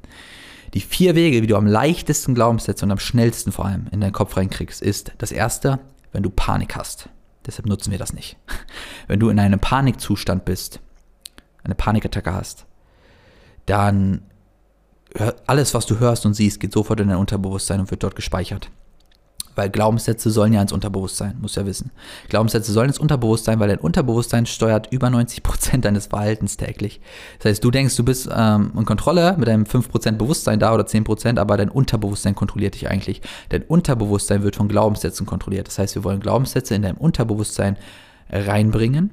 Die 0.74 0.80
vier 0.80 1.14
Wege, 1.14 1.42
wie 1.42 1.46
du 1.46 1.56
am 1.56 1.66
leichtesten 1.66 2.34
Glaubenssätze 2.34 2.84
und 2.84 2.90
am 2.90 2.98
schnellsten 2.98 3.52
vor 3.52 3.66
allem 3.66 3.86
in 3.92 4.00
deinen 4.00 4.12
Kopf 4.12 4.36
reinkriegst, 4.36 4.82
ist 4.82 5.12
das 5.18 5.30
erste, 5.30 5.78
wenn 6.12 6.24
du 6.24 6.30
Panik 6.30 6.74
hast. 6.74 7.08
Deshalb 7.46 7.66
nutzen 7.66 7.92
wir 7.92 7.98
das 7.98 8.12
nicht. 8.12 8.36
Wenn 9.06 9.20
du 9.20 9.28
in 9.28 9.38
einem 9.38 9.60
Panikzustand 9.60 10.44
bist, 10.44 10.80
eine 11.62 11.76
Panikattacke 11.76 12.34
hast, 12.34 12.66
dann 13.66 14.22
alles, 15.46 15.72
was 15.72 15.86
du 15.86 16.00
hörst 16.00 16.26
und 16.26 16.34
siehst, 16.34 16.58
geht 16.58 16.72
sofort 16.72 16.98
in 16.98 17.08
dein 17.08 17.18
Unterbewusstsein 17.18 17.78
und 17.78 17.90
wird 17.92 18.02
dort 18.02 18.16
gespeichert 18.16 18.68
Weil 19.56 19.70
Glaubenssätze 19.70 20.30
sollen 20.30 20.52
ja 20.52 20.62
ins 20.62 20.72
Unterbewusstsein, 20.72 21.36
muss 21.40 21.56
ja 21.56 21.66
wissen. 21.66 21.90
Glaubenssätze 22.28 22.70
sollen 22.72 22.88
ins 22.88 22.98
Unterbewusstsein, 22.98 23.58
weil 23.58 23.68
dein 23.68 23.78
Unterbewusstsein 23.78 24.46
steuert 24.46 24.92
über 24.92 25.08
90% 25.08 25.80
deines 25.80 26.06
Verhaltens 26.06 26.58
täglich. 26.58 27.00
Das 27.38 27.50
heißt, 27.50 27.64
du 27.64 27.70
denkst, 27.70 27.96
du 27.96 28.04
bist 28.04 28.28
ähm, 28.32 28.72
in 28.76 28.84
Kontrolle 28.84 29.34
mit 29.38 29.48
deinem 29.48 29.64
5% 29.64 30.12
Bewusstsein 30.12 30.60
da 30.60 30.74
oder 30.74 30.84
10%, 30.84 31.38
aber 31.38 31.56
dein 31.56 31.70
Unterbewusstsein 31.70 32.34
kontrolliert 32.34 32.74
dich 32.74 32.88
eigentlich. 32.90 33.22
Dein 33.48 33.62
Unterbewusstsein 33.62 34.42
wird 34.42 34.56
von 34.56 34.68
Glaubenssätzen 34.68 35.24
kontrolliert. 35.24 35.66
Das 35.68 35.78
heißt, 35.78 35.94
wir 35.94 36.04
wollen 36.04 36.20
Glaubenssätze 36.20 36.74
in 36.74 36.82
deinem 36.82 36.98
Unterbewusstsein 36.98 37.78
reinbringen, 38.30 39.10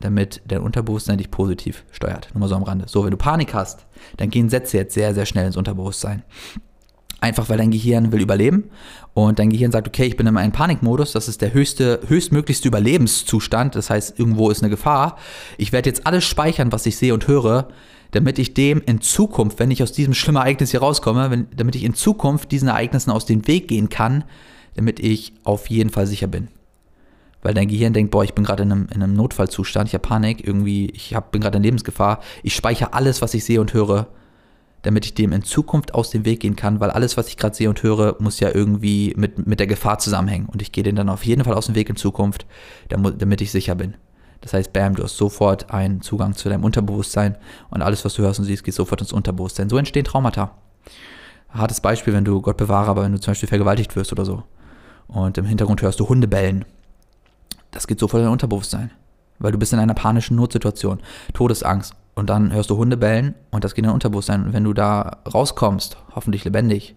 damit 0.00 0.42
dein 0.48 0.62
Unterbewusstsein 0.62 1.18
dich 1.18 1.30
positiv 1.30 1.84
steuert. 1.92 2.28
Nur 2.34 2.40
mal 2.40 2.48
so 2.48 2.56
am 2.56 2.64
Rande. 2.64 2.86
So, 2.88 3.04
wenn 3.04 3.12
du 3.12 3.16
Panik 3.16 3.54
hast, 3.54 3.86
dann 4.16 4.30
gehen 4.30 4.50
Sätze 4.50 4.78
jetzt 4.78 4.94
sehr, 4.94 5.14
sehr 5.14 5.26
schnell 5.26 5.46
ins 5.46 5.56
Unterbewusstsein. 5.56 6.24
Einfach 7.24 7.48
weil 7.48 7.56
dein 7.56 7.70
Gehirn 7.70 8.12
will 8.12 8.20
überleben. 8.20 8.64
Und 9.14 9.38
dein 9.38 9.48
Gehirn 9.48 9.72
sagt, 9.72 9.88
okay, 9.88 10.04
ich 10.04 10.18
bin 10.18 10.26
in 10.26 10.36
einem 10.36 10.52
Panikmodus, 10.52 11.12
das 11.12 11.26
ist 11.26 11.40
der 11.40 11.54
höchste, 11.54 12.00
höchstmöglichste 12.06 12.68
Überlebenszustand, 12.68 13.76
das 13.76 13.88
heißt, 13.88 14.18
irgendwo 14.18 14.50
ist 14.50 14.62
eine 14.62 14.68
Gefahr. 14.68 15.16
Ich 15.56 15.72
werde 15.72 15.88
jetzt 15.88 16.06
alles 16.06 16.24
speichern, 16.24 16.70
was 16.70 16.84
ich 16.84 16.98
sehe 16.98 17.14
und 17.14 17.26
höre, 17.26 17.68
damit 18.10 18.38
ich 18.38 18.52
dem 18.52 18.82
in 18.84 19.00
Zukunft, 19.00 19.58
wenn 19.58 19.70
ich 19.70 19.82
aus 19.82 19.92
diesem 19.92 20.12
schlimmen 20.12 20.36
Ereignis 20.36 20.72
hier 20.72 20.80
rauskomme, 20.80 21.30
wenn, 21.30 21.46
damit 21.56 21.76
ich 21.76 21.84
in 21.84 21.94
Zukunft 21.94 22.52
diesen 22.52 22.68
Ereignissen 22.68 23.10
aus 23.10 23.24
dem 23.24 23.46
Weg 23.46 23.68
gehen 23.68 23.88
kann, 23.88 24.24
damit 24.74 25.00
ich 25.00 25.32
auf 25.44 25.70
jeden 25.70 25.88
Fall 25.88 26.06
sicher 26.06 26.26
bin. 26.26 26.48
Weil 27.40 27.54
dein 27.54 27.68
Gehirn 27.68 27.94
denkt, 27.94 28.10
boah, 28.10 28.24
ich 28.24 28.34
bin 28.34 28.44
gerade 28.44 28.64
in 28.64 28.72
einem, 28.72 28.88
in 28.94 29.02
einem 29.02 29.14
Notfallzustand, 29.14 29.88
ich 29.88 29.94
habe 29.94 30.06
Panik, 30.06 30.46
irgendwie, 30.46 30.90
ich 30.90 31.14
hab, 31.14 31.32
bin 31.32 31.40
gerade 31.40 31.56
in 31.56 31.62
Lebensgefahr, 31.62 32.20
ich 32.42 32.54
speichere 32.54 32.92
alles, 32.92 33.22
was 33.22 33.32
ich 33.32 33.46
sehe 33.46 33.62
und 33.62 33.72
höre 33.72 34.08
damit 34.84 35.06
ich 35.06 35.14
dem 35.14 35.32
in 35.32 35.42
Zukunft 35.42 35.94
aus 35.94 36.10
dem 36.10 36.24
Weg 36.24 36.40
gehen 36.40 36.56
kann, 36.56 36.78
weil 36.78 36.90
alles, 36.90 37.16
was 37.16 37.28
ich 37.28 37.38
gerade 37.38 37.56
sehe 37.56 37.70
und 37.70 37.82
höre, 37.82 38.16
muss 38.20 38.38
ja 38.38 38.54
irgendwie 38.54 39.14
mit, 39.16 39.46
mit 39.46 39.58
der 39.58 39.66
Gefahr 39.66 39.98
zusammenhängen. 39.98 40.46
Und 40.46 40.60
ich 40.60 40.72
gehe 40.72 40.84
den 40.84 40.94
dann 40.94 41.08
auf 41.08 41.24
jeden 41.24 41.42
Fall 41.42 41.54
aus 41.54 41.66
dem 41.66 41.74
Weg 41.74 41.88
in 41.88 41.96
Zukunft, 41.96 42.46
damit 42.88 43.40
ich 43.40 43.50
sicher 43.50 43.74
bin. 43.74 43.94
Das 44.42 44.52
heißt, 44.52 44.74
bam, 44.74 44.94
du 44.94 45.02
hast 45.02 45.16
sofort 45.16 45.70
einen 45.70 46.02
Zugang 46.02 46.34
zu 46.34 46.50
deinem 46.50 46.64
Unterbewusstsein 46.64 47.38
und 47.70 47.80
alles, 47.80 48.04
was 48.04 48.12
du 48.12 48.22
hörst 48.22 48.38
und 48.40 48.44
siehst, 48.44 48.62
geht 48.62 48.74
sofort 48.74 49.00
ins 49.00 49.12
Unterbewusstsein. 49.12 49.70
So 49.70 49.78
entstehen 49.78 50.04
Traumata. 50.04 50.50
Hartes 51.48 51.80
Beispiel, 51.80 52.12
wenn 52.12 52.26
du, 52.26 52.42
Gott 52.42 52.58
bewahre, 52.58 52.90
aber 52.90 53.04
wenn 53.04 53.12
du 53.12 53.20
zum 53.20 53.30
Beispiel 53.30 53.48
vergewaltigt 53.48 53.96
wirst 53.96 54.12
oder 54.12 54.26
so 54.26 54.42
und 55.08 55.38
im 55.38 55.46
Hintergrund 55.46 55.80
hörst 55.80 55.98
du 55.98 56.08
Hunde 56.08 56.28
bellen, 56.28 56.66
das 57.70 57.86
geht 57.86 57.98
sofort 57.98 58.20
in 58.20 58.24
dein 58.24 58.32
Unterbewusstsein, 58.32 58.90
weil 59.38 59.52
du 59.52 59.58
bist 59.58 59.72
in 59.72 59.78
einer 59.78 59.94
panischen 59.94 60.36
Notsituation, 60.36 61.00
Todesangst 61.32 61.94
und 62.14 62.30
dann 62.30 62.52
hörst 62.52 62.70
du 62.70 62.76
Hunde 62.76 62.96
bellen 62.96 63.34
und 63.50 63.64
das 63.64 63.74
geht 63.74 63.84
in 63.84 63.88
dein 63.88 63.94
Unterbewusstsein. 63.94 64.44
Und 64.44 64.52
wenn 64.52 64.64
du 64.64 64.72
da 64.72 65.18
rauskommst, 65.32 65.96
hoffentlich 66.14 66.44
lebendig, 66.44 66.96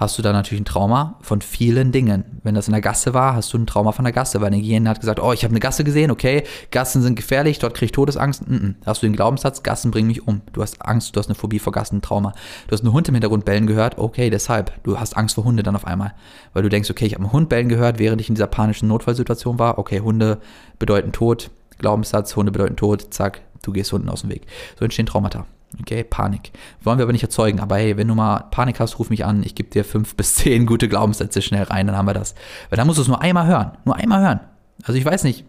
hast 0.00 0.16
du 0.16 0.22
da 0.22 0.32
natürlich 0.32 0.62
ein 0.62 0.64
Trauma 0.64 1.18
von 1.20 1.42
vielen 1.42 1.92
Dingen. 1.92 2.40
Wenn 2.42 2.54
das 2.54 2.68
in 2.68 2.72
der 2.72 2.80
Gasse 2.80 3.12
war, 3.12 3.34
hast 3.34 3.52
du 3.52 3.58
ein 3.58 3.66
Trauma 3.66 3.92
von 3.92 4.04
der 4.04 4.14
Gasse, 4.14 4.40
weil 4.40 4.50
dein 4.50 4.62
Gehirn 4.62 4.88
hat 4.88 4.98
gesagt, 4.98 5.20
oh, 5.20 5.32
ich 5.32 5.44
habe 5.44 5.52
eine 5.52 5.60
Gasse 5.60 5.84
gesehen, 5.84 6.10
okay, 6.10 6.44
Gassen 6.70 7.02
sind 7.02 7.16
gefährlich, 7.16 7.58
dort 7.58 7.74
kriege 7.74 7.86
ich 7.86 7.92
Todesangst. 7.92 8.48
Mm 8.48 8.54
-mm. 8.54 8.74
Hast 8.86 9.02
du 9.02 9.06
den 9.06 9.14
Glaubenssatz, 9.14 9.62
Gassen 9.62 9.90
bringen 9.90 10.08
mich 10.08 10.26
um. 10.26 10.40
Du 10.54 10.62
hast 10.62 10.80
Angst, 10.80 11.14
du 11.14 11.20
hast 11.20 11.26
eine 11.26 11.34
Phobie 11.34 11.58
vor 11.58 11.74
Gassen, 11.74 11.98
ein 11.98 12.02
Trauma. 12.02 12.32
Du 12.66 12.72
hast 12.72 12.80
einen 12.80 12.94
Hund 12.94 13.08
im 13.08 13.14
Hintergrund 13.14 13.44
bellen 13.44 13.66
gehört, 13.66 13.98
okay, 13.98 14.30
deshalb. 14.30 14.82
Du 14.84 14.98
hast 14.98 15.18
Angst 15.18 15.34
vor 15.34 15.44
Hunde 15.44 15.62
dann 15.62 15.76
auf 15.76 15.86
einmal, 15.86 16.14
weil 16.54 16.62
du 16.62 16.70
denkst, 16.70 16.90
okay, 16.90 17.04
ich 17.04 17.12
habe 17.12 17.24
einen 17.24 17.32
Hund 17.32 17.50
bellen 17.50 17.68
gehört, 17.68 17.98
während 17.98 18.22
ich 18.22 18.30
in 18.30 18.34
dieser 18.34 18.46
panischen 18.46 18.88
Notfallsituation 18.88 19.58
war. 19.58 19.78
Okay, 19.78 20.00
Hunde 20.00 20.38
bedeuten 20.78 21.12
Tod, 21.12 21.50
Glaubenssatz, 21.76 22.34
Hunde 22.36 22.52
bedeuten 22.52 22.76
Tod, 22.76 23.12
zack, 23.12 23.42
du 23.62 23.72
gehst 23.72 23.92
Hunden 23.92 24.08
aus 24.08 24.22
dem 24.22 24.30
Weg. 24.30 24.46
So 24.78 24.84
entstehen 24.84 25.06
Traumata. 25.06 25.46
Okay, 25.80 26.02
Panik. 26.02 26.50
Wollen 26.82 26.98
wir 26.98 27.04
aber 27.04 27.12
nicht 27.12 27.22
erzeugen. 27.22 27.60
Aber 27.60 27.76
hey, 27.76 27.96
wenn 27.96 28.08
du 28.08 28.14
mal 28.14 28.46
Panik 28.50 28.80
hast, 28.80 28.98
ruf 28.98 29.08
mich 29.08 29.24
an. 29.24 29.42
Ich 29.44 29.54
gebe 29.54 29.70
dir 29.70 29.84
fünf 29.84 30.14
bis 30.16 30.34
zehn 30.34 30.66
gute 30.66 30.88
Glaubenssätze 30.88 31.42
schnell 31.42 31.64
rein, 31.64 31.86
dann 31.86 31.96
haben 31.96 32.06
wir 32.06 32.14
das. 32.14 32.34
Weil 32.68 32.76
dann 32.76 32.86
musst 32.86 32.98
du 32.98 33.02
es 33.02 33.08
nur 33.08 33.22
einmal 33.22 33.46
hören. 33.46 33.72
Nur 33.84 33.96
einmal 33.96 34.22
hören. 34.22 34.40
Also 34.82 34.98
ich 34.98 35.04
weiß 35.04 35.24
nicht, 35.24 35.44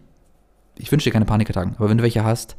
ich 0.78 0.90
wünsche 0.90 1.04
dir 1.04 1.12
keine 1.12 1.24
Panikattacken, 1.24 1.76
aber 1.76 1.88
wenn 1.88 1.98
du 1.98 2.02
welche 2.02 2.24
hast, 2.24 2.56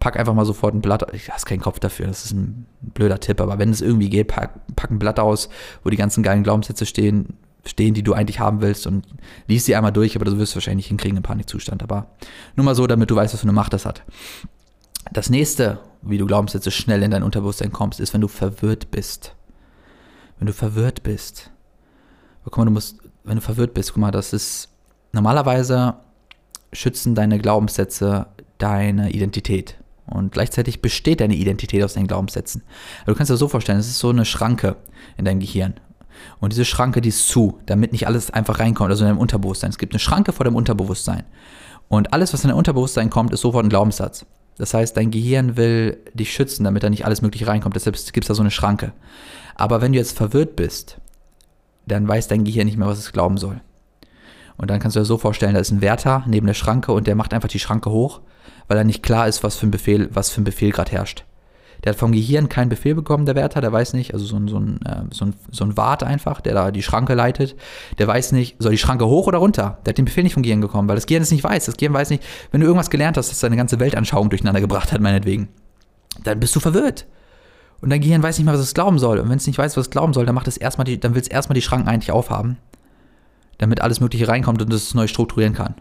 pack 0.00 0.18
einfach 0.18 0.34
mal 0.34 0.44
sofort 0.44 0.74
ein 0.74 0.80
Blatt. 0.80 1.06
Ich 1.14 1.30
hast 1.30 1.46
keinen 1.46 1.60
Kopf 1.60 1.78
dafür, 1.78 2.06
das 2.06 2.24
ist 2.24 2.32
ein 2.32 2.66
blöder 2.80 3.20
Tipp, 3.20 3.40
aber 3.40 3.58
wenn 3.58 3.70
es 3.70 3.80
irgendwie 3.80 4.10
geht, 4.10 4.28
pack, 4.28 4.50
pack 4.76 4.90
ein 4.90 4.98
Blatt 4.98 5.18
aus, 5.18 5.48
wo 5.82 5.90
die 5.90 5.96
ganzen 5.96 6.22
geilen 6.22 6.42
Glaubenssätze 6.42 6.86
stehen, 6.86 7.34
stehen, 7.64 7.94
die 7.94 8.02
du 8.02 8.12
eigentlich 8.12 8.40
haben 8.40 8.60
willst 8.60 8.86
und 8.86 9.06
liest 9.46 9.66
sie 9.66 9.76
einmal 9.76 9.92
durch, 9.92 10.16
aber 10.16 10.24
du 10.24 10.36
wirst 10.38 10.54
wahrscheinlich 10.54 10.86
hinkriegen 10.88 11.16
im 11.16 11.22
Panikzustand. 11.22 11.82
Aber 11.82 12.08
nur 12.56 12.64
mal 12.64 12.74
so, 12.74 12.86
damit 12.86 13.10
du 13.10 13.16
weißt, 13.16 13.32
was 13.32 13.40
für 13.40 13.44
eine 13.44 13.52
Macht 13.52 13.72
das 13.72 13.86
hat. 13.86 14.02
Das 15.12 15.30
nächste, 15.30 15.80
wie 16.02 16.18
du 16.18 16.26
Glaubenssätze 16.26 16.70
schnell 16.70 17.02
in 17.02 17.10
dein 17.10 17.22
Unterbewusstsein 17.22 17.72
kommst, 17.72 18.00
ist, 18.00 18.14
wenn 18.14 18.20
du 18.20 18.28
verwirrt 18.28 18.90
bist. 18.90 19.34
Wenn 20.38 20.46
du 20.46 20.52
verwirrt 20.52 21.02
bist. 21.02 21.50
Guck 22.44 22.58
mal, 22.58 22.64
du 22.64 22.70
musst, 22.70 22.98
wenn 23.22 23.36
du 23.36 23.42
verwirrt 23.42 23.74
bist, 23.74 23.92
guck 23.92 24.00
mal, 24.00 24.10
das 24.10 24.32
ist 24.32 24.68
normalerweise 25.12 25.94
schützen 26.72 27.14
deine 27.14 27.38
Glaubenssätze 27.38 28.26
deine 28.58 29.10
Identität. 29.10 29.76
Und 30.06 30.32
gleichzeitig 30.32 30.82
besteht 30.82 31.20
deine 31.20 31.34
Identität 31.34 31.82
aus 31.82 31.94
deinen 31.94 32.06
Glaubenssätzen. 32.06 32.62
Aber 33.02 33.12
du 33.12 33.16
kannst 33.16 33.30
dir 33.30 33.34
das 33.34 33.40
so 33.40 33.48
vorstellen, 33.48 33.78
es 33.78 33.88
ist 33.88 33.98
so 33.98 34.10
eine 34.10 34.24
Schranke 34.24 34.76
in 35.16 35.24
deinem 35.24 35.40
Gehirn. 35.40 35.74
Und 36.40 36.52
diese 36.52 36.64
Schranke, 36.64 37.00
die 37.00 37.08
ist 37.08 37.28
zu, 37.28 37.58
damit 37.66 37.92
nicht 37.92 38.06
alles 38.06 38.30
einfach 38.30 38.60
reinkommt, 38.60 38.90
also 38.90 39.04
in 39.04 39.08
deinem 39.08 39.18
Unterbewusstsein. 39.18 39.70
Es 39.70 39.78
gibt 39.78 39.92
eine 39.92 39.98
Schranke 39.98 40.32
vor 40.32 40.44
deinem 40.44 40.56
Unterbewusstsein. 40.56 41.24
Und 41.88 42.12
alles, 42.12 42.32
was 42.32 42.44
in 42.44 42.48
dein 42.48 42.58
Unterbewusstsein 42.58 43.10
kommt, 43.10 43.32
ist 43.32 43.40
sofort 43.40 43.64
ein 43.64 43.70
Glaubenssatz. 43.70 44.26
Das 44.56 44.74
heißt, 44.74 44.96
dein 44.96 45.10
Gehirn 45.10 45.56
will 45.56 45.98
dich 46.14 46.32
schützen, 46.32 46.64
damit 46.64 46.82
da 46.82 46.90
nicht 46.90 47.04
alles 47.04 47.22
Mögliche 47.22 47.46
reinkommt. 47.46 47.74
Deshalb 47.74 47.96
gibt 48.12 48.24
es 48.24 48.28
da 48.28 48.34
so 48.34 48.42
eine 48.42 48.50
Schranke. 48.50 48.92
Aber 49.56 49.80
wenn 49.80 49.92
du 49.92 49.98
jetzt 49.98 50.16
verwirrt 50.16 50.56
bist, 50.56 50.98
dann 51.86 52.06
weiß 52.06 52.28
dein 52.28 52.44
Gehirn 52.44 52.66
nicht 52.66 52.78
mehr, 52.78 52.88
was 52.88 52.98
es 52.98 53.12
glauben 53.12 53.36
soll. 53.36 53.60
Und 54.56 54.70
dann 54.70 54.78
kannst 54.78 54.96
du 54.96 55.00
dir 55.00 55.06
so 55.06 55.18
vorstellen, 55.18 55.54
da 55.54 55.60
ist 55.60 55.72
ein 55.72 55.80
Wärter 55.80 56.24
neben 56.26 56.46
der 56.46 56.54
Schranke 56.54 56.92
und 56.92 57.06
der 57.06 57.16
macht 57.16 57.34
einfach 57.34 57.48
die 57.48 57.58
Schranke 57.58 57.90
hoch, 57.90 58.20
weil 58.68 58.78
er 58.78 58.84
nicht 58.84 59.02
klar 59.02 59.26
ist, 59.26 59.42
was 59.42 59.56
für 59.56 59.66
ein 59.66 59.72
Befehl, 59.72 60.08
was 60.12 60.30
für 60.30 60.40
ein 60.40 60.44
Befehl 60.44 60.70
gerade 60.70 60.92
herrscht. 60.92 61.24
Der 61.84 61.92
hat 61.92 61.98
vom 61.98 62.12
Gehirn 62.12 62.48
keinen 62.48 62.70
Befehl 62.70 62.94
bekommen, 62.94 63.26
der 63.26 63.34
Wärter, 63.34 63.60
der 63.60 63.70
weiß 63.70 63.92
nicht, 63.92 64.14
also 64.14 64.24
so 64.24 64.36
ein, 64.36 64.48
so 64.48 64.58
ein, 64.58 64.80
äh, 64.86 65.02
so 65.10 65.26
ein, 65.26 65.34
so 65.50 65.64
ein 65.64 65.76
Wart 65.76 66.02
einfach, 66.02 66.40
der 66.40 66.54
da 66.54 66.70
die 66.70 66.82
Schranke 66.82 67.14
leitet, 67.14 67.56
der 67.98 68.06
weiß 68.06 68.32
nicht, 68.32 68.56
soll 68.58 68.72
die 68.72 68.78
Schranke 68.78 69.06
hoch 69.06 69.26
oder 69.26 69.38
runter? 69.38 69.78
Der 69.84 69.90
hat 69.90 69.98
den 69.98 70.06
Befehl 70.06 70.24
nicht 70.24 70.34
vom 70.34 70.42
Gehirn 70.42 70.60
bekommen, 70.60 70.88
weil 70.88 70.96
das 70.96 71.06
Gehirn 71.06 71.22
es 71.22 71.30
nicht 71.30 71.44
weiß. 71.44 71.66
Das 71.66 71.76
Gehirn 71.76 71.92
weiß 71.92 72.10
nicht, 72.10 72.24
wenn 72.50 72.60
du 72.60 72.66
irgendwas 72.66 72.90
gelernt 72.90 73.18
hast, 73.18 73.30
das 73.30 73.40
deine 73.40 73.56
ganze 73.56 73.78
Weltanschauung 73.80 74.30
durcheinander 74.30 74.62
gebracht 74.62 74.92
hat, 74.92 75.00
meinetwegen, 75.00 75.48
dann 76.22 76.40
bist 76.40 76.56
du 76.56 76.60
verwirrt. 76.60 77.06
Und 77.80 77.90
dein 77.90 78.00
Gehirn 78.00 78.22
weiß 78.22 78.38
nicht 78.38 78.46
mal, 78.46 78.54
was 78.54 78.62
es 78.62 78.72
glauben 78.72 78.98
soll. 78.98 79.18
Und 79.18 79.28
wenn 79.28 79.36
es 79.36 79.46
nicht 79.46 79.58
weiß, 79.58 79.76
was 79.76 79.86
es 79.86 79.90
glauben 79.90 80.14
soll, 80.14 80.24
dann 80.24 80.34
macht 80.34 80.48
es 80.48 80.56
erstmal 80.56 80.86
die, 80.86 80.98
dann 80.98 81.14
will 81.14 81.20
es 81.20 81.28
erstmal 81.28 81.54
die 81.54 81.62
Schranken 81.62 81.88
eigentlich 81.88 82.12
aufhaben, 82.12 82.56
damit 83.58 83.82
alles 83.82 84.00
Mögliche 84.00 84.26
reinkommt 84.26 84.62
und 84.62 84.72
es 84.72 84.94
neu 84.94 85.06
strukturieren 85.06 85.52
kann. 85.52 85.74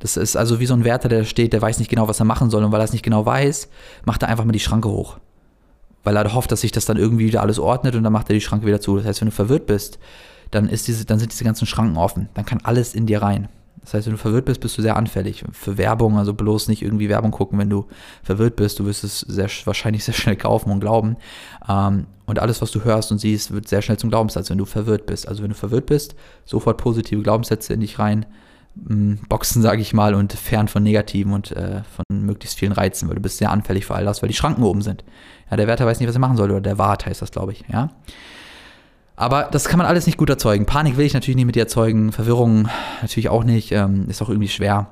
Das 0.00 0.16
ist 0.16 0.36
also 0.36 0.60
wie 0.60 0.66
so 0.66 0.74
ein 0.74 0.84
Wärter, 0.84 1.08
der 1.08 1.24
steht, 1.24 1.52
der 1.52 1.62
weiß 1.62 1.78
nicht 1.78 1.88
genau, 1.88 2.08
was 2.08 2.20
er 2.20 2.26
machen 2.26 2.50
soll. 2.50 2.64
Und 2.64 2.72
weil 2.72 2.80
er 2.80 2.84
es 2.84 2.92
nicht 2.92 3.04
genau 3.04 3.24
weiß, 3.24 3.68
macht 4.04 4.22
er 4.22 4.28
einfach 4.28 4.44
mal 4.44 4.52
die 4.52 4.60
Schranke 4.60 4.88
hoch 4.88 5.18
weil 6.06 6.14
er 6.14 6.32
hofft, 6.32 6.52
dass 6.52 6.60
sich 6.60 6.70
das 6.70 6.84
dann 6.84 6.98
irgendwie 6.98 7.26
wieder 7.26 7.42
alles 7.42 7.58
ordnet 7.58 7.96
und 7.96 8.04
dann 8.04 8.12
macht 8.12 8.30
er 8.30 8.34
die 8.34 8.40
Schranke 8.40 8.64
wieder 8.64 8.80
zu. 8.80 8.96
Das 8.96 9.06
heißt, 9.06 9.20
wenn 9.22 9.26
du 9.26 9.34
verwirrt 9.34 9.66
bist, 9.66 9.98
dann, 10.52 10.68
ist 10.68 10.86
diese, 10.86 11.04
dann 11.04 11.18
sind 11.18 11.32
diese 11.32 11.42
ganzen 11.42 11.66
Schranken 11.66 11.96
offen. 11.96 12.28
Dann 12.34 12.44
kann 12.44 12.60
alles 12.62 12.94
in 12.94 13.06
dir 13.06 13.22
rein. 13.22 13.48
Das 13.80 13.92
heißt, 13.92 14.06
wenn 14.06 14.12
du 14.12 14.18
verwirrt 14.18 14.44
bist, 14.44 14.60
bist 14.60 14.78
du 14.78 14.82
sehr 14.82 14.96
anfällig 14.96 15.44
für 15.50 15.78
Werbung. 15.78 16.16
Also 16.16 16.32
bloß 16.32 16.68
nicht 16.68 16.82
irgendwie 16.82 17.08
Werbung 17.08 17.32
gucken, 17.32 17.58
wenn 17.58 17.70
du 17.70 17.86
verwirrt 18.22 18.54
bist. 18.54 18.78
Du 18.78 18.86
wirst 18.86 19.02
es 19.02 19.18
sehr, 19.20 19.48
wahrscheinlich 19.64 20.04
sehr 20.04 20.14
schnell 20.14 20.36
kaufen 20.36 20.70
und 20.70 20.78
glauben. 20.78 21.16
Ähm, 21.68 22.06
und 22.26 22.38
alles, 22.38 22.62
was 22.62 22.70
du 22.70 22.84
hörst 22.84 23.10
und 23.10 23.18
siehst, 23.18 23.52
wird 23.52 23.66
sehr 23.66 23.82
schnell 23.82 23.98
zum 23.98 24.10
Glaubenssatz, 24.10 24.48
wenn 24.48 24.58
du 24.58 24.64
verwirrt 24.64 25.06
bist. 25.06 25.26
Also 25.26 25.42
wenn 25.42 25.50
du 25.50 25.56
verwirrt 25.56 25.86
bist, 25.86 26.14
sofort 26.44 26.78
positive 26.78 27.22
Glaubenssätze 27.22 27.74
in 27.74 27.80
dich 27.80 27.98
rein 27.98 28.26
boxen, 28.76 29.62
sage 29.62 29.80
ich 29.80 29.94
mal, 29.94 30.14
und 30.14 30.32
fern 30.32 30.68
von 30.68 30.82
negativen 30.82 31.32
und 31.32 31.52
äh, 31.52 31.82
von 31.84 32.04
möglichst 32.10 32.58
vielen 32.58 32.72
Reizen, 32.72 33.08
weil 33.08 33.16
du 33.16 33.22
bist 33.22 33.38
sehr 33.38 33.50
anfällig 33.50 33.86
für 33.86 33.94
all 33.94 34.04
das, 34.04 34.22
weil 34.22 34.28
die 34.28 34.34
Schranken 34.34 34.62
oben 34.62 34.82
sind. 34.82 35.02
Ja, 35.50 35.56
der 35.56 35.66
Wärter 35.66 35.86
weiß 35.86 35.98
nicht, 35.98 36.08
was 36.08 36.16
er 36.16 36.20
machen 36.20 36.36
soll, 36.36 36.50
oder 36.50 36.60
der 36.60 36.78
Wart 36.78 37.06
heißt 37.06 37.22
das, 37.22 37.30
glaube 37.30 37.52
ich, 37.52 37.64
ja. 37.72 37.90
Aber 39.16 39.48
das 39.50 39.64
kann 39.68 39.78
man 39.78 39.86
alles 39.86 40.04
nicht 40.04 40.18
gut 40.18 40.28
erzeugen. 40.28 40.66
Panik 40.66 40.98
will 40.98 41.06
ich 41.06 41.14
natürlich 41.14 41.36
nicht 41.36 41.46
mit 41.46 41.54
dir 41.54 41.62
erzeugen, 41.62 42.12
Verwirrung 42.12 42.68
natürlich 43.00 43.30
auch 43.30 43.44
nicht, 43.44 43.72
ähm, 43.72 44.06
ist 44.08 44.20
auch 44.20 44.28
irgendwie 44.28 44.48
schwer 44.48 44.88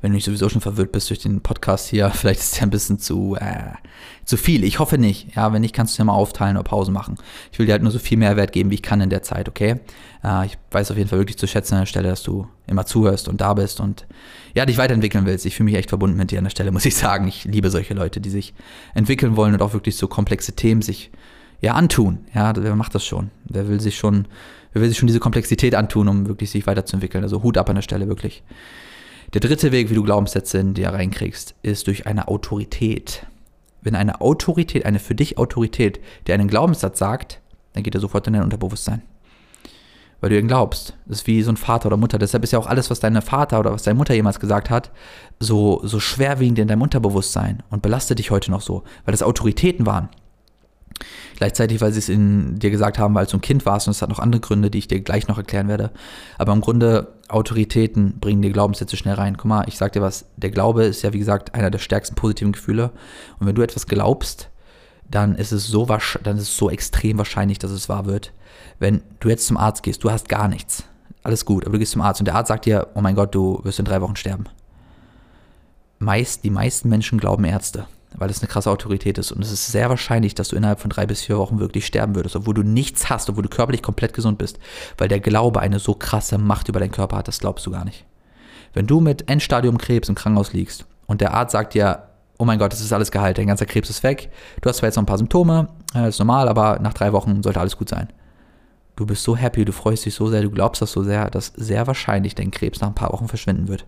wenn 0.00 0.10
du 0.10 0.16
nicht 0.16 0.24
sowieso 0.24 0.48
schon 0.48 0.60
verwirrt 0.60 0.92
bist 0.92 1.10
durch 1.10 1.20
den 1.20 1.40
Podcast 1.40 1.88
hier, 1.88 2.10
vielleicht 2.14 2.40
ist 2.40 2.56
ja 2.56 2.62
ein 2.62 2.70
bisschen 2.70 2.98
zu, 2.98 3.36
äh, 3.40 3.72
zu 4.24 4.36
viel. 4.36 4.64
Ich 4.64 4.78
hoffe 4.78 4.98
nicht. 4.98 5.34
Ja, 5.34 5.52
wenn 5.52 5.62
nicht, 5.62 5.74
kannst 5.74 5.96
du 5.96 6.00
ja 6.00 6.04
mal 6.04 6.12
aufteilen 6.12 6.56
oder 6.56 6.64
Pause 6.64 6.92
machen. 6.92 7.16
Ich 7.52 7.58
will 7.58 7.66
dir 7.66 7.72
halt 7.72 7.82
nur 7.82 7.92
so 7.92 7.98
viel 7.98 8.18
Mehrwert 8.18 8.52
geben, 8.52 8.70
wie 8.70 8.76
ich 8.76 8.82
kann 8.82 9.00
in 9.00 9.10
der 9.10 9.22
Zeit, 9.22 9.48
okay? 9.48 9.80
Äh, 10.22 10.46
ich 10.46 10.58
weiß 10.70 10.90
auf 10.90 10.96
jeden 10.96 11.08
Fall 11.08 11.18
wirklich 11.18 11.38
zu 11.38 11.46
schätzen 11.46 11.74
an 11.74 11.80
der 11.80 11.86
Stelle, 11.86 12.08
dass 12.08 12.22
du 12.22 12.46
immer 12.66 12.86
zuhörst 12.86 13.28
und 13.28 13.40
da 13.40 13.54
bist 13.54 13.80
und 13.80 14.06
ja, 14.54 14.66
dich 14.66 14.78
weiterentwickeln 14.78 15.26
willst. 15.26 15.46
Ich 15.46 15.56
fühle 15.56 15.66
mich 15.66 15.76
echt 15.76 15.88
verbunden 15.88 16.16
mit 16.16 16.30
dir 16.30 16.38
an 16.38 16.44
der 16.44 16.50
Stelle, 16.50 16.70
muss 16.72 16.84
ich 16.84 16.96
sagen. 16.96 17.28
Ich 17.28 17.44
liebe 17.44 17.70
solche 17.70 17.94
Leute, 17.94 18.20
die 18.20 18.30
sich 18.30 18.54
entwickeln 18.94 19.36
wollen 19.36 19.54
und 19.54 19.62
auch 19.62 19.72
wirklich 19.72 19.96
so 19.96 20.08
komplexe 20.08 20.52
Themen 20.52 20.82
sich 20.82 21.10
ja 21.60 21.74
antun. 21.74 22.20
Ja, 22.34 22.52
wer 22.56 22.76
macht 22.76 22.94
das 22.94 23.04
schon? 23.04 23.30
Wer 23.44 23.68
will 23.68 23.80
sich 23.80 23.96
schon, 23.96 24.28
wer 24.72 24.82
will 24.82 24.88
sich 24.88 24.98
schon 24.98 25.08
diese 25.08 25.20
Komplexität 25.20 25.74
antun, 25.74 26.08
um 26.08 26.28
wirklich 26.28 26.50
sich 26.50 26.66
weiterzuentwickeln? 26.66 27.24
Also 27.24 27.42
Hut 27.42 27.58
ab 27.58 27.68
an 27.68 27.76
der 27.76 27.82
Stelle, 27.82 28.08
wirklich. 28.08 28.42
Der 29.34 29.42
dritte 29.42 29.72
Weg, 29.72 29.90
wie 29.90 29.94
du 29.94 30.02
Glaubenssätze 30.02 30.56
in 30.56 30.72
dir 30.72 30.88
reinkriegst, 30.88 31.54
ist 31.62 31.86
durch 31.86 32.06
eine 32.06 32.28
Autorität. 32.28 33.26
Wenn 33.82 33.94
eine 33.94 34.22
Autorität, 34.22 34.86
eine 34.86 34.98
für 34.98 35.14
dich 35.14 35.36
Autorität, 35.36 36.00
der 36.26 36.34
einen 36.34 36.48
Glaubenssatz 36.48 36.98
sagt, 36.98 37.40
dann 37.74 37.82
geht 37.82 37.94
er 37.94 38.00
sofort 38.00 38.26
in 38.26 38.32
dein 38.32 38.42
Unterbewusstsein. 38.42 39.02
weil 40.20 40.30
du 40.30 40.38
ihn 40.38 40.48
glaubst. 40.48 40.96
Das 41.06 41.18
ist 41.18 41.26
wie 41.26 41.42
so 41.42 41.52
ein 41.52 41.56
Vater 41.56 41.86
oder 41.86 41.96
Mutter. 41.96 42.18
Deshalb 42.18 42.42
ist 42.42 42.52
ja 42.52 42.58
auch 42.58 42.66
alles, 42.66 42.90
was 42.90 43.00
deine 43.00 43.22
Vater 43.22 43.60
oder 43.60 43.72
was 43.72 43.82
deine 43.84 43.96
Mutter 43.96 44.14
jemals 44.14 44.40
gesagt 44.40 44.70
hat, 44.70 44.90
so, 45.38 45.80
so 45.84 46.00
schwerwiegend 46.00 46.58
in 46.58 46.66
deinem 46.66 46.82
Unterbewusstsein 46.82 47.62
und 47.70 47.82
belastet 47.82 48.18
dich 48.18 48.30
heute 48.30 48.50
noch 48.50 48.62
so, 48.62 48.82
weil 49.04 49.12
das 49.12 49.22
Autoritäten 49.22 49.86
waren. 49.86 50.08
Gleichzeitig, 51.36 51.80
weil 51.80 51.92
sie 51.92 52.00
es 52.00 52.08
in 52.08 52.58
dir 52.58 52.70
gesagt 52.70 52.98
haben, 52.98 53.14
weil 53.14 53.26
du 53.26 53.36
ein 53.36 53.40
Kind 53.40 53.64
warst 53.64 53.86
und 53.86 53.92
es 53.92 54.02
hat 54.02 54.08
noch 54.08 54.18
andere 54.18 54.40
Gründe, 54.40 54.70
die 54.70 54.78
ich 54.78 54.88
dir 54.88 55.00
gleich 55.00 55.28
noch 55.28 55.38
erklären 55.38 55.68
werde. 55.68 55.90
Aber 56.36 56.52
im 56.52 56.60
Grunde, 56.60 57.14
Autoritäten 57.28 58.18
bringen 58.18 58.42
dir 58.42 58.50
Glaubenssätze 58.50 58.96
schnell 58.96 59.14
rein. 59.14 59.36
Guck 59.36 59.46
mal, 59.46 59.64
ich 59.68 59.76
sag 59.76 59.92
dir 59.92 60.02
was, 60.02 60.26
der 60.36 60.50
Glaube 60.50 60.84
ist 60.84 61.02
ja, 61.02 61.12
wie 61.12 61.18
gesagt, 61.18 61.54
einer 61.54 61.70
der 61.70 61.78
stärksten 61.78 62.16
positiven 62.16 62.52
Gefühle. 62.52 62.90
Und 63.38 63.46
wenn 63.46 63.54
du 63.54 63.62
etwas 63.62 63.86
glaubst, 63.86 64.50
dann 65.10 65.34
ist 65.36 65.52
es 65.52 65.66
so, 65.66 65.86
dann 65.86 66.36
ist 66.36 66.42
es 66.42 66.56
so 66.56 66.70
extrem 66.70 67.18
wahrscheinlich, 67.18 67.58
dass 67.58 67.70
es 67.70 67.88
wahr 67.88 68.06
wird. 68.06 68.32
Wenn 68.78 69.02
du 69.20 69.28
jetzt 69.28 69.46
zum 69.46 69.56
Arzt 69.56 69.82
gehst, 69.82 70.02
du 70.04 70.10
hast 70.10 70.28
gar 70.28 70.48
nichts. 70.48 70.84
Alles 71.22 71.44
gut, 71.44 71.64
aber 71.64 71.74
du 71.74 71.78
gehst 71.78 71.92
zum 71.92 72.02
Arzt 72.02 72.20
und 72.20 72.26
der 72.26 72.34
Arzt 72.34 72.48
sagt 72.48 72.64
dir, 72.64 72.88
oh 72.94 73.00
mein 73.00 73.14
Gott, 73.14 73.34
du 73.34 73.60
wirst 73.62 73.78
in 73.78 73.84
drei 73.84 74.00
Wochen 74.00 74.16
sterben. 74.16 74.44
Meist, 75.98 76.44
die 76.44 76.50
meisten 76.50 76.88
Menschen 76.88 77.18
glauben 77.18 77.44
Ärzte 77.44 77.86
weil 78.16 78.30
es 78.30 78.40
eine 78.40 78.48
krasse 78.48 78.70
Autorität 78.70 79.18
ist. 79.18 79.32
Und 79.32 79.42
es 79.42 79.52
ist 79.52 79.66
sehr 79.66 79.88
wahrscheinlich, 79.88 80.34
dass 80.34 80.48
du 80.48 80.56
innerhalb 80.56 80.80
von 80.80 80.90
drei 80.90 81.06
bis 81.06 81.22
vier 81.22 81.38
Wochen 81.38 81.58
wirklich 81.58 81.86
sterben 81.86 82.14
würdest, 82.14 82.36
obwohl 82.36 82.54
du 82.54 82.62
nichts 82.62 83.10
hast, 83.10 83.28
obwohl 83.28 83.42
du 83.42 83.48
körperlich 83.48 83.82
komplett 83.82 84.14
gesund 84.14 84.38
bist, 84.38 84.58
weil 84.96 85.08
der 85.08 85.20
Glaube 85.20 85.60
eine 85.60 85.78
so 85.78 85.94
krasse 85.94 86.38
Macht 86.38 86.68
über 86.68 86.80
deinen 86.80 86.92
Körper 86.92 87.18
hat, 87.18 87.28
das 87.28 87.40
glaubst 87.40 87.66
du 87.66 87.70
gar 87.70 87.84
nicht. 87.84 88.04
Wenn 88.72 88.86
du 88.86 89.00
mit 89.00 89.28
Endstadium 89.28 89.78
Krebs 89.78 90.08
im 90.08 90.14
Krankenhaus 90.14 90.52
liegst 90.52 90.86
und 91.06 91.20
der 91.20 91.34
Arzt 91.34 91.52
sagt 91.52 91.74
dir, 91.74 92.04
oh 92.38 92.44
mein 92.44 92.58
Gott, 92.58 92.72
das 92.72 92.80
ist 92.80 92.92
alles 92.92 93.10
geheilt, 93.10 93.38
dein 93.38 93.48
ganzer 93.48 93.66
Krebs 93.66 93.90
ist 93.90 94.02
weg, 94.02 94.30
du 94.60 94.68
hast 94.68 94.78
zwar 94.78 94.88
jetzt 94.88 94.96
noch 94.96 95.02
ein 95.02 95.06
paar 95.06 95.18
Symptome, 95.18 95.68
das 95.92 96.02
äh, 96.02 96.08
ist 96.08 96.18
normal, 96.18 96.48
aber 96.48 96.78
nach 96.80 96.94
drei 96.94 97.12
Wochen 97.12 97.42
sollte 97.42 97.60
alles 97.60 97.76
gut 97.76 97.88
sein. 97.88 98.08
Du 98.96 99.06
bist 99.06 99.22
so 99.22 99.36
happy, 99.36 99.64
du 99.64 99.72
freust 99.72 100.06
dich 100.06 100.14
so 100.14 100.28
sehr, 100.28 100.42
du 100.42 100.50
glaubst 100.50 100.82
das 100.82 100.92
so 100.92 101.02
sehr, 101.02 101.30
dass 101.30 101.52
sehr 101.56 101.86
wahrscheinlich 101.86 102.34
dein 102.34 102.50
Krebs 102.50 102.80
nach 102.80 102.88
ein 102.88 102.94
paar 102.94 103.12
Wochen 103.12 103.28
verschwinden 103.28 103.68
wird. 103.68 103.86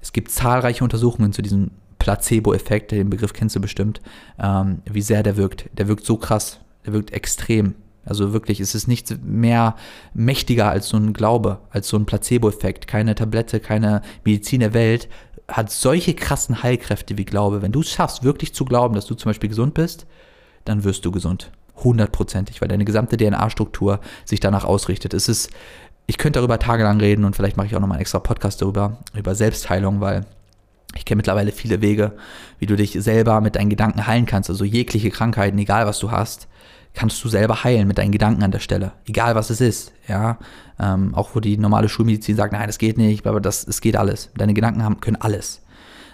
Es 0.00 0.12
gibt 0.12 0.30
zahlreiche 0.30 0.84
Untersuchungen 0.84 1.32
zu 1.32 1.42
diesem 1.42 1.70
Placebo-Effekt, 2.04 2.92
den 2.92 3.08
Begriff 3.08 3.32
kennst 3.32 3.56
du 3.56 3.60
bestimmt, 3.60 4.02
ähm, 4.38 4.82
wie 4.84 5.00
sehr 5.00 5.22
der 5.22 5.38
wirkt. 5.38 5.70
Der 5.72 5.88
wirkt 5.88 6.04
so 6.04 6.18
krass, 6.18 6.60
der 6.84 6.92
wirkt 6.92 7.14
extrem. 7.14 7.76
Also 8.04 8.34
wirklich, 8.34 8.60
es 8.60 8.74
ist 8.74 8.86
nichts 8.88 9.16
mehr 9.24 9.74
mächtiger 10.12 10.68
als 10.68 10.90
so 10.90 10.98
ein 10.98 11.14
Glaube, 11.14 11.60
als 11.70 11.88
so 11.88 11.96
ein 11.96 12.04
Placebo-Effekt. 12.04 12.86
Keine 12.86 13.14
Tablette, 13.14 13.58
keine 13.58 14.02
Medizin 14.22 14.60
der 14.60 14.74
Welt 14.74 15.08
hat 15.48 15.70
solche 15.70 16.12
krassen 16.12 16.62
Heilkräfte 16.62 17.16
wie 17.16 17.24
Glaube. 17.24 17.62
Wenn 17.62 17.72
du 17.72 17.80
es 17.80 17.88
schaffst, 17.90 18.22
wirklich 18.22 18.52
zu 18.52 18.66
glauben, 18.66 18.94
dass 18.94 19.06
du 19.06 19.14
zum 19.14 19.30
Beispiel 19.30 19.48
gesund 19.48 19.72
bist, 19.72 20.06
dann 20.66 20.84
wirst 20.84 21.06
du 21.06 21.10
gesund. 21.10 21.52
Hundertprozentig, 21.82 22.60
weil 22.60 22.68
deine 22.68 22.84
gesamte 22.84 23.16
DNA-Struktur 23.16 24.00
sich 24.26 24.40
danach 24.40 24.64
ausrichtet. 24.64 25.14
Es 25.14 25.30
ist, 25.30 25.50
ich 26.06 26.18
könnte 26.18 26.38
darüber 26.38 26.58
tagelang 26.58 27.00
reden 27.00 27.24
und 27.24 27.34
vielleicht 27.34 27.56
mache 27.56 27.66
ich 27.66 27.76
auch 27.76 27.80
nochmal 27.80 27.96
einen 27.96 28.02
extra 28.02 28.18
Podcast 28.18 28.60
darüber, 28.60 28.98
über 29.14 29.34
Selbstheilung, 29.34 30.00
weil 30.02 30.26
ich 30.96 31.04
kenne 31.04 31.16
mittlerweile 31.18 31.52
viele 31.52 31.80
Wege, 31.80 32.12
wie 32.58 32.66
du 32.66 32.76
dich 32.76 32.92
selber 32.92 33.40
mit 33.40 33.56
deinen 33.56 33.70
Gedanken 33.70 34.06
heilen 34.06 34.26
kannst. 34.26 34.50
Also 34.50 34.64
jegliche 34.64 35.10
Krankheiten, 35.10 35.58
egal 35.58 35.86
was 35.86 35.98
du 35.98 36.10
hast, 36.10 36.48
kannst 36.94 37.22
du 37.24 37.28
selber 37.28 37.64
heilen 37.64 37.88
mit 37.88 37.98
deinen 37.98 38.12
Gedanken 38.12 38.42
an 38.42 38.52
der 38.52 38.60
Stelle. 38.60 38.92
Egal 39.06 39.34
was 39.34 39.50
es 39.50 39.60
ist. 39.60 39.92
Ja, 40.08 40.38
ähm, 40.78 41.14
auch 41.14 41.34
wo 41.34 41.40
die 41.40 41.56
normale 41.56 41.88
Schulmedizin 41.88 42.36
sagt, 42.36 42.52
nein, 42.52 42.66
das 42.66 42.78
geht 42.78 42.98
nicht, 42.98 43.26
aber 43.26 43.40
das, 43.40 43.66
es 43.66 43.80
geht 43.80 43.96
alles. 43.96 44.30
Deine 44.36 44.54
Gedanken 44.54 44.84
haben, 44.84 45.00
können 45.00 45.16
alles. 45.16 45.60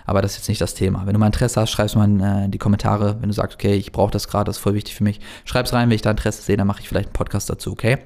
Aber 0.06 0.22
das 0.22 0.32
ist 0.32 0.38
jetzt 0.38 0.48
nicht 0.48 0.60
das 0.60 0.74
Thema. 0.74 1.06
Wenn 1.06 1.12
du 1.12 1.20
mal 1.20 1.26
Interesse 1.26 1.60
hast, 1.60 1.70
schreib 1.70 1.86
es 1.86 1.94
mal 1.94 2.04
in 2.04 2.20
äh, 2.20 2.48
die 2.48 2.58
Kommentare. 2.58 3.18
Wenn 3.20 3.28
du 3.28 3.34
sagst, 3.34 3.54
okay, 3.54 3.74
ich 3.74 3.92
brauche 3.92 4.10
das 4.10 4.26
gerade, 4.26 4.46
das 4.46 4.56
ist 4.56 4.62
voll 4.62 4.74
wichtig 4.74 4.94
für 4.96 5.04
mich, 5.04 5.20
schreib 5.44 5.66
es 5.66 5.72
rein, 5.72 5.88
wenn 5.88 5.94
ich 5.94 6.02
da 6.02 6.10
Interesse 6.10 6.42
sehe, 6.42 6.56
dann 6.56 6.66
mache 6.66 6.80
ich 6.80 6.88
vielleicht 6.88 7.10
einen 7.10 7.12
Podcast 7.14 7.48
dazu, 7.48 7.72
okay? 7.72 7.98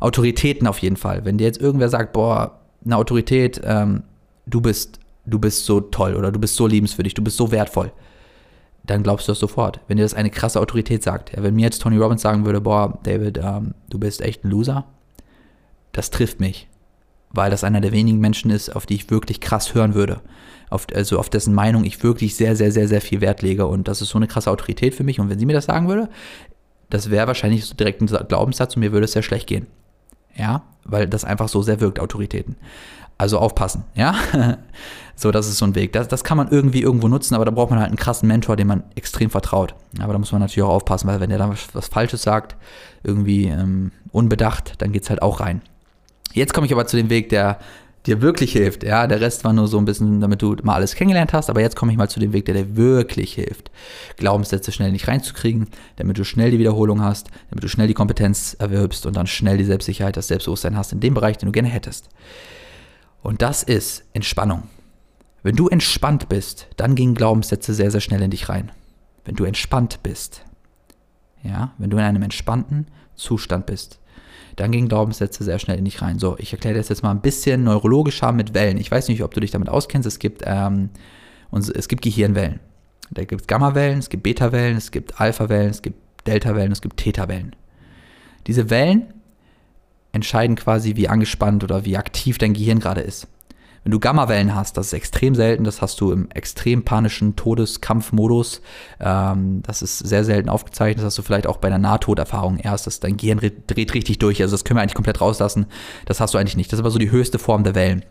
Autoritäten 0.00 0.66
auf 0.66 0.78
jeden 0.78 0.96
Fall. 0.96 1.24
Wenn 1.24 1.38
dir 1.38 1.44
jetzt 1.44 1.60
irgendwer 1.60 1.88
sagt, 1.88 2.12
boah, 2.12 2.60
eine 2.84 2.96
Autorität, 2.96 3.60
ähm, 3.64 4.02
du 4.46 4.60
bist 4.60 4.99
du 5.26 5.38
bist 5.38 5.64
so 5.64 5.80
toll 5.80 6.14
oder 6.16 6.32
du 6.32 6.38
bist 6.38 6.56
so 6.56 6.66
liebenswürdig, 6.66 7.14
du 7.14 7.22
bist 7.22 7.36
so 7.36 7.50
wertvoll, 7.50 7.92
dann 8.84 9.02
glaubst 9.02 9.28
du 9.28 9.32
das 9.32 9.38
sofort. 9.38 9.80
Wenn 9.88 9.96
dir 9.96 10.02
das 10.02 10.14
eine 10.14 10.30
krasse 10.30 10.60
Autorität 10.60 11.02
sagt. 11.02 11.36
Ja, 11.36 11.42
wenn 11.42 11.54
mir 11.54 11.62
jetzt 11.62 11.82
Tony 11.82 11.96
Robbins 11.96 12.22
sagen 12.22 12.44
würde, 12.44 12.60
boah, 12.60 12.98
David, 13.02 13.38
ähm, 13.42 13.74
du 13.88 13.98
bist 13.98 14.20
echt 14.20 14.44
ein 14.44 14.50
Loser, 14.50 14.84
das 15.92 16.10
trifft 16.10 16.40
mich. 16.40 16.68
Weil 17.32 17.50
das 17.50 17.62
einer 17.62 17.80
der 17.80 17.92
wenigen 17.92 18.18
Menschen 18.18 18.50
ist, 18.50 18.74
auf 18.74 18.86
die 18.86 18.94
ich 18.94 19.10
wirklich 19.10 19.40
krass 19.40 19.74
hören 19.74 19.94
würde. 19.94 20.20
Auf, 20.68 20.86
also 20.94 21.18
auf 21.18 21.30
dessen 21.30 21.54
Meinung 21.54 21.84
ich 21.84 22.02
wirklich 22.02 22.34
sehr, 22.34 22.56
sehr, 22.56 22.72
sehr, 22.72 22.88
sehr 22.88 23.00
viel 23.00 23.20
Wert 23.20 23.42
lege. 23.42 23.66
Und 23.66 23.86
das 23.86 24.02
ist 24.02 24.08
so 24.08 24.18
eine 24.18 24.26
krasse 24.26 24.50
Autorität 24.50 24.94
für 24.94 25.04
mich. 25.04 25.20
Und 25.20 25.30
wenn 25.30 25.38
sie 25.38 25.46
mir 25.46 25.52
das 25.52 25.66
sagen 25.66 25.88
würde, 25.88 26.08
das 26.88 27.10
wäre 27.10 27.28
wahrscheinlich 27.28 27.64
so 27.64 27.74
direkt 27.74 28.00
ein 28.00 28.06
Glaubenssatz 28.06 28.74
und 28.74 28.80
mir 28.80 28.92
würde 28.92 29.04
es 29.04 29.12
sehr 29.12 29.22
schlecht 29.22 29.46
gehen. 29.46 29.68
Ja, 30.34 30.62
weil 30.84 31.06
das 31.06 31.24
einfach 31.24 31.48
so 31.48 31.62
sehr 31.62 31.80
wirkt, 31.80 32.00
Autoritäten. 32.00 32.56
Also 33.20 33.38
aufpassen, 33.38 33.84
ja. 33.94 34.14
so, 35.14 35.30
das 35.30 35.46
ist 35.46 35.58
so 35.58 35.66
ein 35.66 35.74
Weg. 35.74 35.92
Das, 35.92 36.08
das 36.08 36.24
kann 36.24 36.38
man 36.38 36.48
irgendwie 36.48 36.80
irgendwo 36.80 37.06
nutzen, 37.06 37.34
aber 37.34 37.44
da 37.44 37.50
braucht 37.50 37.68
man 37.68 37.78
halt 37.78 37.88
einen 37.88 37.98
krassen 37.98 38.26
Mentor, 38.26 38.56
dem 38.56 38.68
man 38.68 38.82
extrem 38.94 39.28
vertraut. 39.28 39.74
Aber 40.00 40.14
da 40.14 40.18
muss 40.18 40.32
man 40.32 40.40
natürlich 40.40 40.62
auch 40.62 40.72
aufpassen, 40.72 41.06
weil 41.06 41.20
wenn 41.20 41.28
der 41.28 41.38
dann 41.38 41.50
was, 41.50 41.68
was 41.74 41.88
Falsches 41.88 42.22
sagt, 42.22 42.56
irgendwie 43.02 43.48
ähm, 43.48 43.92
unbedacht, 44.10 44.72
dann 44.78 44.90
geht 44.90 45.02
es 45.02 45.10
halt 45.10 45.20
auch 45.20 45.40
rein. 45.40 45.60
Jetzt 46.32 46.54
komme 46.54 46.66
ich 46.66 46.72
aber 46.72 46.86
zu 46.86 46.96
dem 46.96 47.10
Weg, 47.10 47.28
der 47.28 47.58
dir 48.06 48.22
wirklich 48.22 48.52
hilft. 48.52 48.84
Ja, 48.84 49.06
der 49.06 49.20
Rest 49.20 49.44
war 49.44 49.52
nur 49.52 49.68
so 49.68 49.76
ein 49.76 49.84
bisschen, 49.84 50.22
damit 50.22 50.40
du 50.40 50.56
mal 50.62 50.76
alles 50.76 50.94
kennengelernt 50.94 51.34
hast, 51.34 51.50
aber 51.50 51.60
jetzt 51.60 51.76
komme 51.76 51.92
ich 51.92 51.98
mal 51.98 52.08
zu 52.08 52.20
dem 52.20 52.32
Weg, 52.32 52.46
der 52.46 52.54
dir 52.54 52.74
wirklich 52.74 53.34
hilft. 53.34 53.70
Glaubenssätze 54.16 54.72
schnell 54.72 54.92
nicht 54.92 55.08
reinzukriegen, 55.08 55.68
damit 55.96 56.16
du 56.16 56.24
schnell 56.24 56.52
die 56.52 56.58
Wiederholung 56.58 57.02
hast, 57.02 57.28
damit 57.50 57.62
du 57.64 57.68
schnell 57.68 57.86
die 57.86 57.92
Kompetenz 57.92 58.56
erwirbst 58.58 59.04
und 59.04 59.14
dann 59.14 59.26
schnell 59.26 59.58
die 59.58 59.64
Selbstsicherheit, 59.64 60.16
das 60.16 60.28
Selbstbewusstsein 60.28 60.78
hast 60.78 60.94
in 60.94 61.00
dem 61.00 61.12
Bereich, 61.12 61.36
den 61.36 61.48
du 61.48 61.52
gerne 61.52 61.68
hättest. 61.68 62.08
Und 63.22 63.42
das 63.42 63.62
ist 63.62 64.04
Entspannung. 64.12 64.64
Wenn 65.42 65.56
du 65.56 65.68
entspannt 65.68 66.28
bist, 66.28 66.68
dann 66.76 66.94
gehen 66.94 67.14
Glaubenssätze 67.14 67.74
sehr, 67.74 67.90
sehr 67.90 68.00
schnell 68.00 68.22
in 68.22 68.30
dich 68.30 68.48
rein. 68.48 68.72
Wenn 69.24 69.36
du 69.36 69.44
entspannt 69.44 70.02
bist, 70.02 70.44
ja, 71.42 71.72
wenn 71.78 71.90
du 71.90 71.96
in 71.96 72.04
einem 72.04 72.22
entspannten 72.22 72.86
Zustand 73.14 73.66
bist, 73.66 73.98
dann 74.56 74.72
gehen 74.72 74.88
Glaubenssätze 74.88 75.44
sehr 75.44 75.58
schnell 75.58 75.78
in 75.78 75.84
dich 75.84 76.02
rein. 76.02 76.18
So, 76.18 76.36
ich 76.38 76.52
erkläre 76.52 76.76
das 76.76 76.88
jetzt 76.88 77.02
mal 77.02 77.10
ein 77.10 77.22
bisschen 77.22 77.64
neurologischer 77.64 78.32
mit 78.32 78.52
Wellen. 78.52 78.76
Ich 78.76 78.90
weiß 78.90 79.08
nicht, 79.08 79.22
ob 79.22 79.32
du 79.32 79.40
dich 79.40 79.50
damit 79.50 79.68
auskennst. 79.68 80.06
Es 80.06 80.18
gibt, 80.18 80.42
ähm, 80.44 80.90
es 81.52 81.88
gibt 81.88 82.02
Gehirnwellen. 82.02 82.60
Da 83.10 83.24
gibt 83.24 83.42
es 83.42 83.46
Gammawellen, 83.46 83.98
es 83.98 84.08
gibt 84.08 84.22
Betawellen, 84.22 84.76
es 84.76 84.90
gibt 84.90 85.20
Alphawellen, 85.20 85.70
es 85.70 85.82
gibt 85.82 85.98
Deltawellen, 86.26 86.72
es 86.72 86.80
gibt 86.80 86.98
Theta-Wellen. 86.98 87.56
Diese 88.46 88.70
Wellen 88.70 89.14
entscheiden 90.12 90.56
quasi, 90.56 90.96
wie 90.96 91.08
angespannt 91.08 91.64
oder 91.64 91.84
wie 91.84 91.96
aktiv 91.96 92.38
dein 92.38 92.54
Gehirn 92.54 92.80
gerade 92.80 93.00
ist. 93.00 93.28
Wenn 93.82 93.92
du 93.92 93.98
Gammawellen 93.98 94.54
hast, 94.54 94.76
das 94.76 94.88
ist 94.88 94.92
extrem 94.92 95.34
selten, 95.34 95.64
das 95.64 95.80
hast 95.80 96.00
du 96.02 96.12
im 96.12 96.30
extrem 96.32 96.84
panischen 96.84 97.34
Todeskampfmodus. 97.36 98.60
Ähm, 99.00 99.62
das 99.62 99.80
ist 99.80 99.98
sehr 99.98 100.24
selten 100.24 100.50
aufgezeichnet, 100.50 100.98
das 100.98 101.06
hast 101.06 101.18
du 101.18 101.22
vielleicht 101.22 101.46
auch 101.46 101.56
bei 101.56 101.68
einer 101.68 101.78
Nahtoderfahrung 101.78 102.58
erst, 102.58 102.86
dass 102.86 103.00
dein 103.00 103.16
Gehirn 103.16 103.40
dreht 103.66 103.94
richtig 103.94 104.18
durch. 104.18 104.42
Also 104.42 104.52
das 104.52 104.64
können 104.64 104.76
wir 104.76 104.82
eigentlich 104.82 104.94
komplett 104.94 105.22
rauslassen. 105.22 105.66
Das 106.04 106.20
hast 106.20 106.34
du 106.34 106.38
eigentlich 106.38 106.56
nicht. 106.56 106.70
Das 106.70 106.78
ist 106.78 106.80
aber 106.80 106.90
so 106.90 106.98
die 106.98 107.10
höchste 107.10 107.38
Form 107.38 107.64
der 107.64 107.74
Wellen 107.74 108.04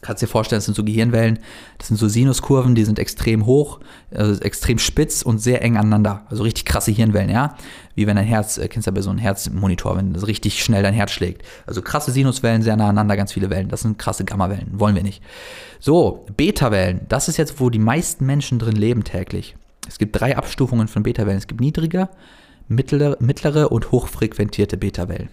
kannst 0.00 0.22
dir 0.22 0.28
vorstellen, 0.28 0.58
das 0.58 0.66
sind 0.66 0.74
so 0.74 0.84
Gehirnwellen, 0.84 1.38
das 1.78 1.88
sind 1.88 1.96
so 1.96 2.08
Sinuskurven, 2.08 2.74
die 2.74 2.84
sind 2.84 2.98
extrem 2.98 3.46
hoch, 3.46 3.80
also 4.14 4.40
extrem 4.42 4.78
spitz 4.78 5.22
und 5.22 5.38
sehr 5.38 5.62
eng 5.62 5.76
aneinander. 5.76 6.22
Also 6.30 6.44
richtig 6.44 6.64
krasse 6.64 6.92
Hirnwellen, 6.92 7.30
ja. 7.30 7.56
Wie 7.94 8.06
wenn 8.06 8.16
dein 8.16 8.26
Herz, 8.26 8.58
äh, 8.58 8.68
kennst 8.68 8.86
du 8.86 8.90
ja 8.90 8.94
bei 8.94 9.02
so 9.02 9.10
einem 9.10 9.18
Herzmonitor, 9.18 9.96
wenn 9.96 10.12
das 10.12 10.26
richtig 10.26 10.62
schnell 10.62 10.82
dein 10.82 10.94
Herz 10.94 11.10
schlägt. 11.10 11.42
Also 11.66 11.82
krasse 11.82 12.12
Sinuswellen, 12.12 12.62
sehr 12.62 12.76
nah 12.76 12.84
aneinander, 12.84 13.16
ganz 13.16 13.32
viele 13.32 13.50
Wellen. 13.50 13.68
Das 13.68 13.80
sind 13.80 13.98
krasse 13.98 14.24
Gammawellen, 14.24 14.68
wollen 14.72 14.94
wir 14.94 15.02
nicht. 15.02 15.22
So, 15.80 16.26
Beta-Wellen, 16.36 17.00
das 17.08 17.28
ist 17.28 17.36
jetzt, 17.36 17.60
wo 17.60 17.70
die 17.70 17.78
meisten 17.78 18.24
Menschen 18.26 18.58
drin 18.58 18.76
leben 18.76 19.04
täglich. 19.04 19.56
Es 19.88 19.98
gibt 19.98 20.20
drei 20.20 20.36
Abstufungen 20.36 20.86
von 20.86 21.02
Beta-Wellen. 21.02 21.38
Es 21.38 21.46
gibt 21.46 21.60
niedrige, 21.60 22.08
mittlere, 22.68 23.16
mittlere 23.20 23.72
und 23.72 23.90
hochfrequentierte 23.90 24.76
Beta-Wellen. 24.76 25.30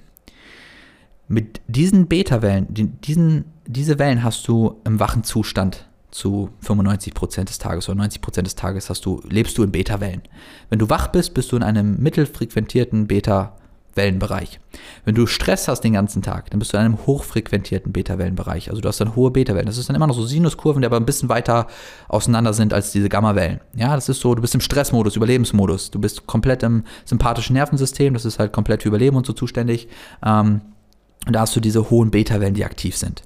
Mit 1.28 1.62
diesen 1.68 2.08
Beta-Wellen, 2.08 2.68
diesen, 2.70 3.46
diese 3.68 4.00
Wellen 4.00 4.24
hast 4.24 4.48
du 4.48 4.80
im 4.84 5.00
wachen 5.00 5.24
Zustand 5.24 5.86
zu 6.12 6.50
95% 6.64 7.44
des 7.44 7.58
Tages 7.58 7.90
oder 7.90 8.02
90% 8.02 8.44
des 8.44 8.56
Tages 8.56 8.90
hast 8.90 9.06
du, 9.06 9.22
lebst 9.28 9.58
du 9.58 9.64
in 9.64 9.72
Beta-Wellen. 9.72 10.22
Wenn 10.70 10.80
du 10.80 10.90
wach 10.90 11.08
bist, 11.08 11.34
bist 11.34 11.52
du 11.52 11.58
in 11.58 11.64
einem 11.64 11.98
mittelfrequentierten 11.98 13.08
Beta-Wellenbereich. 13.08 14.62
Wenn 15.04 15.16
du 15.16 15.28
Stress 15.28 15.68
hast 15.68 15.82
den 15.82 15.92
ganzen 15.92 16.22
Tag, 16.22 16.50
dann 16.52 16.60
bist 16.60 16.72
du 16.72 16.78
in 16.78 16.86
einem 16.86 17.06
hochfrequentierten 17.06 17.92
Beta-Wellenbereich. 17.92 18.70
Also 18.70 18.82
du 18.82 18.88
hast 18.88 19.02
dann 19.02 19.18
hohe 19.18 19.30
Beta-Wellen. 19.30 19.66
Das 19.66 19.78
ist 19.78 19.90
dann 19.90 19.96
immer 19.98 20.08
noch 20.08 20.16
so 20.16 20.26
Sinuskurven, 20.26 20.82
die 20.82 20.86
aber 20.86 20.98
ein 20.98 21.06
bisschen 21.06 21.28
weiter 21.28 21.68
auseinander 22.08 22.54
sind 22.54 22.74
als 22.74 22.94
diese 22.94 23.10
Gamma-Wellen. 23.10 23.60
Ja, 23.76 23.94
das 23.94 24.08
ist 24.08 24.22
so, 24.22 24.34
du 24.36 24.42
bist 24.42 24.56
im 24.56 24.62
Stressmodus, 24.62 25.18
Überlebensmodus. 25.18 25.92
Du 25.92 26.00
bist 26.00 26.26
komplett 26.28 26.64
im 26.64 26.86
sympathischen 27.04 27.56
Nervensystem, 27.56 28.14
das 28.14 28.24
ist 28.24 28.40
halt 28.40 28.54
komplett 28.54 28.84
für 28.84 28.88
Überleben 28.88 29.18
und 29.18 29.26
so 29.26 29.34
zuständig. 29.34 29.90
Ähm, 30.26 30.62
und 31.28 31.34
da 31.34 31.42
hast 31.42 31.56
du 31.58 31.60
diese 31.60 31.90
hohen 31.90 32.10
Beta-Wellen, 32.10 32.54
die 32.54 32.64
aktiv 32.64 32.96
sind. 32.96 33.24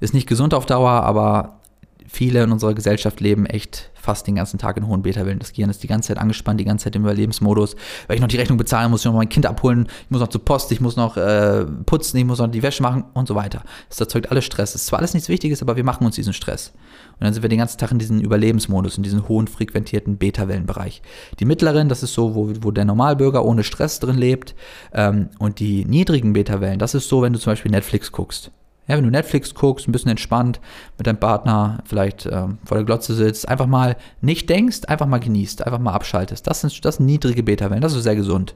Ist 0.00 0.14
nicht 0.14 0.28
gesund 0.28 0.54
auf 0.54 0.66
Dauer, 0.66 0.90
aber 0.90 1.60
viele 2.08 2.42
in 2.42 2.52
unserer 2.52 2.74
Gesellschaft 2.74 3.20
leben 3.20 3.46
echt 3.46 3.90
fast 3.94 4.26
den 4.26 4.36
ganzen 4.36 4.58
Tag 4.58 4.76
in 4.76 4.86
hohen 4.86 5.02
Beta-Wellen. 5.02 5.40
Das 5.40 5.52
Gehirn 5.52 5.70
ist 5.70 5.82
die 5.82 5.88
ganze 5.88 6.08
Zeit 6.08 6.18
angespannt, 6.18 6.60
die 6.60 6.64
ganze 6.64 6.84
Zeit 6.84 6.96
im 6.96 7.02
Überlebensmodus, 7.02 7.74
weil 8.06 8.16
ich 8.16 8.22
noch 8.22 8.28
die 8.28 8.36
Rechnung 8.36 8.56
bezahlen 8.56 8.90
muss, 8.90 9.00
ich 9.00 9.06
muss 9.06 9.12
noch 9.12 9.18
mein 9.18 9.28
Kind 9.28 9.46
abholen, 9.46 9.88
ich 10.04 10.10
muss 10.10 10.20
noch 10.20 10.28
zur 10.28 10.44
Post, 10.44 10.70
ich 10.70 10.80
muss 10.80 10.96
noch 10.96 11.16
äh, 11.16 11.64
putzen, 11.64 12.16
ich 12.16 12.24
muss 12.24 12.38
noch 12.38 12.46
die 12.46 12.62
Wäsche 12.62 12.82
machen 12.82 13.04
und 13.14 13.26
so 13.26 13.34
weiter. 13.34 13.62
Das 13.88 13.98
erzeugt 13.98 14.30
alles 14.30 14.44
Stress. 14.44 14.72
Das 14.72 14.82
ist 14.82 14.86
zwar 14.86 15.00
alles 15.00 15.14
nichts 15.14 15.28
Wichtiges, 15.28 15.60
aber 15.60 15.76
wir 15.76 15.84
machen 15.84 16.06
uns 16.06 16.14
diesen 16.14 16.32
Stress. 16.32 16.72
Und 17.18 17.24
dann 17.24 17.34
sind 17.34 17.42
wir 17.42 17.48
den 17.48 17.58
ganzen 17.58 17.78
Tag 17.78 17.90
in 17.90 17.98
diesem 17.98 18.20
Überlebensmodus, 18.20 18.96
in 18.96 19.02
diesem 19.02 19.28
hohen 19.28 19.48
frequentierten 19.48 20.18
Beta-Wellenbereich. 20.18 21.02
Die 21.40 21.44
mittleren, 21.44 21.88
das 21.88 22.02
ist 22.02 22.14
so, 22.14 22.34
wo, 22.34 22.52
wo 22.60 22.70
der 22.70 22.84
Normalbürger 22.84 23.44
ohne 23.44 23.64
Stress 23.64 23.98
drin 23.98 24.16
lebt. 24.16 24.54
Ähm, 24.92 25.30
und 25.38 25.58
die 25.58 25.84
niedrigen 25.84 26.32
Beta-Wellen, 26.32 26.78
das 26.78 26.94
ist 26.94 27.08
so, 27.08 27.22
wenn 27.22 27.32
du 27.32 27.38
zum 27.38 27.52
Beispiel 27.52 27.72
Netflix 27.72 28.12
guckst. 28.12 28.52
Ja, 28.88 28.96
wenn 28.96 29.04
du 29.04 29.10
Netflix 29.10 29.54
guckst, 29.54 29.88
ein 29.88 29.92
bisschen 29.92 30.10
entspannt 30.10 30.60
mit 30.96 31.06
deinem 31.06 31.18
Partner 31.18 31.82
vielleicht 31.84 32.26
ähm, 32.26 32.58
vor 32.64 32.76
der 32.76 32.84
Glotze 32.84 33.14
sitzt, 33.14 33.48
einfach 33.48 33.66
mal 33.66 33.96
nicht 34.20 34.48
denkst, 34.48 34.82
einfach 34.86 35.06
mal 35.06 35.18
genießt, 35.18 35.66
einfach 35.66 35.80
mal 35.80 35.92
abschaltest. 35.92 36.46
Das 36.46 36.60
sind, 36.60 36.84
das 36.84 36.96
sind 36.96 37.06
niedrige 37.06 37.42
Beta-Wellen, 37.42 37.80
das 37.80 37.94
ist 37.94 38.04
sehr 38.04 38.16
gesund. 38.16 38.54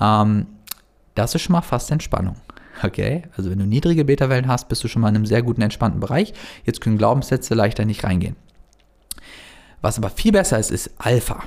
Ähm, 0.00 0.46
das 1.14 1.34
ist 1.34 1.42
schon 1.42 1.52
mal 1.52 1.62
fast 1.62 1.90
Entspannung. 1.90 2.36
Okay, 2.82 3.24
also 3.36 3.50
wenn 3.50 3.58
du 3.58 3.66
niedrige 3.66 4.04
Beta-Wellen 4.04 4.46
hast, 4.46 4.68
bist 4.68 4.84
du 4.84 4.88
schon 4.88 5.02
mal 5.02 5.08
in 5.08 5.16
einem 5.16 5.26
sehr 5.26 5.42
guten, 5.42 5.62
entspannten 5.62 6.00
Bereich. 6.00 6.32
Jetzt 6.64 6.80
können 6.80 6.96
Glaubenssätze 6.96 7.54
leichter 7.54 7.84
nicht 7.84 8.04
reingehen. 8.04 8.36
Was 9.80 9.98
aber 9.98 10.10
viel 10.10 10.32
besser 10.32 10.58
ist, 10.58 10.70
ist 10.70 10.90
Alpha. 10.98 11.42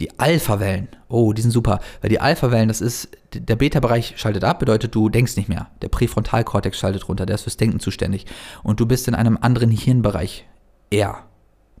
Die 0.00 0.18
Alpha-Wellen. 0.18 0.88
Oh, 1.08 1.32
die 1.32 1.42
sind 1.42 1.50
super. 1.50 1.80
Weil 2.00 2.10
die 2.10 2.20
Alpha-Wellen, 2.20 2.68
das 2.68 2.80
ist, 2.80 3.08
der 3.32 3.56
Beta-Bereich 3.56 4.14
schaltet 4.16 4.44
ab, 4.44 4.58
bedeutet, 4.58 4.94
du 4.94 5.08
denkst 5.08 5.36
nicht 5.36 5.48
mehr. 5.48 5.68
Der 5.82 5.88
Präfrontalkortex 5.88 6.78
schaltet 6.78 7.08
runter, 7.08 7.26
der 7.26 7.34
ist 7.34 7.42
fürs 7.42 7.56
Denken 7.56 7.80
zuständig. 7.80 8.26
Und 8.62 8.80
du 8.80 8.86
bist 8.86 9.08
in 9.08 9.14
einem 9.14 9.38
anderen 9.40 9.70
Hirnbereich 9.70 10.46
eher 10.90 11.18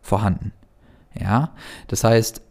vorhanden. 0.00 0.52
Ja, 1.18 1.52
das 1.88 2.04
heißt, 2.04 2.42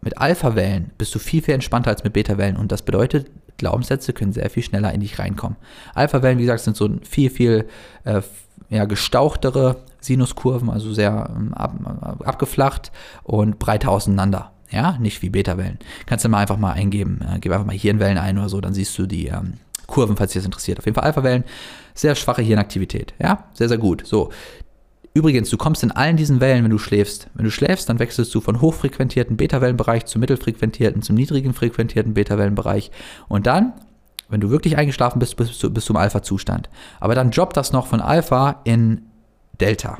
mit 0.00 0.18
Alpha-Wellen 0.18 0.90
bist 0.98 1.14
du 1.14 1.18
viel, 1.18 1.42
viel 1.42 1.54
entspannter 1.54 1.90
als 1.90 2.04
mit 2.04 2.12
Beta-Wellen. 2.12 2.56
Und 2.56 2.72
das 2.72 2.82
bedeutet, 2.82 3.30
Glaubenssätze 3.58 4.12
können 4.12 4.32
sehr 4.32 4.50
viel 4.50 4.62
schneller 4.62 4.92
in 4.92 5.00
dich 5.00 5.18
reinkommen. 5.18 5.56
Alpha-Wellen, 5.94 6.38
wie 6.38 6.42
gesagt, 6.42 6.60
sind 6.60 6.76
so 6.76 6.88
viel, 7.08 7.30
viel 7.30 7.68
äh, 8.04 8.22
ja, 8.68 8.86
gestauchtere 8.86 9.76
Sinuskurven, 10.00 10.70
also 10.70 10.92
sehr 10.92 11.30
ähm, 11.36 11.54
ab, 11.54 11.74
abgeflacht 12.24 12.90
und 13.22 13.58
breiter 13.58 13.90
auseinander. 13.90 14.51
Ja, 14.72 14.96
nicht 14.98 15.20
wie 15.20 15.28
Beta-Wellen. 15.28 15.78
Kannst 16.06 16.24
du 16.24 16.28
mal 16.30 16.38
einfach 16.38 16.56
mal 16.56 16.72
eingeben. 16.72 17.20
Äh, 17.22 17.38
gib 17.40 17.52
einfach 17.52 17.66
mal 17.66 17.76
Hirnwellen 17.76 18.18
ein 18.18 18.38
oder 18.38 18.48
so, 18.48 18.60
dann 18.60 18.72
siehst 18.72 18.98
du 18.98 19.06
die 19.06 19.26
ähm, 19.26 19.54
Kurven, 19.86 20.16
falls 20.16 20.32
dich 20.32 20.40
das 20.40 20.46
interessiert. 20.46 20.78
Auf 20.78 20.86
jeden 20.86 20.94
Fall 20.94 21.04
Alpha-Wellen, 21.04 21.44
sehr 21.94 22.14
schwache 22.14 22.42
Hirnaktivität. 22.42 23.12
Ja, 23.22 23.44
sehr, 23.52 23.68
sehr 23.68 23.78
gut. 23.78 24.06
So. 24.06 24.30
Übrigens, 25.14 25.50
du 25.50 25.58
kommst 25.58 25.82
in 25.82 25.90
allen 25.90 26.16
diesen 26.16 26.40
Wellen, 26.40 26.64
wenn 26.64 26.70
du 26.70 26.78
schläfst. 26.78 27.28
Wenn 27.34 27.44
du 27.44 27.50
schläfst, 27.50 27.90
dann 27.90 27.98
wechselst 27.98 28.34
du 28.34 28.40
von 28.40 28.62
hochfrequentierten 28.62 29.36
Beta-Wellenbereich 29.36 30.06
zum 30.06 30.20
mittelfrequentierten, 30.20 31.02
zum 31.02 31.16
niedrigen 31.16 31.52
frequentierten 31.52 32.14
Beta-Wellenbereich. 32.14 32.90
Und 33.28 33.46
dann, 33.46 33.74
wenn 34.30 34.40
du 34.40 34.48
wirklich 34.48 34.78
eingeschlafen 34.78 35.18
bist, 35.18 35.36
bist 35.36 35.62
du, 35.62 35.68
bist 35.68 35.86
du 35.86 35.92
im 35.92 35.98
Alpha-Zustand. 35.98 36.70
Aber 36.98 37.14
dann 37.14 37.30
jobbt 37.30 37.58
das 37.58 37.72
noch 37.72 37.86
von 37.86 38.00
Alpha 38.00 38.62
in 38.64 39.02
Delta. 39.60 39.98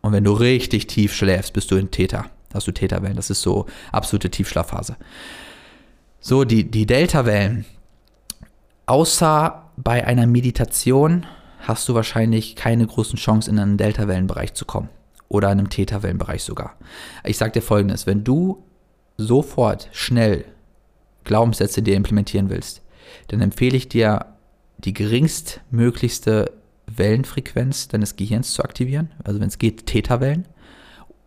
Und 0.00 0.12
wenn 0.12 0.24
du 0.24 0.32
richtig 0.32 0.86
tief 0.86 1.12
schläfst, 1.12 1.52
bist 1.52 1.70
du 1.70 1.76
in 1.76 1.90
Theta 1.90 2.24
hast 2.56 2.66
du 2.66 2.72
Theta-Wellen. 2.72 3.16
Das 3.16 3.30
ist 3.30 3.42
so 3.42 3.66
absolute 3.92 4.30
Tiefschlafphase. 4.30 4.96
So, 6.20 6.44
die, 6.44 6.70
die 6.70 6.86
Delta-Wellen. 6.86 7.64
Außer 8.86 9.70
bei 9.76 10.06
einer 10.06 10.26
Meditation 10.26 11.26
hast 11.60 11.88
du 11.88 11.94
wahrscheinlich 11.94 12.56
keine 12.56 12.86
großen 12.86 13.18
Chance, 13.18 13.50
in 13.50 13.58
einen 13.58 13.76
Delta-Wellenbereich 13.76 14.54
zu 14.54 14.64
kommen. 14.64 14.88
Oder 15.28 15.50
in 15.50 15.58
einem 15.58 15.70
Theta-Wellenbereich 15.70 16.42
sogar. 16.42 16.74
Ich 17.24 17.36
sage 17.36 17.52
dir 17.52 17.62
folgendes: 17.62 18.06
Wenn 18.06 18.24
du 18.24 18.64
sofort 19.16 19.88
schnell 19.92 20.44
Glaubenssätze 21.24 21.82
dir 21.82 21.96
implementieren 21.96 22.50
willst, 22.50 22.82
dann 23.28 23.40
empfehle 23.40 23.76
ich 23.76 23.88
dir, 23.88 24.26
die 24.78 24.92
geringstmöglichste 24.92 26.52
Wellenfrequenz 26.86 27.88
deines 27.88 28.16
Gehirns 28.16 28.52
zu 28.52 28.62
aktivieren. 28.62 29.10
Also 29.24 29.40
wenn 29.40 29.48
es 29.48 29.58
geht, 29.58 29.86
Theta-Wellen 29.86 30.46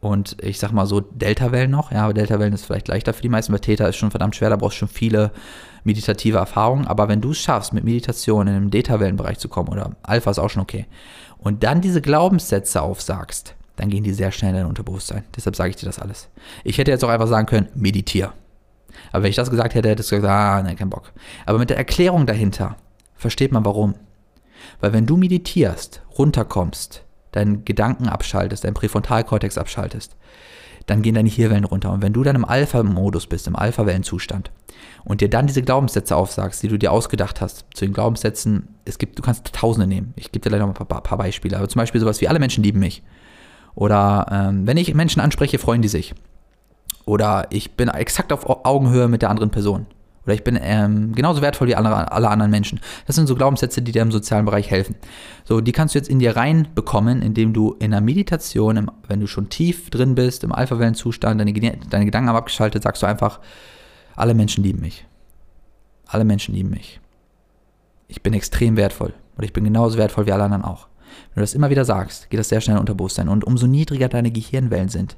und 0.01 0.37
ich 0.41 0.59
sag 0.59 0.71
mal 0.71 0.85
so 0.85 1.01
Delta-Wellen 1.01 1.71
noch. 1.71 1.91
Ja, 1.91 2.05
aber 2.05 2.13
Delta-Wellen 2.13 2.53
ist 2.53 2.65
vielleicht 2.65 2.87
leichter 2.87 3.13
für 3.13 3.21
die 3.21 3.29
meisten, 3.29 3.51
weil 3.51 3.59
Theta 3.59 3.87
ist 3.87 3.97
schon 3.97 4.11
verdammt 4.11 4.35
schwer, 4.35 4.49
da 4.49 4.55
brauchst 4.55 4.77
du 4.77 4.79
schon 4.79 4.87
viele 4.87 5.31
meditative 5.83 6.37
Erfahrungen. 6.37 6.87
Aber 6.87 7.09
wenn 7.09 7.21
du 7.21 7.31
es 7.31 7.39
schaffst, 7.39 7.73
mit 7.73 7.83
Meditation 7.83 8.47
in 8.47 8.53
den 8.53 8.71
Delta-Wellenbereich 8.71 9.39
zu 9.39 9.49
kommen, 9.49 9.69
oder 9.69 9.95
Alpha 10.03 10.31
ist 10.31 10.39
auch 10.39 10.49
schon 10.49 10.61
okay, 10.61 10.85
und 11.37 11.63
dann 11.63 11.81
diese 11.81 12.01
Glaubenssätze 12.01 12.81
aufsagst, 12.81 13.55
dann 13.75 13.89
gehen 13.89 14.03
die 14.03 14.13
sehr 14.13 14.31
schnell 14.31 14.51
in 14.51 14.57
dein 14.57 14.65
Unterbewusstsein. 14.65 15.23
Deshalb 15.35 15.55
sage 15.55 15.69
ich 15.69 15.77
dir 15.77 15.85
das 15.85 15.99
alles. 15.99 16.29
Ich 16.63 16.77
hätte 16.77 16.91
jetzt 16.91 17.03
auch 17.03 17.09
einfach 17.09 17.27
sagen 17.27 17.47
können, 17.47 17.69
meditier. 17.75 18.33
Aber 19.11 19.23
wenn 19.23 19.29
ich 19.29 19.37
das 19.37 19.49
gesagt 19.49 19.73
hätte, 19.73 19.89
hättest 19.89 20.11
du 20.11 20.17
gesagt, 20.17 20.33
ah, 20.33 20.61
nein, 20.61 20.75
kein 20.75 20.89
Bock. 20.89 21.13
Aber 21.45 21.59
mit 21.59 21.69
der 21.69 21.77
Erklärung 21.77 22.25
dahinter 22.25 22.75
versteht 23.15 23.51
man 23.51 23.65
warum. 23.65 23.95
Weil 24.81 24.93
wenn 24.93 25.05
du 25.05 25.15
meditierst, 25.15 26.01
runterkommst, 26.17 27.05
deinen 27.31 27.65
Gedanken 27.65 28.07
abschaltest, 28.07 28.63
deinen 28.63 28.73
Präfrontalkortex 28.73 29.57
abschaltest, 29.57 30.15
dann 30.85 31.01
gehen 31.01 31.15
deine 31.15 31.29
Hirnwellen 31.29 31.65
runter. 31.65 31.91
Und 31.91 32.01
wenn 32.01 32.13
du 32.13 32.23
dann 32.23 32.35
im 32.35 32.45
Alpha-Modus 32.45 33.27
bist, 33.27 33.47
im 33.47 33.55
Alpha-Wellenzustand 33.55 34.51
und 35.03 35.21
dir 35.21 35.29
dann 35.29 35.47
diese 35.47 35.61
Glaubenssätze 35.61 36.15
aufsagst, 36.15 36.63
die 36.63 36.67
du 36.67 36.77
dir 36.77 36.91
ausgedacht 36.91 37.41
hast, 37.41 37.65
zu 37.73 37.85
den 37.85 37.93
Glaubenssätzen, 37.93 38.69
es 38.85 38.97
gibt, 38.97 39.17
du 39.17 39.21
kannst 39.21 39.53
Tausende 39.53 39.87
nehmen. 39.87 40.13
Ich 40.15 40.31
gebe 40.31 40.43
dir 40.43 40.49
leider 40.49 40.65
noch 40.65 40.79
ein 40.79 40.87
paar, 40.87 41.03
paar 41.03 41.17
Beispiele. 41.17 41.57
Aber 41.57 41.69
zum 41.69 41.79
Beispiel 41.79 42.01
sowas 42.01 42.21
wie 42.21 42.27
alle 42.27 42.39
Menschen 42.39 42.63
lieben 42.63 42.79
mich. 42.79 43.03
Oder 43.75 44.25
ähm, 44.31 44.65
wenn 44.65 44.77
ich 44.77 44.93
Menschen 44.93 45.21
anspreche, 45.21 45.59
freuen 45.59 45.81
die 45.81 45.87
sich. 45.87 46.15
Oder 47.05 47.47
ich 47.49 47.75
bin 47.75 47.87
exakt 47.89 48.33
auf 48.33 48.65
Augenhöhe 48.65 49.07
mit 49.07 49.21
der 49.21 49.29
anderen 49.29 49.51
Person. 49.51 49.85
Oder 50.29 50.35
ich 50.35 50.43
bin 50.43 50.59
ähm, 50.61 51.15
genauso 51.15 51.41
wertvoll 51.41 51.67
wie 51.69 51.75
alle, 51.75 52.11
alle 52.11 52.29
anderen 52.29 52.51
Menschen. 52.51 52.79
Das 53.07 53.15
sind 53.15 53.25
so 53.25 53.33
Glaubenssätze, 53.33 53.81
die 53.81 53.91
dir 53.91 54.03
im 54.03 54.11
sozialen 54.11 54.45
Bereich 54.45 54.69
helfen. 54.69 54.95
So, 55.43 55.59
die 55.59 55.71
kannst 55.71 55.95
du 55.95 55.97
jetzt 55.97 56.07
in 56.07 56.19
dir 56.19 56.35
reinbekommen, 56.35 57.23
indem 57.23 57.51
du 57.51 57.75
in 57.79 57.91
einer 57.91 58.01
Meditation, 58.01 58.77
im, 58.77 58.91
wenn 59.07 59.19
du 59.21 59.25
schon 59.25 59.49
tief 59.49 59.89
drin 59.89 60.13
bist, 60.13 60.43
im 60.43 60.51
Alpha-Wellenzustand, 60.51 61.41
deine, 61.41 61.51
deine 61.51 62.05
Gedanken 62.05 62.29
haben 62.29 62.35
abgeschaltet, 62.35 62.83
sagst 62.83 63.01
du 63.01 63.07
einfach, 63.07 63.39
alle 64.15 64.35
Menschen 64.35 64.63
lieben 64.63 64.81
mich. 64.81 65.07
Alle 66.05 66.25
Menschen 66.25 66.53
lieben 66.53 66.69
mich. 66.69 66.99
Ich 68.07 68.21
bin 68.21 68.33
extrem 68.33 68.77
wertvoll. 68.77 69.15
Und 69.35 69.45
ich 69.45 69.53
bin 69.53 69.63
genauso 69.63 69.97
wertvoll 69.97 70.27
wie 70.27 70.31
alle 70.31 70.43
anderen 70.43 70.63
auch. 70.63 70.89
Wenn 71.33 71.41
du 71.41 71.41
das 71.41 71.55
immer 71.55 71.71
wieder 71.71 71.85
sagst, 71.85 72.29
geht 72.29 72.39
das 72.39 72.49
sehr 72.49 72.61
schnell 72.61 72.75
in 72.75 72.81
Unterbewusstsein. 72.81 73.29
Und 73.29 73.45
umso 73.45 73.65
niedriger 73.65 74.09
deine 74.09 74.29
Gehirnwellen 74.29 74.89
sind, 74.89 75.15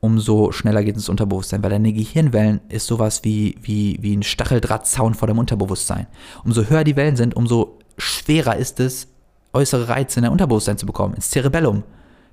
umso 0.00 0.52
schneller 0.52 0.84
geht 0.84 0.94
ins 0.94 1.08
Unterbewusstsein, 1.08 1.62
weil 1.62 1.70
deine 1.70 1.92
Gehirnwellen 1.92 2.60
ist 2.68 2.86
sowas 2.86 3.24
wie, 3.24 3.56
wie, 3.62 3.98
wie 4.00 4.16
ein 4.16 4.22
Stacheldrahtzaun 4.22 5.14
vor 5.14 5.28
dem 5.28 5.38
Unterbewusstsein. 5.38 6.06
Umso 6.44 6.64
höher 6.64 6.84
die 6.84 6.96
Wellen 6.96 7.16
sind, 7.16 7.34
umso 7.34 7.78
schwerer 7.96 8.56
ist 8.56 8.80
es, 8.80 9.08
äußere 9.52 9.88
Reize 9.88 10.20
in 10.20 10.24
dein 10.24 10.32
Unterbewusstsein 10.32 10.78
zu 10.78 10.86
bekommen, 10.86 11.14
ins 11.14 11.30
Cerebellum. 11.30 11.82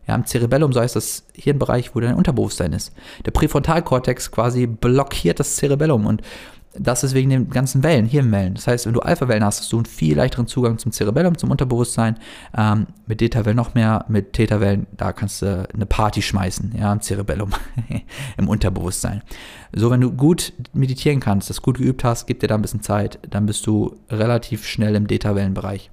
Ja, 0.07 0.13
im 0.13 0.25
Cerebellum, 0.25 0.71
so 0.71 0.81
heißt 0.81 0.95
das 0.95 1.23
Hirnbereich, 1.33 1.95
wo 1.95 1.99
dein 1.99 2.13
Unterbewusstsein 2.13 2.73
ist. 2.73 2.93
Der 3.25 3.31
Präfrontalkortex 3.31 4.29
quasi 4.29 4.67
blockiert 4.67 5.39
das 5.39 5.55
Cerebellum 5.55 6.05
und 6.05 6.21
das 6.79 7.03
ist 7.03 7.13
wegen 7.13 7.29
den 7.29 7.49
ganzen 7.49 7.83
Wellen, 7.83 8.05
Hirnwellen. 8.05 8.55
Das 8.55 8.67
heißt, 8.67 8.85
wenn 8.85 8.93
du 8.93 8.99
Alpha-Wellen 8.99 9.43
hast, 9.43 9.61
hast 9.61 9.71
du 9.71 9.77
einen 9.77 9.85
viel 9.85 10.15
leichteren 10.15 10.47
Zugang 10.47 10.77
zum 10.77 10.91
Cerebellum, 10.91 11.37
zum 11.37 11.51
Unterbewusstsein. 11.51 12.17
Ähm, 12.57 12.87
mit 13.05 13.19
Theta-Wellen 13.19 13.55
noch 13.55 13.73
mehr, 13.73 14.05
mit 14.07 14.33
Theta-Wellen, 14.33 14.87
da 14.95 15.13
kannst 15.13 15.41
du 15.41 15.67
eine 15.73 15.85
Party 15.85 16.21
schmeißen, 16.21 16.75
ja, 16.77 16.91
im 16.91 17.01
Cerebellum, 17.01 17.51
im 18.37 18.47
Unterbewusstsein. 18.47 19.21
So, 19.73 19.91
wenn 19.91 20.01
du 20.01 20.11
gut 20.11 20.53
meditieren 20.73 21.19
kannst, 21.19 21.49
das 21.49 21.61
gut 21.61 21.77
geübt 21.77 22.03
hast, 22.03 22.27
gib 22.27 22.39
dir 22.39 22.47
da 22.47 22.55
ein 22.55 22.61
bisschen 22.61 22.81
Zeit, 22.81 23.19
dann 23.29 23.45
bist 23.45 23.65
du 23.67 23.95
relativ 24.09 24.65
schnell 24.65 24.95
im 24.95 25.07
Theta-Wellenbereich. 25.07 25.91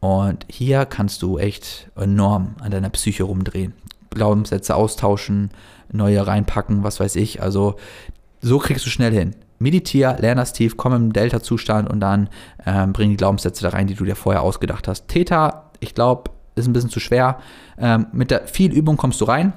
Und 0.00 0.46
hier 0.48 0.84
kannst 0.86 1.22
du 1.22 1.38
echt 1.38 1.90
enorm 1.96 2.56
an 2.60 2.70
deiner 2.70 2.90
Psyche 2.90 3.24
rumdrehen. 3.24 3.72
Glaubenssätze 4.10 4.74
austauschen, 4.74 5.50
neue 5.90 6.26
reinpacken, 6.26 6.82
was 6.84 7.00
weiß 7.00 7.16
ich. 7.16 7.42
Also 7.42 7.76
so 8.40 8.58
kriegst 8.58 8.86
du 8.86 8.90
schnell 8.90 9.12
hin 9.12 9.34
meditier, 9.58 10.16
lerne 10.20 10.40
das 10.40 10.52
tief, 10.52 10.76
komm 10.76 10.92
im 10.92 11.12
Delta-Zustand 11.12 11.88
und 11.88 12.00
dann 12.00 12.28
ähm, 12.64 12.92
bring 12.92 13.10
die 13.10 13.16
Glaubenssätze 13.16 13.62
da 13.62 13.70
rein, 13.70 13.86
die 13.86 13.94
du 13.94 14.04
dir 14.04 14.16
vorher 14.16 14.42
ausgedacht 14.42 14.88
hast. 14.88 15.08
Theta, 15.08 15.70
ich 15.80 15.94
glaube, 15.94 16.30
ist 16.54 16.66
ein 16.66 16.72
bisschen 16.72 16.90
zu 16.90 17.00
schwer. 17.00 17.38
Ähm, 17.78 18.06
mit 18.12 18.30
der 18.30 18.46
viel 18.46 18.72
Übung 18.72 18.96
kommst 18.96 19.20
du 19.20 19.26
rein, 19.26 19.52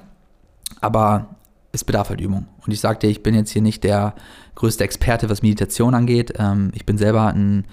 aber 0.81 1.35
es 1.71 1.83
bedarf 1.83 2.09
halt 2.09 2.21
Übung. 2.21 2.47
Und 2.65 2.73
ich 2.73 2.81
dir, 2.81 3.09
ich 3.09 3.23
bin 3.23 3.35
jetzt 3.35 3.51
hier 3.51 3.61
nicht 3.61 3.83
der 3.83 4.15
größte 4.55 4.83
Experte, 4.83 5.29
was 5.29 5.41
Meditation 5.41 5.93
angeht. 5.93 6.33
Ähm, 6.37 6.71
ich 6.73 6.85
bin 6.85 6.97
selber 6.97 7.27
ein 7.27 7.65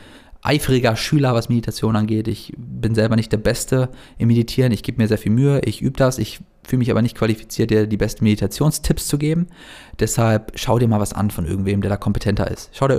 eifriger 0.43 0.95
Schüler, 0.97 1.35
was 1.35 1.49
Meditation 1.49 1.97
angeht. 1.97 2.29
Ich 2.29 2.53
bin 2.57 2.95
selber 2.95 3.17
nicht 3.17 3.33
der 3.33 3.39
Beste 3.39 3.89
im 4.19 4.29
Meditieren. 4.29 4.71
Ich 4.71 4.83
gebe 4.83 5.01
mir 5.01 5.09
sehr 5.09 5.19
viel 5.19 5.33
Mühe, 5.33 5.61
ich 5.65 5.83
übe 5.83 5.97
das, 5.97 6.19
ich 6.19 6.41
fühle 6.67 6.79
mich 6.79 6.91
aber 6.91 7.03
nicht 7.03 7.17
qualifiziert, 7.17 7.71
dir 7.71 7.87
die 7.87 7.97
besten 7.97 8.25
Meditationstipps 8.25 9.07
zu 9.07 9.19
geben. 9.19 9.47
Deshalb 9.99 10.53
schau 10.57 10.79
dir 10.79 10.89
mal 10.89 11.01
was 11.01 11.13
an 11.13 11.31
von 11.31 11.47
irgendwem, 11.47 11.81
der 11.81 11.91
da 11.91 11.97
kompetenter 11.97 12.51
ist. 12.51 12.71
Schau 12.73 12.89
dir 12.89 12.97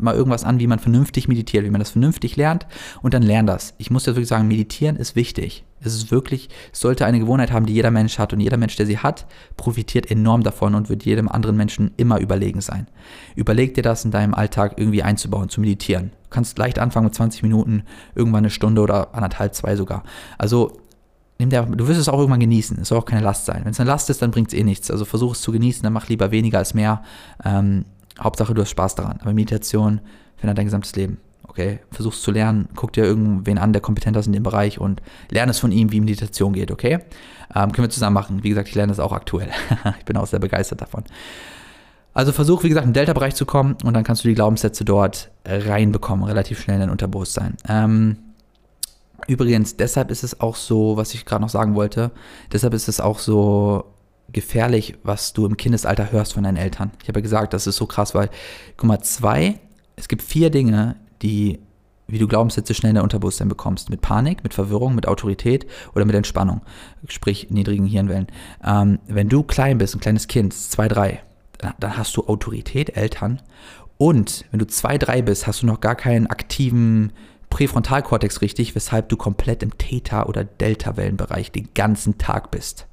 mal 0.00 0.14
irgendwas 0.14 0.44
an, 0.44 0.58
wie 0.58 0.66
man 0.66 0.78
vernünftig 0.78 1.28
meditiert, 1.28 1.64
wie 1.64 1.70
man 1.70 1.80
das 1.80 1.90
vernünftig 1.90 2.36
lernt 2.36 2.66
und 3.02 3.14
dann 3.14 3.22
lern 3.22 3.46
das. 3.46 3.74
Ich 3.78 3.90
muss 3.90 4.04
dir 4.04 4.12
wirklich 4.12 4.28
sagen, 4.28 4.48
meditieren 4.48 4.96
ist 4.96 5.16
wichtig. 5.16 5.64
Es 5.82 5.94
ist 5.94 6.10
wirklich, 6.10 6.50
sollte 6.72 7.06
eine 7.06 7.18
Gewohnheit 7.18 7.52
haben, 7.52 7.64
die 7.64 7.72
jeder 7.72 7.90
Mensch 7.90 8.18
hat 8.18 8.32
und 8.32 8.40
jeder 8.40 8.58
Mensch, 8.58 8.76
der 8.76 8.84
sie 8.84 8.98
hat, 8.98 9.26
profitiert 9.56 10.10
enorm 10.10 10.42
davon 10.42 10.74
und 10.74 10.90
wird 10.90 11.04
jedem 11.04 11.28
anderen 11.28 11.56
Menschen 11.56 11.92
immer 11.96 12.20
überlegen 12.20 12.60
sein. 12.60 12.86
Überleg 13.34 13.74
dir 13.74 13.82
das 13.82 14.04
in 14.04 14.10
deinem 14.10 14.34
Alltag 14.34 14.74
irgendwie 14.76 15.02
einzubauen, 15.02 15.48
zu 15.48 15.60
meditieren. 15.60 16.10
Du 16.24 16.30
kannst 16.30 16.58
leicht 16.58 16.78
anfangen 16.78 17.06
mit 17.06 17.14
20 17.14 17.42
Minuten, 17.42 17.84
irgendwann 18.14 18.40
eine 18.40 18.50
Stunde 18.50 18.82
oder 18.82 19.14
anderthalb, 19.14 19.54
zwei 19.54 19.74
sogar. 19.74 20.04
Also 20.36 20.80
der, 21.48 21.62
du 21.62 21.88
wirst 21.88 21.98
es 21.98 22.08
auch 22.08 22.18
irgendwann 22.18 22.40
genießen. 22.40 22.78
Es 22.82 22.88
soll 22.88 22.98
auch 22.98 23.06
keine 23.06 23.22
Last 23.22 23.46
sein. 23.46 23.60
Wenn 23.64 23.70
es 23.70 23.80
eine 23.80 23.88
Last 23.88 24.10
ist, 24.10 24.20
dann 24.20 24.30
bringt 24.30 24.48
es 24.48 24.58
eh 24.58 24.64
nichts. 24.64 24.90
Also 24.90 25.04
versuch 25.04 25.32
es 25.32 25.40
zu 25.40 25.52
genießen, 25.52 25.82
dann 25.82 25.92
mach 25.92 26.08
lieber 26.08 26.30
weniger 26.30 26.58
als 26.58 26.74
mehr. 26.74 27.02
Ähm, 27.44 27.86
Hauptsache, 28.20 28.52
du 28.52 28.60
hast 28.60 28.70
Spaß 28.70 28.96
daran. 28.96 29.18
Aber 29.22 29.32
Meditation 29.32 30.00
verändert 30.36 30.58
dein 30.58 30.66
gesamtes 30.66 30.94
Leben. 30.96 31.18
Okay, 31.44 31.80
versuch 31.90 32.12
es 32.12 32.22
zu 32.22 32.30
lernen, 32.30 32.68
guck 32.76 32.92
dir 32.92 33.04
irgendwen 33.04 33.58
an, 33.58 33.72
der 33.72 33.82
kompetenter 33.82 34.20
ist 34.20 34.26
in 34.26 34.32
dem 34.32 34.44
Bereich 34.44 34.78
und 34.78 35.02
lerne 35.30 35.50
es 35.50 35.58
von 35.58 35.72
ihm, 35.72 35.90
wie 35.90 35.98
Meditation 35.98 36.52
geht, 36.52 36.70
okay? 36.70 37.00
Ähm, 37.54 37.72
können 37.72 37.86
wir 37.86 37.90
zusammen 37.90 38.14
machen. 38.14 38.44
Wie 38.44 38.50
gesagt, 38.50 38.68
ich 38.68 38.74
lerne 38.76 38.92
das 38.92 39.00
auch 39.00 39.12
aktuell. 39.12 39.48
ich 39.98 40.04
bin 40.04 40.16
auch 40.16 40.28
sehr 40.28 40.38
begeistert 40.38 40.80
davon. 40.80 41.02
Also 42.14 42.30
versuch, 42.30 42.62
wie 42.62 42.68
gesagt, 42.68 42.86
in 42.86 42.90
den 42.90 42.94
Delta-Bereich 42.94 43.34
zu 43.34 43.46
kommen 43.46 43.76
und 43.84 43.94
dann 43.94 44.04
kannst 44.04 44.22
du 44.22 44.28
die 44.28 44.34
Glaubenssätze 44.34 44.84
dort 44.84 45.30
reinbekommen, 45.44 46.24
relativ 46.24 46.60
schnell 46.60 46.76
in 46.76 46.82
dein 46.82 46.90
Unterbewusstsein. 46.90 47.56
Ähm, 47.68 48.16
Übrigens, 49.28 49.76
deshalb 49.76 50.10
ist 50.10 50.22
es 50.22 50.40
auch 50.40 50.56
so, 50.56 50.96
was 50.96 51.14
ich 51.14 51.24
gerade 51.24 51.42
noch 51.42 51.48
sagen 51.48 51.74
wollte, 51.74 52.10
deshalb 52.52 52.74
ist 52.74 52.88
es 52.88 53.00
auch 53.00 53.18
so 53.18 53.84
gefährlich, 54.32 54.96
was 55.02 55.32
du 55.32 55.46
im 55.46 55.56
Kindesalter 55.56 56.12
hörst 56.12 56.34
von 56.34 56.44
deinen 56.44 56.56
Eltern. 56.56 56.92
Ich 57.02 57.08
habe 57.08 57.20
ja 57.20 57.22
gesagt, 57.22 57.52
das 57.52 57.66
ist 57.66 57.76
so 57.76 57.86
krass, 57.86 58.14
weil, 58.14 58.30
guck 58.76 58.88
mal, 58.88 59.00
zwei, 59.00 59.58
es 59.96 60.08
gibt 60.08 60.22
vier 60.22 60.50
Dinge, 60.50 60.96
die, 61.22 61.58
wie 62.06 62.18
du 62.18 62.28
Glaubenssätze 62.28 62.74
schnell 62.74 62.90
in 62.90 62.94
der 62.94 63.02
Unterbewusstsein 63.02 63.48
bekommst. 63.48 63.90
Mit 63.90 64.00
Panik, 64.00 64.42
mit 64.42 64.54
Verwirrung, 64.54 64.94
mit 64.94 65.08
Autorität 65.08 65.66
oder 65.94 66.04
mit 66.04 66.14
Entspannung, 66.14 66.62
sprich 67.08 67.50
niedrigen 67.50 67.86
Hirnwellen. 67.86 68.28
Ähm, 68.64 68.98
wenn 69.06 69.28
du 69.28 69.42
klein 69.42 69.78
bist, 69.78 69.94
ein 69.94 70.00
kleines 70.00 70.28
Kind, 70.28 70.54
zwei, 70.54 70.88
drei, 70.88 71.22
dann 71.78 71.96
hast 71.96 72.16
du 72.16 72.26
Autorität, 72.26 72.96
Eltern. 72.96 73.42
Und 73.98 74.46
wenn 74.50 74.58
du 74.58 74.66
zwei, 74.66 74.96
drei 74.96 75.20
bist, 75.20 75.46
hast 75.46 75.62
du 75.62 75.66
noch 75.66 75.80
gar 75.80 75.94
keinen 75.94 76.26
aktiven 76.26 77.12
Präfrontalkortex 77.50 78.40
richtig, 78.40 78.74
weshalb 78.74 79.08
du 79.08 79.16
komplett 79.16 79.62
im 79.62 79.76
Theta- 79.76 80.26
oder 80.26 80.44
Delta-Wellenbereich 80.44 81.52
den 81.52 81.68
ganzen 81.74 82.16
Tag 82.16 82.50
bist. 82.50 82.86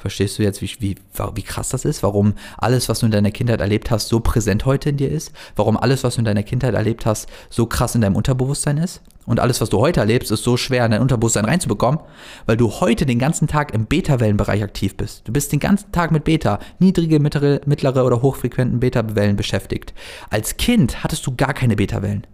Verstehst 0.00 0.38
du 0.38 0.42
jetzt, 0.42 0.62
wie, 0.62 0.70
wie, 0.78 0.94
wie 1.34 1.42
krass 1.42 1.68
das 1.68 1.84
ist? 1.84 2.02
Warum 2.02 2.32
alles, 2.56 2.88
was 2.88 3.00
du 3.00 3.06
in 3.06 3.12
deiner 3.12 3.30
Kindheit 3.30 3.60
erlebt 3.60 3.90
hast, 3.90 4.08
so 4.08 4.20
präsent 4.20 4.64
heute 4.64 4.88
in 4.88 4.96
dir 4.96 5.10
ist? 5.10 5.32
Warum 5.56 5.76
alles, 5.76 6.04
was 6.04 6.14
du 6.14 6.20
in 6.20 6.24
deiner 6.24 6.42
Kindheit 6.42 6.72
erlebt 6.72 7.04
hast, 7.04 7.28
so 7.50 7.66
krass 7.66 7.94
in 7.94 8.00
deinem 8.00 8.16
Unterbewusstsein 8.16 8.78
ist? 8.78 9.02
Und 9.26 9.40
alles, 9.40 9.60
was 9.60 9.68
du 9.68 9.78
heute 9.78 10.00
erlebst, 10.00 10.30
ist 10.30 10.42
so 10.42 10.56
schwer 10.56 10.86
in 10.86 10.92
dein 10.92 11.02
Unterbewusstsein 11.02 11.44
reinzubekommen, 11.44 12.00
weil 12.46 12.56
du 12.56 12.70
heute 12.70 13.04
den 13.04 13.18
ganzen 13.18 13.46
Tag 13.46 13.74
im 13.74 13.84
Beta-Wellenbereich 13.84 14.62
aktiv 14.62 14.96
bist. 14.96 15.28
Du 15.28 15.32
bist 15.32 15.52
den 15.52 15.60
ganzen 15.60 15.92
Tag 15.92 16.12
mit 16.12 16.24
Beta, 16.24 16.60
niedrige, 16.78 17.20
mittlere, 17.20 17.60
mittlere 17.66 18.06
oder 18.06 18.22
hochfrequenten 18.22 18.80
Beta-Wellen 18.80 19.36
beschäftigt. 19.36 19.92
Als 20.30 20.56
Kind 20.56 21.04
hattest 21.04 21.26
du 21.26 21.36
gar 21.36 21.52
keine 21.52 21.76
Beta-Wellen. 21.76 22.26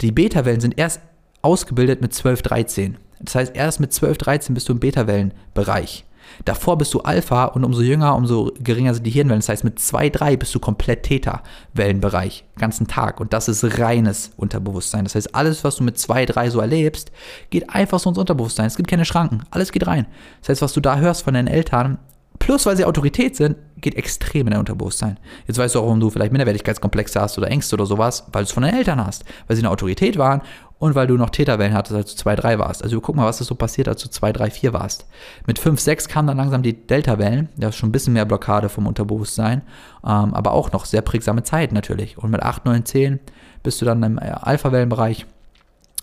Die 0.00 0.12
Beta-Wellen 0.12 0.60
sind 0.60 0.78
erst 0.78 1.00
ausgebildet 1.42 2.00
mit 2.00 2.12
12, 2.14 2.42
13. 2.42 2.98
Das 3.20 3.34
heißt, 3.34 3.56
erst 3.56 3.80
mit 3.80 3.92
12, 3.92 4.18
13 4.18 4.54
bist 4.54 4.68
du 4.68 4.72
im 4.72 4.80
Beta-Wellenbereich. 4.80 6.04
Davor 6.44 6.78
bist 6.78 6.92
du 6.94 7.00
Alpha 7.00 7.44
und 7.44 7.64
umso 7.64 7.82
jünger, 7.82 8.16
umso 8.16 8.50
geringer 8.58 8.94
sind 8.94 9.04
die 9.04 9.10
Hirnwellen. 9.10 9.40
Das 9.40 9.48
heißt, 9.48 9.64
mit 9.64 9.78
2, 9.78 10.10
3 10.10 10.36
bist 10.36 10.54
du 10.54 10.58
komplett 10.58 11.04
Theta-Wellenbereich, 11.04 12.44
ganzen 12.56 12.86
Tag. 12.86 13.20
Und 13.20 13.32
das 13.32 13.48
ist 13.48 13.78
reines 13.78 14.32
Unterbewusstsein. 14.36 15.04
Das 15.04 15.14
heißt, 15.14 15.34
alles, 15.34 15.64
was 15.64 15.76
du 15.76 15.84
mit 15.84 15.98
2, 15.98 16.26
3 16.26 16.50
so 16.50 16.60
erlebst, 16.60 17.12
geht 17.50 17.70
einfach 17.70 17.98
so 17.98 18.10
ins 18.10 18.18
Unterbewusstsein. 18.18 18.66
Es 18.66 18.76
gibt 18.76 18.88
keine 18.88 19.04
Schranken. 19.04 19.42
Alles 19.50 19.70
geht 19.70 19.86
rein. 19.86 20.06
Das 20.40 20.50
heißt, 20.50 20.62
was 20.62 20.72
du 20.72 20.80
da 20.80 20.96
hörst 20.96 21.22
von 21.22 21.34
deinen 21.34 21.48
Eltern, 21.48 21.98
plus 22.44 22.66
weil 22.66 22.76
sie 22.76 22.84
Autorität 22.84 23.36
sind, 23.36 23.56
geht 23.80 23.94
extrem 23.94 24.46
in 24.46 24.50
dein 24.50 24.60
Unterbewusstsein. 24.60 25.18
Jetzt 25.46 25.56
weißt 25.56 25.74
du 25.74 25.78
auch, 25.78 25.84
warum 25.84 25.98
du 25.98 26.10
vielleicht 26.10 26.30
Minderwertigkeitskomplexe 26.30 27.18
hast 27.18 27.38
oder 27.38 27.50
Ängste 27.50 27.74
oder 27.74 27.86
sowas, 27.86 28.26
weil 28.32 28.42
du 28.42 28.48
es 28.48 28.52
von 28.52 28.62
deinen 28.62 28.76
Eltern 28.76 29.04
hast, 29.04 29.24
weil 29.46 29.56
sie 29.56 29.62
eine 29.62 29.70
Autorität 29.70 30.18
waren 30.18 30.42
und 30.78 30.94
weil 30.94 31.06
du 31.06 31.16
noch 31.16 31.30
Täterwellen 31.30 31.72
hattest, 31.72 31.96
als 31.96 32.10
du 32.10 32.18
2, 32.18 32.36
3 32.36 32.58
warst. 32.58 32.82
Also 32.82 33.00
guck 33.00 33.16
mal, 33.16 33.24
was 33.24 33.40
ist 33.40 33.46
so 33.46 33.54
passiert, 33.54 33.88
als 33.88 34.02
du 34.02 34.10
2, 34.10 34.32
3, 34.32 34.50
4 34.50 34.74
warst. 34.74 35.06
Mit 35.46 35.58
5, 35.58 35.80
6 35.80 36.08
kamen 36.08 36.28
dann 36.28 36.36
langsam 36.36 36.62
die 36.62 36.74
Delta-Wellen, 36.86 37.48
da 37.56 37.68
ist 37.68 37.76
schon 37.76 37.88
ein 37.88 37.92
bisschen 37.92 38.12
mehr 38.12 38.26
Blockade 38.26 38.68
vom 38.68 38.86
Unterbewusstsein, 38.86 39.62
ähm, 40.04 40.34
aber 40.34 40.52
auch 40.52 40.70
noch 40.72 40.84
sehr 40.84 41.00
prägsame 41.00 41.44
Zeit 41.44 41.72
natürlich. 41.72 42.18
Und 42.18 42.30
mit 42.30 42.42
8, 42.42 42.66
9, 42.66 42.84
10 42.84 43.20
bist 43.62 43.80
du 43.80 43.86
dann 43.86 44.02
im 44.02 44.18
Alpha-Wellenbereich 44.18 45.24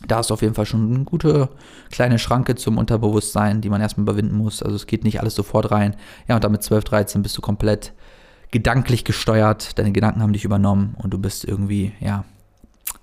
da 0.07 0.19
ist 0.19 0.31
auf 0.31 0.41
jeden 0.41 0.53
Fall 0.53 0.65
schon 0.65 0.93
eine 0.93 1.03
gute 1.03 1.49
kleine 1.91 2.19
Schranke 2.19 2.55
zum 2.55 2.77
Unterbewusstsein, 2.77 3.61
die 3.61 3.69
man 3.69 3.81
erstmal 3.81 4.03
überwinden 4.03 4.35
muss. 4.35 4.63
Also 4.63 4.75
es 4.75 4.87
geht 4.87 5.03
nicht 5.03 5.19
alles 5.19 5.35
sofort 5.35 5.71
rein. 5.71 5.95
Ja, 6.27 6.35
und 6.35 6.43
damit 6.43 6.63
12, 6.63 6.83
13 6.83 7.23
bist 7.23 7.37
du 7.37 7.41
komplett 7.41 7.93
gedanklich 8.51 9.05
gesteuert. 9.05 9.77
Deine 9.77 9.91
Gedanken 9.91 10.21
haben 10.21 10.33
dich 10.33 10.45
übernommen 10.45 10.95
und 11.01 11.11
du 11.11 11.17
bist 11.17 11.45
irgendwie, 11.45 11.93
ja, 11.99 12.25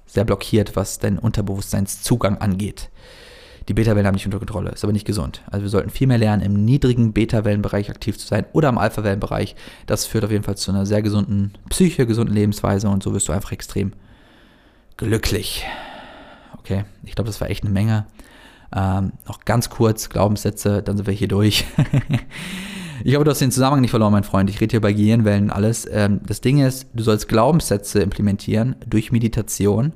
sehr 0.07 0.25
blockiert, 0.25 0.75
was 0.77 0.99
dein 0.99 1.19
Unterbewusstseinszugang 1.19 2.39
angeht. 2.39 2.91
Die 3.69 3.75
Beta-Wellen 3.75 4.07
haben 4.07 4.17
dich 4.17 4.25
unter 4.25 4.39
Kontrolle, 4.39 4.71
ist 4.71 4.83
aber 4.83 4.95
nicht 4.95 5.07
gesund. 5.07 5.43
Also 5.47 5.63
wir 5.63 5.69
sollten 5.69 5.91
viel 5.91 6.07
mehr 6.07 6.17
lernen, 6.17 6.43
im 6.43 6.65
niedrigen 6.65 7.13
Beta-Wellenbereich 7.13 7.91
aktiv 7.91 8.17
zu 8.17 8.27
sein 8.27 8.47
oder 8.55 8.71
im 8.71 8.79
Alpha-Wellenbereich. 8.79 9.57
Das 9.87 10.07
führt 10.07 10.25
auf 10.25 10.31
jeden 10.31 10.45
Fall 10.45 10.57
zu 10.57 10.71
einer 10.71 10.87
sehr 10.87 11.03
gesunden 11.03 11.53
Psyche, 11.69 12.07
gesunden 12.07 12.35
Lebensweise 12.35 12.89
und 12.89 13.03
so 13.03 13.13
wirst 13.13 13.29
du 13.29 13.33
einfach 13.33 13.53
extrem 13.53 13.93
glücklich. 14.97 15.67
Okay, 16.69 16.85
ich 17.03 17.15
glaube, 17.15 17.29
das 17.29 17.41
war 17.41 17.49
echt 17.49 17.65
eine 17.65 17.73
Menge. 17.73 18.05
Ähm, 18.77 19.13
noch 19.27 19.47
ganz 19.47 19.71
kurz 19.71 20.11
Glaubenssätze, 20.11 20.83
dann 20.83 20.99
sind 20.99 21.07
wir 21.07 21.15
hier 21.15 21.27
durch. 21.27 21.65
ich 23.05 23.15
hoffe, 23.15 23.25
du 23.25 23.31
hast 23.31 23.41
den 23.41 23.51
Zusammenhang 23.51 23.81
nicht 23.81 23.91
verloren, 23.91 24.13
mein 24.13 24.23
Freund. 24.23 24.51
Ich 24.51 24.61
rede 24.61 24.73
hier 24.73 24.83
bei 24.83 24.93
Gehirnwellen 24.93 25.51
alles. 25.51 25.89
Ähm, 25.91 26.21
das 26.27 26.43
Ding 26.43 26.59
ist, 26.59 26.87
du 26.93 27.03
sollst 27.03 27.27
Glaubenssätze 27.27 28.01
implementieren 28.01 28.77
durch 28.87 29.13
Meditation, 29.13 29.95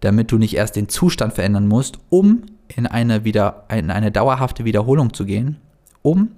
damit 0.00 0.30
du 0.30 0.36
nicht 0.36 0.54
erst 0.54 0.76
den 0.76 0.90
Zustand 0.90 1.32
verändern 1.32 1.66
musst, 1.66 1.98
um 2.10 2.42
in 2.68 2.86
eine, 2.86 3.24
wieder, 3.24 3.64
in 3.74 3.90
eine 3.90 4.12
dauerhafte 4.12 4.66
Wiederholung 4.66 5.14
zu 5.14 5.24
gehen, 5.24 5.62
um 6.02 6.32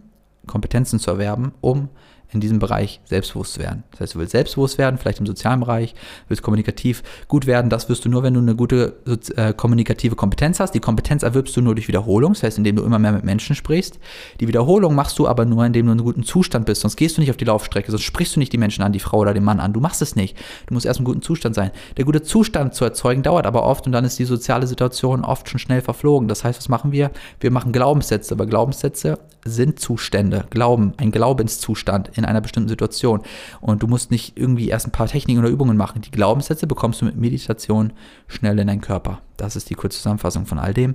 Kompetenzen 0.46 1.00
zu 1.00 1.10
erwerben, 1.10 1.50
um 1.60 1.88
in 2.32 2.40
diesem 2.40 2.58
Bereich 2.58 3.00
selbstbewusst 3.04 3.58
werden. 3.58 3.84
Das 3.92 4.00
heißt, 4.00 4.14
du 4.14 4.18
willst 4.18 4.32
selbstbewusst 4.32 4.76
werden, 4.76 4.98
vielleicht 4.98 5.20
im 5.20 5.26
sozialen 5.26 5.60
Bereich, 5.60 5.94
willst 6.28 6.42
kommunikativ 6.42 7.02
gut 7.28 7.46
werden. 7.46 7.70
Das 7.70 7.88
wirst 7.88 8.04
du 8.04 8.08
nur, 8.08 8.22
wenn 8.22 8.34
du 8.34 8.40
eine 8.40 8.56
gute 8.56 8.96
äh, 9.36 9.52
kommunikative 9.52 10.16
Kompetenz 10.16 10.58
hast. 10.58 10.72
Die 10.72 10.80
Kompetenz 10.80 11.22
erwirbst 11.22 11.56
du 11.56 11.60
nur 11.60 11.74
durch 11.74 11.88
Wiederholung, 11.88 12.32
das 12.32 12.42
heißt, 12.42 12.58
indem 12.58 12.76
du 12.76 12.82
immer 12.82 12.98
mehr 12.98 13.12
mit 13.12 13.24
Menschen 13.24 13.54
sprichst. 13.54 13.98
Die 14.40 14.48
Wiederholung 14.48 14.94
machst 14.94 15.18
du 15.18 15.28
aber 15.28 15.44
nur, 15.44 15.64
indem 15.64 15.86
du 15.86 15.92
in 15.92 15.98
einem 15.98 16.04
guten 16.04 16.24
Zustand 16.24 16.66
bist. 16.66 16.80
Sonst 16.80 16.96
gehst 16.96 17.16
du 17.16 17.20
nicht 17.20 17.30
auf 17.30 17.36
die 17.36 17.44
Laufstrecke, 17.44 17.90
sonst 17.90 18.02
sprichst 18.02 18.34
du 18.34 18.40
nicht 18.40 18.52
die 18.52 18.58
Menschen 18.58 18.82
an, 18.82 18.92
die 18.92 19.00
Frau 19.00 19.18
oder 19.18 19.32
den 19.32 19.44
Mann 19.44 19.60
an. 19.60 19.72
Du 19.72 19.80
machst 19.80 20.02
es 20.02 20.16
nicht. 20.16 20.36
Du 20.66 20.74
musst 20.74 20.86
erst 20.86 20.98
im 20.98 21.04
guten 21.04 21.22
Zustand 21.22 21.54
sein. 21.54 21.70
Der 21.96 22.04
gute 22.04 22.22
Zustand 22.22 22.74
zu 22.74 22.84
erzeugen 22.84 23.22
dauert 23.22 23.46
aber 23.46 23.62
oft 23.62 23.86
und 23.86 23.92
dann 23.92 24.04
ist 24.04 24.18
die 24.18 24.24
soziale 24.24 24.66
Situation 24.66 25.24
oft 25.24 25.48
schon 25.48 25.60
schnell 25.60 25.80
verflogen. 25.80 26.26
Das 26.26 26.42
heißt, 26.42 26.58
was 26.58 26.68
machen 26.68 26.90
wir? 26.90 27.10
Wir 27.38 27.50
machen 27.50 27.72
Glaubenssätze, 27.72 28.34
aber 28.34 28.46
Glaubenssätze 28.46 29.18
sind 29.44 29.78
Zustände, 29.78 30.46
Glauben, 30.50 30.94
ein 30.96 31.10
Glaubenszustand 31.10 32.13
in 32.14 32.24
einer 32.24 32.40
bestimmten 32.40 32.68
Situation. 32.68 33.22
Und 33.60 33.82
du 33.82 33.86
musst 33.86 34.10
nicht 34.10 34.36
irgendwie 34.36 34.68
erst 34.68 34.86
ein 34.86 34.92
paar 34.92 35.06
Techniken 35.06 35.40
oder 35.40 35.48
Übungen 35.48 35.76
machen. 35.76 36.02
Die 36.02 36.10
Glaubenssätze 36.10 36.66
bekommst 36.66 37.00
du 37.00 37.04
mit 37.04 37.16
Meditation 37.16 37.92
schnell 38.28 38.58
in 38.58 38.66
deinen 38.66 38.80
Körper. 38.80 39.20
Das 39.36 39.56
ist 39.56 39.70
die 39.70 39.74
kurze 39.74 39.98
Zusammenfassung 39.98 40.46
von 40.46 40.58
all 40.58 40.74
dem. 40.74 40.94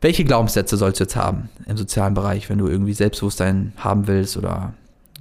Welche 0.00 0.24
Glaubenssätze 0.24 0.76
sollst 0.76 0.98
du 0.98 1.04
jetzt 1.04 1.16
haben 1.16 1.48
im 1.66 1.76
sozialen 1.76 2.14
Bereich, 2.14 2.50
wenn 2.50 2.58
du 2.58 2.66
irgendwie 2.66 2.92
Selbstbewusstsein 2.92 3.72
haben 3.76 4.08
willst 4.08 4.36
oder 4.36 4.74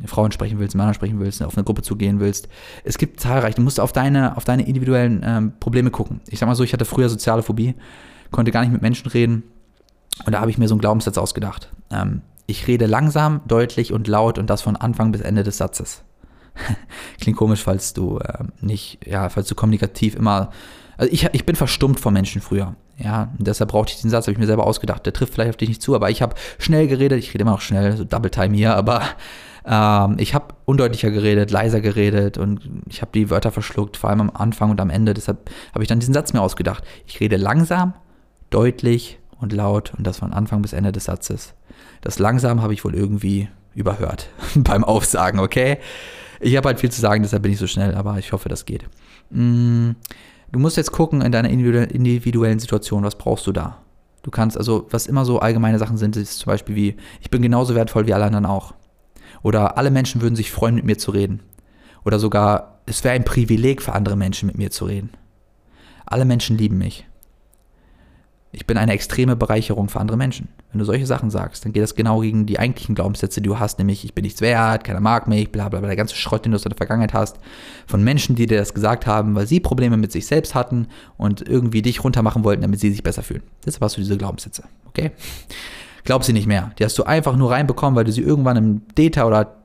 Frauen 0.06 0.32
sprechen 0.32 0.60
willst, 0.60 0.76
Männer 0.76 0.94
sprechen 0.94 1.20
willst, 1.20 1.44
auf 1.44 1.56
eine 1.56 1.64
Gruppe 1.64 1.84
zugehen 1.84 2.20
willst. 2.20 2.48
Es 2.84 2.98
gibt 2.98 3.20
zahlreich. 3.20 3.56
Du 3.56 3.62
musst 3.62 3.80
auf 3.80 3.92
deine, 3.92 4.36
auf 4.38 4.44
deine 4.44 4.68
individuellen 4.68 5.22
ähm, 5.24 5.54
Probleme 5.60 5.92
gucken. 5.92 6.22
Ich 6.28 6.40
sag 6.40 6.48
mal 6.48 6.56
so, 6.56 6.64
ich 6.64 6.74
hatte 6.74 6.86
früher 6.86 7.10
soziale 7.10 7.44
Phobie, 7.44 7.76
konnte 8.32 8.52
gar 8.52 8.62
nicht 8.62 8.72
mit 8.72 8.82
Menschen 8.82 9.10
reden. 9.10 9.44
Und 10.26 10.34
da 10.34 10.42
habe 10.42 10.50
ich 10.50 10.58
mir 10.58 10.68
so 10.68 10.74
einen 10.74 10.82
Glaubenssatz 10.82 11.18
ausgedacht. 11.18 11.72
Ähm, 11.92 12.22
ich 12.52 12.68
rede 12.68 12.86
langsam, 12.86 13.42
deutlich 13.48 13.94
und 13.94 14.08
laut 14.08 14.38
und 14.38 14.50
das 14.50 14.62
von 14.62 14.76
Anfang 14.76 15.12
bis 15.12 15.22
Ende 15.22 15.44
des 15.44 15.58
Satzes. 15.58 16.04
Klingt 17.20 17.38
komisch, 17.38 17.64
falls 17.64 17.94
du 17.94 18.20
äh, 18.20 18.44
nicht, 18.60 19.00
ja, 19.08 19.30
falls 19.30 19.48
du 19.48 19.56
kommunikativ 19.56 20.16
immer. 20.16 20.52
Also 20.98 21.12
ich, 21.12 21.28
ich 21.32 21.46
bin 21.46 21.56
verstummt 21.56 22.00
vor 22.00 22.12
Menschen 22.12 22.42
früher. 22.42 22.76
Ja, 22.98 23.30
deshalb 23.40 23.72
brauchte 23.72 23.94
ich 23.94 24.02
den 24.02 24.12
Satz, 24.12 24.26
habe 24.26 24.34
ich 24.34 24.38
mir 24.38 24.46
selber 24.46 24.68
ausgedacht. 24.68 25.06
Der 25.06 25.14
trifft 25.14 25.34
vielleicht 25.34 25.50
auf 25.50 25.58
dich 25.58 25.70
nicht 25.70 25.82
zu, 25.82 25.96
aber 25.96 26.12
ich 26.12 26.22
habe 26.22 26.36
schnell 26.60 26.88
geredet, 26.88 27.18
ich 27.18 27.34
rede 27.34 27.42
immer 27.44 27.52
noch 27.52 27.62
schnell, 27.62 27.98
so 27.98 28.04
Double 28.04 28.30
Time 28.30 28.56
hier, 28.56 28.76
aber 28.76 29.02
ähm, 29.66 30.18
ich 30.20 30.36
habe 30.36 30.54
undeutlicher 30.66 31.10
geredet, 31.10 31.50
leiser 31.50 31.82
geredet 31.82 32.38
und 32.38 32.62
ich 32.90 33.02
habe 33.02 33.12
die 33.14 33.30
Wörter 33.30 33.52
verschluckt, 33.52 33.98
vor 33.98 34.10
allem 34.10 34.22
am 34.22 34.32
Anfang 34.32 34.70
und 34.70 34.82
am 34.82 34.90
Ende. 34.90 35.14
Deshalb 35.14 35.50
habe 35.74 35.84
ich 35.84 35.88
dann 35.88 36.00
diesen 36.00 36.14
Satz 36.14 36.34
mir 36.34 36.42
ausgedacht. 36.42 36.84
Ich 37.08 37.20
rede 37.20 37.38
langsam, 37.38 37.94
deutlich 38.50 39.20
und 39.40 39.54
laut 39.54 39.94
und 39.98 40.06
das 40.06 40.20
von 40.20 40.34
Anfang 40.34 40.62
bis 40.62 40.74
Ende 40.74 40.92
des 40.92 41.06
Satzes. 41.06 41.56
Das 42.02 42.20
langsam 42.20 42.62
habe 42.62 42.74
ich 42.74 42.84
wohl 42.84 42.96
irgendwie 42.96 43.48
überhört 43.74 44.30
beim 44.56 44.84
Aufsagen, 44.84 45.40
okay? 45.40 45.78
Ich 46.40 46.58
habe 46.58 46.68
halt 46.68 46.80
viel 46.80 46.92
zu 46.92 47.00
sagen, 47.00 47.22
deshalb 47.24 47.44
bin 47.44 47.52
ich 47.52 47.60
so 47.60 47.68
schnell, 47.68 47.96
aber 47.96 48.18
ich 48.18 48.34
hoffe, 48.34 48.50
das 48.50 48.66
geht. 48.66 48.84
Mm, 49.30 49.92
du 50.52 50.60
musst 50.60 50.78
jetzt 50.78 50.92
gucken 50.92 51.22
in 51.22 51.32
deiner 51.32 51.50
individuellen 51.50 52.60
Situation, 52.60 53.04
was 53.04 53.18
brauchst 53.18 53.46
du 53.46 53.52
da? 53.52 53.78
Du 54.24 54.32
kannst, 54.32 54.58
also, 54.58 54.88
was 54.90 55.08
immer 55.08 55.26
so 55.26 55.40
allgemeine 55.40 55.80
Sachen 55.80 55.98
sind, 55.98 56.16
ist 56.16 56.40
zum 56.40 56.52
Beispiel 56.52 56.76
wie, 56.76 56.98
ich 57.22 57.30
bin 57.30 57.42
genauso 57.42 57.76
wertvoll 57.76 58.08
wie 58.08 58.14
alle 58.14 58.26
anderen 58.26 58.46
auch. 58.46 58.74
Oder 59.44 59.78
alle 59.78 59.92
Menschen 59.92 60.22
würden 60.22 60.36
sich 60.36 60.52
freuen, 60.52 60.76
mit 60.76 60.86
mir 60.86 60.98
zu 60.98 61.12
reden. 61.12 61.42
Oder 62.06 62.20
sogar, 62.20 62.82
es 62.86 63.04
wäre 63.04 63.16
ein 63.16 63.24
Privileg 63.24 63.82
für 63.82 63.94
andere 63.94 64.16
Menschen, 64.16 64.48
mit 64.48 64.58
mir 64.58 64.72
zu 64.72 64.86
reden. 64.86 65.12
Alle 66.06 66.26
Menschen 66.26 66.58
lieben 66.58 66.78
mich. 66.78 67.08
Ich 68.54 68.68
bin 68.68 68.78
eine 68.78 68.92
extreme 68.92 69.38
Bereicherung 69.38 69.88
für 69.88 70.02
andere 70.02 70.18
Menschen. 70.18 70.50
Wenn 70.72 70.80
du 70.80 70.86
solche 70.86 71.06
Sachen 71.06 71.30
sagst, 71.30 71.64
dann 71.64 71.72
geht 71.72 71.84
das 71.84 71.96
genau 71.96 72.20
gegen 72.20 72.46
die 72.46 72.60
eigentlichen 72.60 72.96
Glaubenssätze, 72.96 73.40
die 73.40 73.48
du 73.48 73.60
hast, 73.60 73.80
nämlich 73.80 74.04
ich 74.04 74.14
bin 74.14 74.24
nichts 74.24 74.42
wert, 74.42 74.84
keiner 74.84 75.00
mag 75.00 75.28
mich, 75.28 75.52
bla 75.52 75.70
bla 75.70 75.80
bla, 75.80 75.88
der 75.88 75.96
ganze 75.96 76.16
Schrott, 76.16 76.44
den 76.44 76.52
du 76.52 76.58
aus 76.58 76.64
der 76.64 76.76
Vergangenheit 76.76 77.14
hast, 77.14 77.38
von 77.88 78.04
Menschen, 78.04 78.36
die 78.36 78.48
dir 78.48 78.58
das 78.58 78.74
gesagt 78.74 79.08
haben, 79.08 79.36
weil 79.36 79.48
sie 79.48 79.62
Probleme 79.62 79.96
mit 79.96 80.12
sich 80.12 80.28
selbst 80.28 80.54
hatten 80.54 80.88
und 81.18 81.48
irgendwie 81.48 81.82
dich 81.82 82.04
runtermachen 82.04 82.44
wollten, 82.44 82.62
damit 82.62 82.82
sie 82.82 82.92
sich 82.92 83.04
besser 83.04 83.24
fühlen. 83.24 83.44
Deshalb 83.66 83.84
hast 83.84 83.96
du 83.96 84.02
diese 84.02 84.18
Glaubenssätze, 84.18 84.64
okay? 84.88 85.12
Glaub 86.04 86.24
sie 86.24 86.34
nicht 86.34 86.48
mehr. 86.48 86.72
Die 86.78 86.84
hast 86.84 86.98
du 86.98 87.04
einfach 87.04 87.38
nur 87.38 87.52
reinbekommen, 87.52 87.96
weil 87.96 88.06
du 88.06 88.12
sie 88.12 88.22
irgendwann 88.22 88.58
im 88.58 88.82
Data 88.96 89.26
oder 89.26 89.56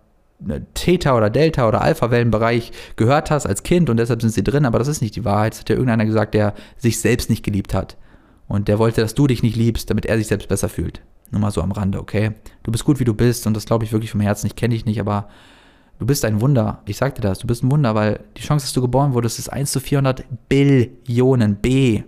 äh, 0.48 0.60
Theta 0.74 1.16
oder 1.16 1.30
Delta 1.30 1.66
oder 1.66 1.80
Alpha-Wellenbereich 1.80 2.70
gehört 2.94 3.30
hast 3.32 3.46
als 3.46 3.62
Kind 3.62 3.90
und 3.90 3.96
deshalb 3.96 4.20
sind 4.20 4.30
sie 4.30 4.44
drin, 4.44 4.64
aber 4.64 4.78
das 4.78 4.86
ist 4.86 5.00
nicht 5.00 5.16
die 5.16 5.24
Wahrheit. 5.24 5.54
Das 5.54 5.60
hat 5.60 5.70
ja 5.70 5.74
irgendeiner 5.74 6.04
gesagt, 6.04 6.34
der 6.34 6.54
sich 6.76 7.00
selbst 7.00 7.30
nicht 7.30 7.44
geliebt 7.44 7.74
hat. 7.74 7.96
Und 8.48 8.68
der 8.68 8.78
wollte, 8.78 9.00
dass 9.00 9.14
du 9.14 9.26
dich 9.26 9.42
nicht 9.42 9.56
liebst, 9.56 9.90
damit 9.90 10.06
er 10.06 10.18
sich 10.18 10.28
selbst 10.28 10.48
besser 10.48 10.68
fühlt. 10.68 11.02
Nur 11.30 11.40
mal 11.40 11.50
so 11.50 11.60
am 11.62 11.72
Rande, 11.72 11.98
okay? 11.98 12.32
Du 12.62 12.70
bist 12.70 12.84
gut, 12.84 13.00
wie 13.00 13.04
du 13.04 13.14
bist 13.14 13.46
und 13.46 13.54
das 13.54 13.66
glaube 13.66 13.84
ich 13.84 13.92
wirklich 13.92 14.12
vom 14.12 14.20
Herzen. 14.20 14.46
Ich 14.46 14.56
kenne 14.56 14.74
dich 14.74 14.84
nicht, 14.84 15.00
aber 15.00 15.28
du 15.98 16.06
bist 16.06 16.24
ein 16.24 16.40
Wunder. 16.40 16.82
Ich 16.86 16.96
sag 16.96 17.16
dir 17.16 17.22
das, 17.22 17.40
du 17.40 17.46
bist 17.46 17.64
ein 17.64 17.70
Wunder, 17.70 17.94
weil 17.94 18.20
die 18.36 18.42
Chance, 18.42 18.66
dass 18.66 18.72
du 18.72 18.80
geboren 18.80 19.14
wurdest, 19.14 19.38
ist 19.38 19.48
1 19.48 19.72
zu 19.72 19.80
400 19.80 20.24
Billionen. 20.48 21.56
B. 21.56 22.02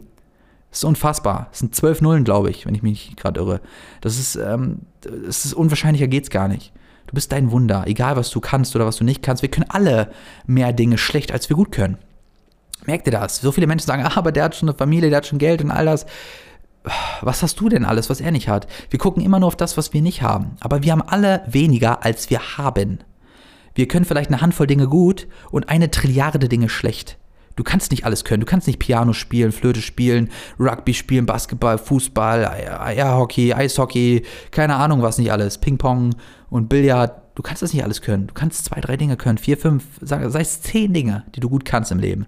Das 0.71 0.81
ist 0.81 0.85
unfassbar. 0.85 1.49
Das 1.51 1.61
sind 1.61 1.75
zwölf 1.75 2.01
Nullen, 2.01 2.25
glaube 2.25 2.51
ich, 2.51 2.67
wenn 2.67 2.75
ich 2.75 2.83
mich 2.83 3.07
nicht 3.07 3.17
gerade 3.17 3.41
irre. 3.41 3.61
Das 4.01 4.19
ist, 4.19 4.37
ähm, 4.37 4.81
das 5.01 5.45
ist 5.45 5.55
unwahrscheinlicher 5.55 6.07
geht's 6.07 6.31
gar 6.31 6.47
nicht. 6.47 6.73
Du 7.09 7.15
bist 7.15 7.33
dein 7.33 7.51
Wunder, 7.51 7.85
egal 7.87 8.17
was 8.17 8.31
du 8.31 8.39
kannst 8.39 8.77
oder 8.77 8.85
was 8.85 8.97
du 8.97 9.05
nicht 9.05 9.23
kannst. 9.23 9.43
Wir 9.43 9.51
können 9.51 9.71
alle 9.71 10.13
mehr 10.47 10.75
Dinge 10.75 10.99
schlecht, 10.99 11.33
als 11.33 11.49
wir 11.49 11.57
gut 11.57 11.73
können. 11.73 11.97
Merkt 12.87 13.07
ihr 13.07 13.13
das? 13.13 13.41
So 13.41 13.53
viele 13.53 13.67
Menschen 13.67 13.87
sagen, 13.87 14.05
ah, 14.05 14.17
aber 14.17 14.33
der 14.33 14.45
hat 14.45 14.57
schon 14.57 14.69
eine 14.69 14.79
Familie, 14.79 15.11
der 15.11 15.19
hat 15.19 15.27
schon 15.27 15.39
Geld 15.39 15.63
und 15.63 15.71
all 15.71 15.85
das. 15.85 16.07
Was 17.21 17.43
hast 17.43 17.61
du 17.61 17.69
denn 17.69 17.85
alles, 17.85 18.09
was 18.09 18.21
er 18.21 18.31
nicht 18.31 18.49
hat? 18.49 18.67
Wir 18.91 18.99
gucken 18.99 19.23
immer 19.23 19.39
nur 19.41 19.49
auf 19.49 19.57
das, 19.57 19.77
was 19.77 19.93
wir 19.93 20.01
nicht 20.01 20.23
haben. 20.23 20.57
Aber 20.61 20.83
wir 20.83 20.93
haben 20.93 21.03
alle 21.03 21.43
weniger, 21.47 22.05
als 22.05 22.31
wir 22.31 22.57
haben. 22.57 23.01
Wir 23.75 23.89
können 23.89 24.05
vielleicht 24.05 24.31
eine 24.31 24.41
Handvoll 24.41 24.67
Dinge 24.67 24.89
gut 24.89 25.29
und 25.51 25.69
eine 25.69 25.91
Trilliarde 25.91 26.49
Dinge 26.49 26.69
schlecht. 26.69 27.19
Du 27.59 27.65
kannst 27.65 27.91
nicht 27.91 28.05
alles 28.05 28.25
können. 28.25 28.41
Du 28.41 28.47
kannst 28.47 28.69
nicht 28.69 28.79
Piano 28.79 29.13
spielen, 29.13 29.51
Flöte 29.51 29.83
spielen, 29.83 30.31
Rugby 30.61 30.95
spielen, 30.95 31.27
Basketball, 31.27 31.77
Fußball, 31.77 32.47
Eierhockey, 32.47 33.53
Eishockey, 33.53 34.25
keine 34.53 34.77
Ahnung 34.77 35.03
was 35.03 35.19
nicht 35.19 35.33
alles, 35.33 35.59
Ping-Pong 35.59 36.15
und 36.51 36.69
Billard. 36.69 37.21
Du 37.35 37.43
kannst 37.43 37.63
das 37.63 37.73
nicht 37.73 37.83
alles 37.83 38.01
können. 38.01 38.29
Du 38.29 38.35
kannst 38.35 38.65
zwei, 38.65 38.81
drei 38.81 38.97
Dinge 38.97 39.17
können, 39.17 39.39
vier, 39.39 39.59
fünf, 39.59 39.85
sei 40.01 40.23
es 40.41 40.63
zehn 40.63 40.93
Dinge, 40.93 41.25
die 41.35 41.41
du 41.41 41.49
gut 41.49 41.65
kannst 41.65 41.91
im 41.91 41.99
Leben. 41.99 42.27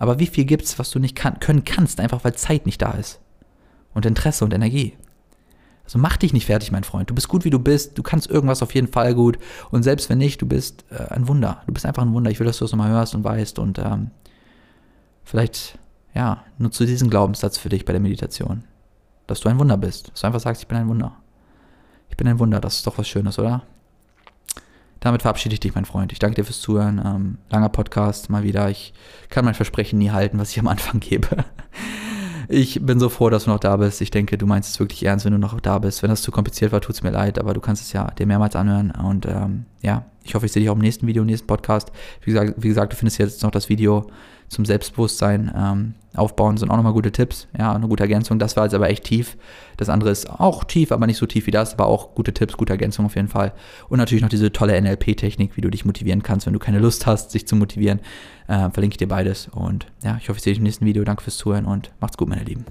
Aber 0.00 0.18
wie 0.18 0.26
viel 0.26 0.46
gibt 0.46 0.64
es, 0.64 0.78
was 0.78 0.90
du 0.90 0.98
nicht 0.98 1.14
kann, 1.14 1.38
können 1.40 1.62
kannst, 1.62 2.00
einfach 2.00 2.24
weil 2.24 2.34
Zeit 2.34 2.64
nicht 2.64 2.80
da 2.80 2.92
ist? 2.92 3.20
Und 3.92 4.06
Interesse 4.06 4.44
und 4.46 4.54
Energie. 4.54 4.96
Also 5.84 5.98
mach 5.98 6.16
dich 6.16 6.32
nicht 6.32 6.46
fertig, 6.46 6.72
mein 6.72 6.84
Freund. 6.84 7.10
Du 7.10 7.14
bist 7.14 7.28
gut, 7.28 7.44
wie 7.44 7.50
du 7.50 7.58
bist. 7.58 7.98
Du 7.98 8.02
kannst 8.02 8.30
irgendwas 8.30 8.62
auf 8.62 8.74
jeden 8.74 8.88
Fall 8.88 9.14
gut. 9.14 9.38
Und 9.70 9.82
selbst 9.82 10.08
wenn 10.08 10.16
nicht, 10.16 10.40
du 10.40 10.46
bist 10.46 10.86
äh, 10.90 11.12
ein 11.12 11.28
Wunder. 11.28 11.62
Du 11.66 11.74
bist 11.74 11.84
einfach 11.84 12.02
ein 12.02 12.14
Wunder. 12.14 12.30
Ich 12.30 12.40
will, 12.40 12.46
dass 12.46 12.58
du 12.58 12.64
das 12.64 12.72
nochmal 12.72 12.90
hörst 12.90 13.14
und 13.14 13.24
weißt. 13.24 13.58
Und 13.58 13.78
ähm, 13.78 14.10
vielleicht, 15.22 15.78
ja, 16.14 16.44
nutze 16.56 16.86
diesen 16.86 17.10
Glaubenssatz 17.10 17.58
für 17.58 17.68
dich 17.68 17.84
bei 17.84 17.92
der 17.92 18.00
Meditation. 18.00 18.64
Dass 19.26 19.40
du 19.40 19.50
ein 19.50 19.58
Wunder 19.58 19.76
bist. 19.76 20.12
Dass 20.12 20.22
du 20.22 20.28
einfach 20.28 20.40
sagst, 20.40 20.62
ich 20.62 20.68
bin 20.68 20.78
ein 20.78 20.88
Wunder. 20.88 21.14
Ich 22.08 22.16
bin 22.16 22.26
ein 22.26 22.38
Wunder. 22.38 22.58
Das 22.58 22.76
ist 22.76 22.86
doch 22.86 22.96
was 22.96 23.06
Schönes, 23.06 23.38
oder? 23.38 23.64
Damit 25.00 25.22
verabschiede 25.22 25.54
ich 25.54 25.60
dich, 25.60 25.74
mein 25.74 25.86
Freund. 25.86 26.12
Ich 26.12 26.18
danke 26.18 26.36
dir 26.36 26.44
fürs 26.44 26.60
Zuhören. 26.60 27.00
Ähm, 27.04 27.38
langer 27.48 27.70
Podcast, 27.70 28.30
mal 28.30 28.42
wieder. 28.42 28.70
Ich 28.70 28.92
kann 29.30 29.44
mein 29.44 29.54
Versprechen 29.54 29.98
nie 29.98 30.10
halten, 30.10 30.38
was 30.38 30.50
ich 30.50 30.58
am 30.58 30.68
Anfang 30.68 31.00
gebe. 31.00 31.44
Ich 32.48 32.84
bin 32.84 32.98
so 32.98 33.08
froh, 33.08 33.30
dass 33.30 33.44
du 33.44 33.50
noch 33.50 33.60
da 33.60 33.76
bist. 33.76 34.00
Ich 34.00 34.10
denke, 34.10 34.36
du 34.36 34.46
meinst 34.46 34.70
es 34.70 34.80
wirklich 34.80 35.04
ernst, 35.04 35.24
wenn 35.24 35.32
du 35.32 35.38
noch 35.38 35.58
da 35.60 35.78
bist. 35.78 36.02
Wenn 36.02 36.10
das 36.10 36.22
zu 36.22 36.32
kompliziert 36.32 36.72
war, 36.72 36.80
tut 36.80 36.96
es 36.96 37.02
mir 37.02 37.10
leid, 37.10 37.38
aber 37.38 37.54
du 37.54 37.60
kannst 37.60 37.82
es 37.82 37.92
ja 37.92 38.10
dir 38.10 38.26
mehrmals 38.26 38.56
anhören. 38.56 38.90
Und 38.90 39.24
ähm, 39.26 39.66
ja, 39.82 40.04
ich 40.24 40.34
hoffe, 40.34 40.46
ich 40.46 40.52
sehe 40.52 40.60
dich 40.60 40.68
auch 40.68 40.74
im 40.74 40.80
nächsten 40.80 41.06
Video, 41.06 41.22
im 41.22 41.28
nächsten 41.28 41.46
Podcast. 41.46 41.92
Wie 42.22 42.32
gesagt, 42.32 42.54
wie 42.56 42.68
gesagt, 42.68 42.92
du 42.92 42.96
findest 42.96 43.18
jetzt 43.18 43.42
noch 43.42 43.52
das 43.52 43.68
Video 43.68 44.10
zum 44.50 44.64
Selbstbewusstsein 44.64 45.50
ähm, 45.56 45.94
aufbauen, 46.14 46.56
sind 46.56 46.70
auch 46.70 46.76
nochmal 46.76 46.92
gute 46.92 47.12
Tipps. 47.12 47.46
Ja, 47.56 47.72
eine 47.72 47.86
gute 47.86 48.02
Ergänzung. 48.02 48.40
Das 48.40 48.56
war 48.56 48.64
jetzt 48.64 48.74
aber 48.74 48.90
echt 48.90 49.04
tief. 49.04 49.36
Das 49.76 49.88
andere 49.88 50.10
ist 50.10 50.28
auch 50.28 50.64
tief, 50.64 50.90
aber 50.90 51.06
nicht 51.06 51.18
so 51.18 51.26
tief 51.26 51.46
wie 51.46 51.52
das, 51.52 51.74
aber 51.74 51.86
auch 51.86 52.14
gute 52.16 52.34
Tipps, 52.34 52.56
gute 52.56 52.72
Ergänzung 52.72 53.06
auf 53.06 53.14
jeden 53.14 53.28
Fall. 53.28 53.52
Und 53.88 53.98
natürlich 53.98 54.22
noch 54.22 54.28
diese 54.28 54.52
tolle 54.52 54.78
NLP-Technik, 54.80 55.56
wie 55.56 55.60
du 55.60 55.70
dich 55.70 55.84
motivieren 55.84 56.24
kannst, 56.24 56.46
wenn 56.46 56.52
du 56.52 56.58
keine 56.58 56.80
Lust 56.80 57.06
hast, 57.06 57.30
sich 57.30 57.46
zu 57.46 57.54
motivieren. 57.54 58.00
Äh, 58.48 58.70
verlinke 58.70 58.94
ich 58.94 58.98
dir 58.98 59.08
beides. 59.08 59.48
Und 59.48 59.86
ja, 60.02 60.18
ich 60.20 60.28
hoffe, 60.28 60.38
ich 60.38 60.42
sehe 60.42 60.52
dich 60.52 60.58
im 60.58 60.64
nächsten 60.64 60.84
Video. 60.84 61.04
Danke 61.04 61.22
fürs 61.22 61.36
Zuhören 61.36 61.64
und 61.64 61.92
macht's 62.00 62.16
gut, 62.16 62.28
meine 62.28 62.42
Lieben. 62.42 62.64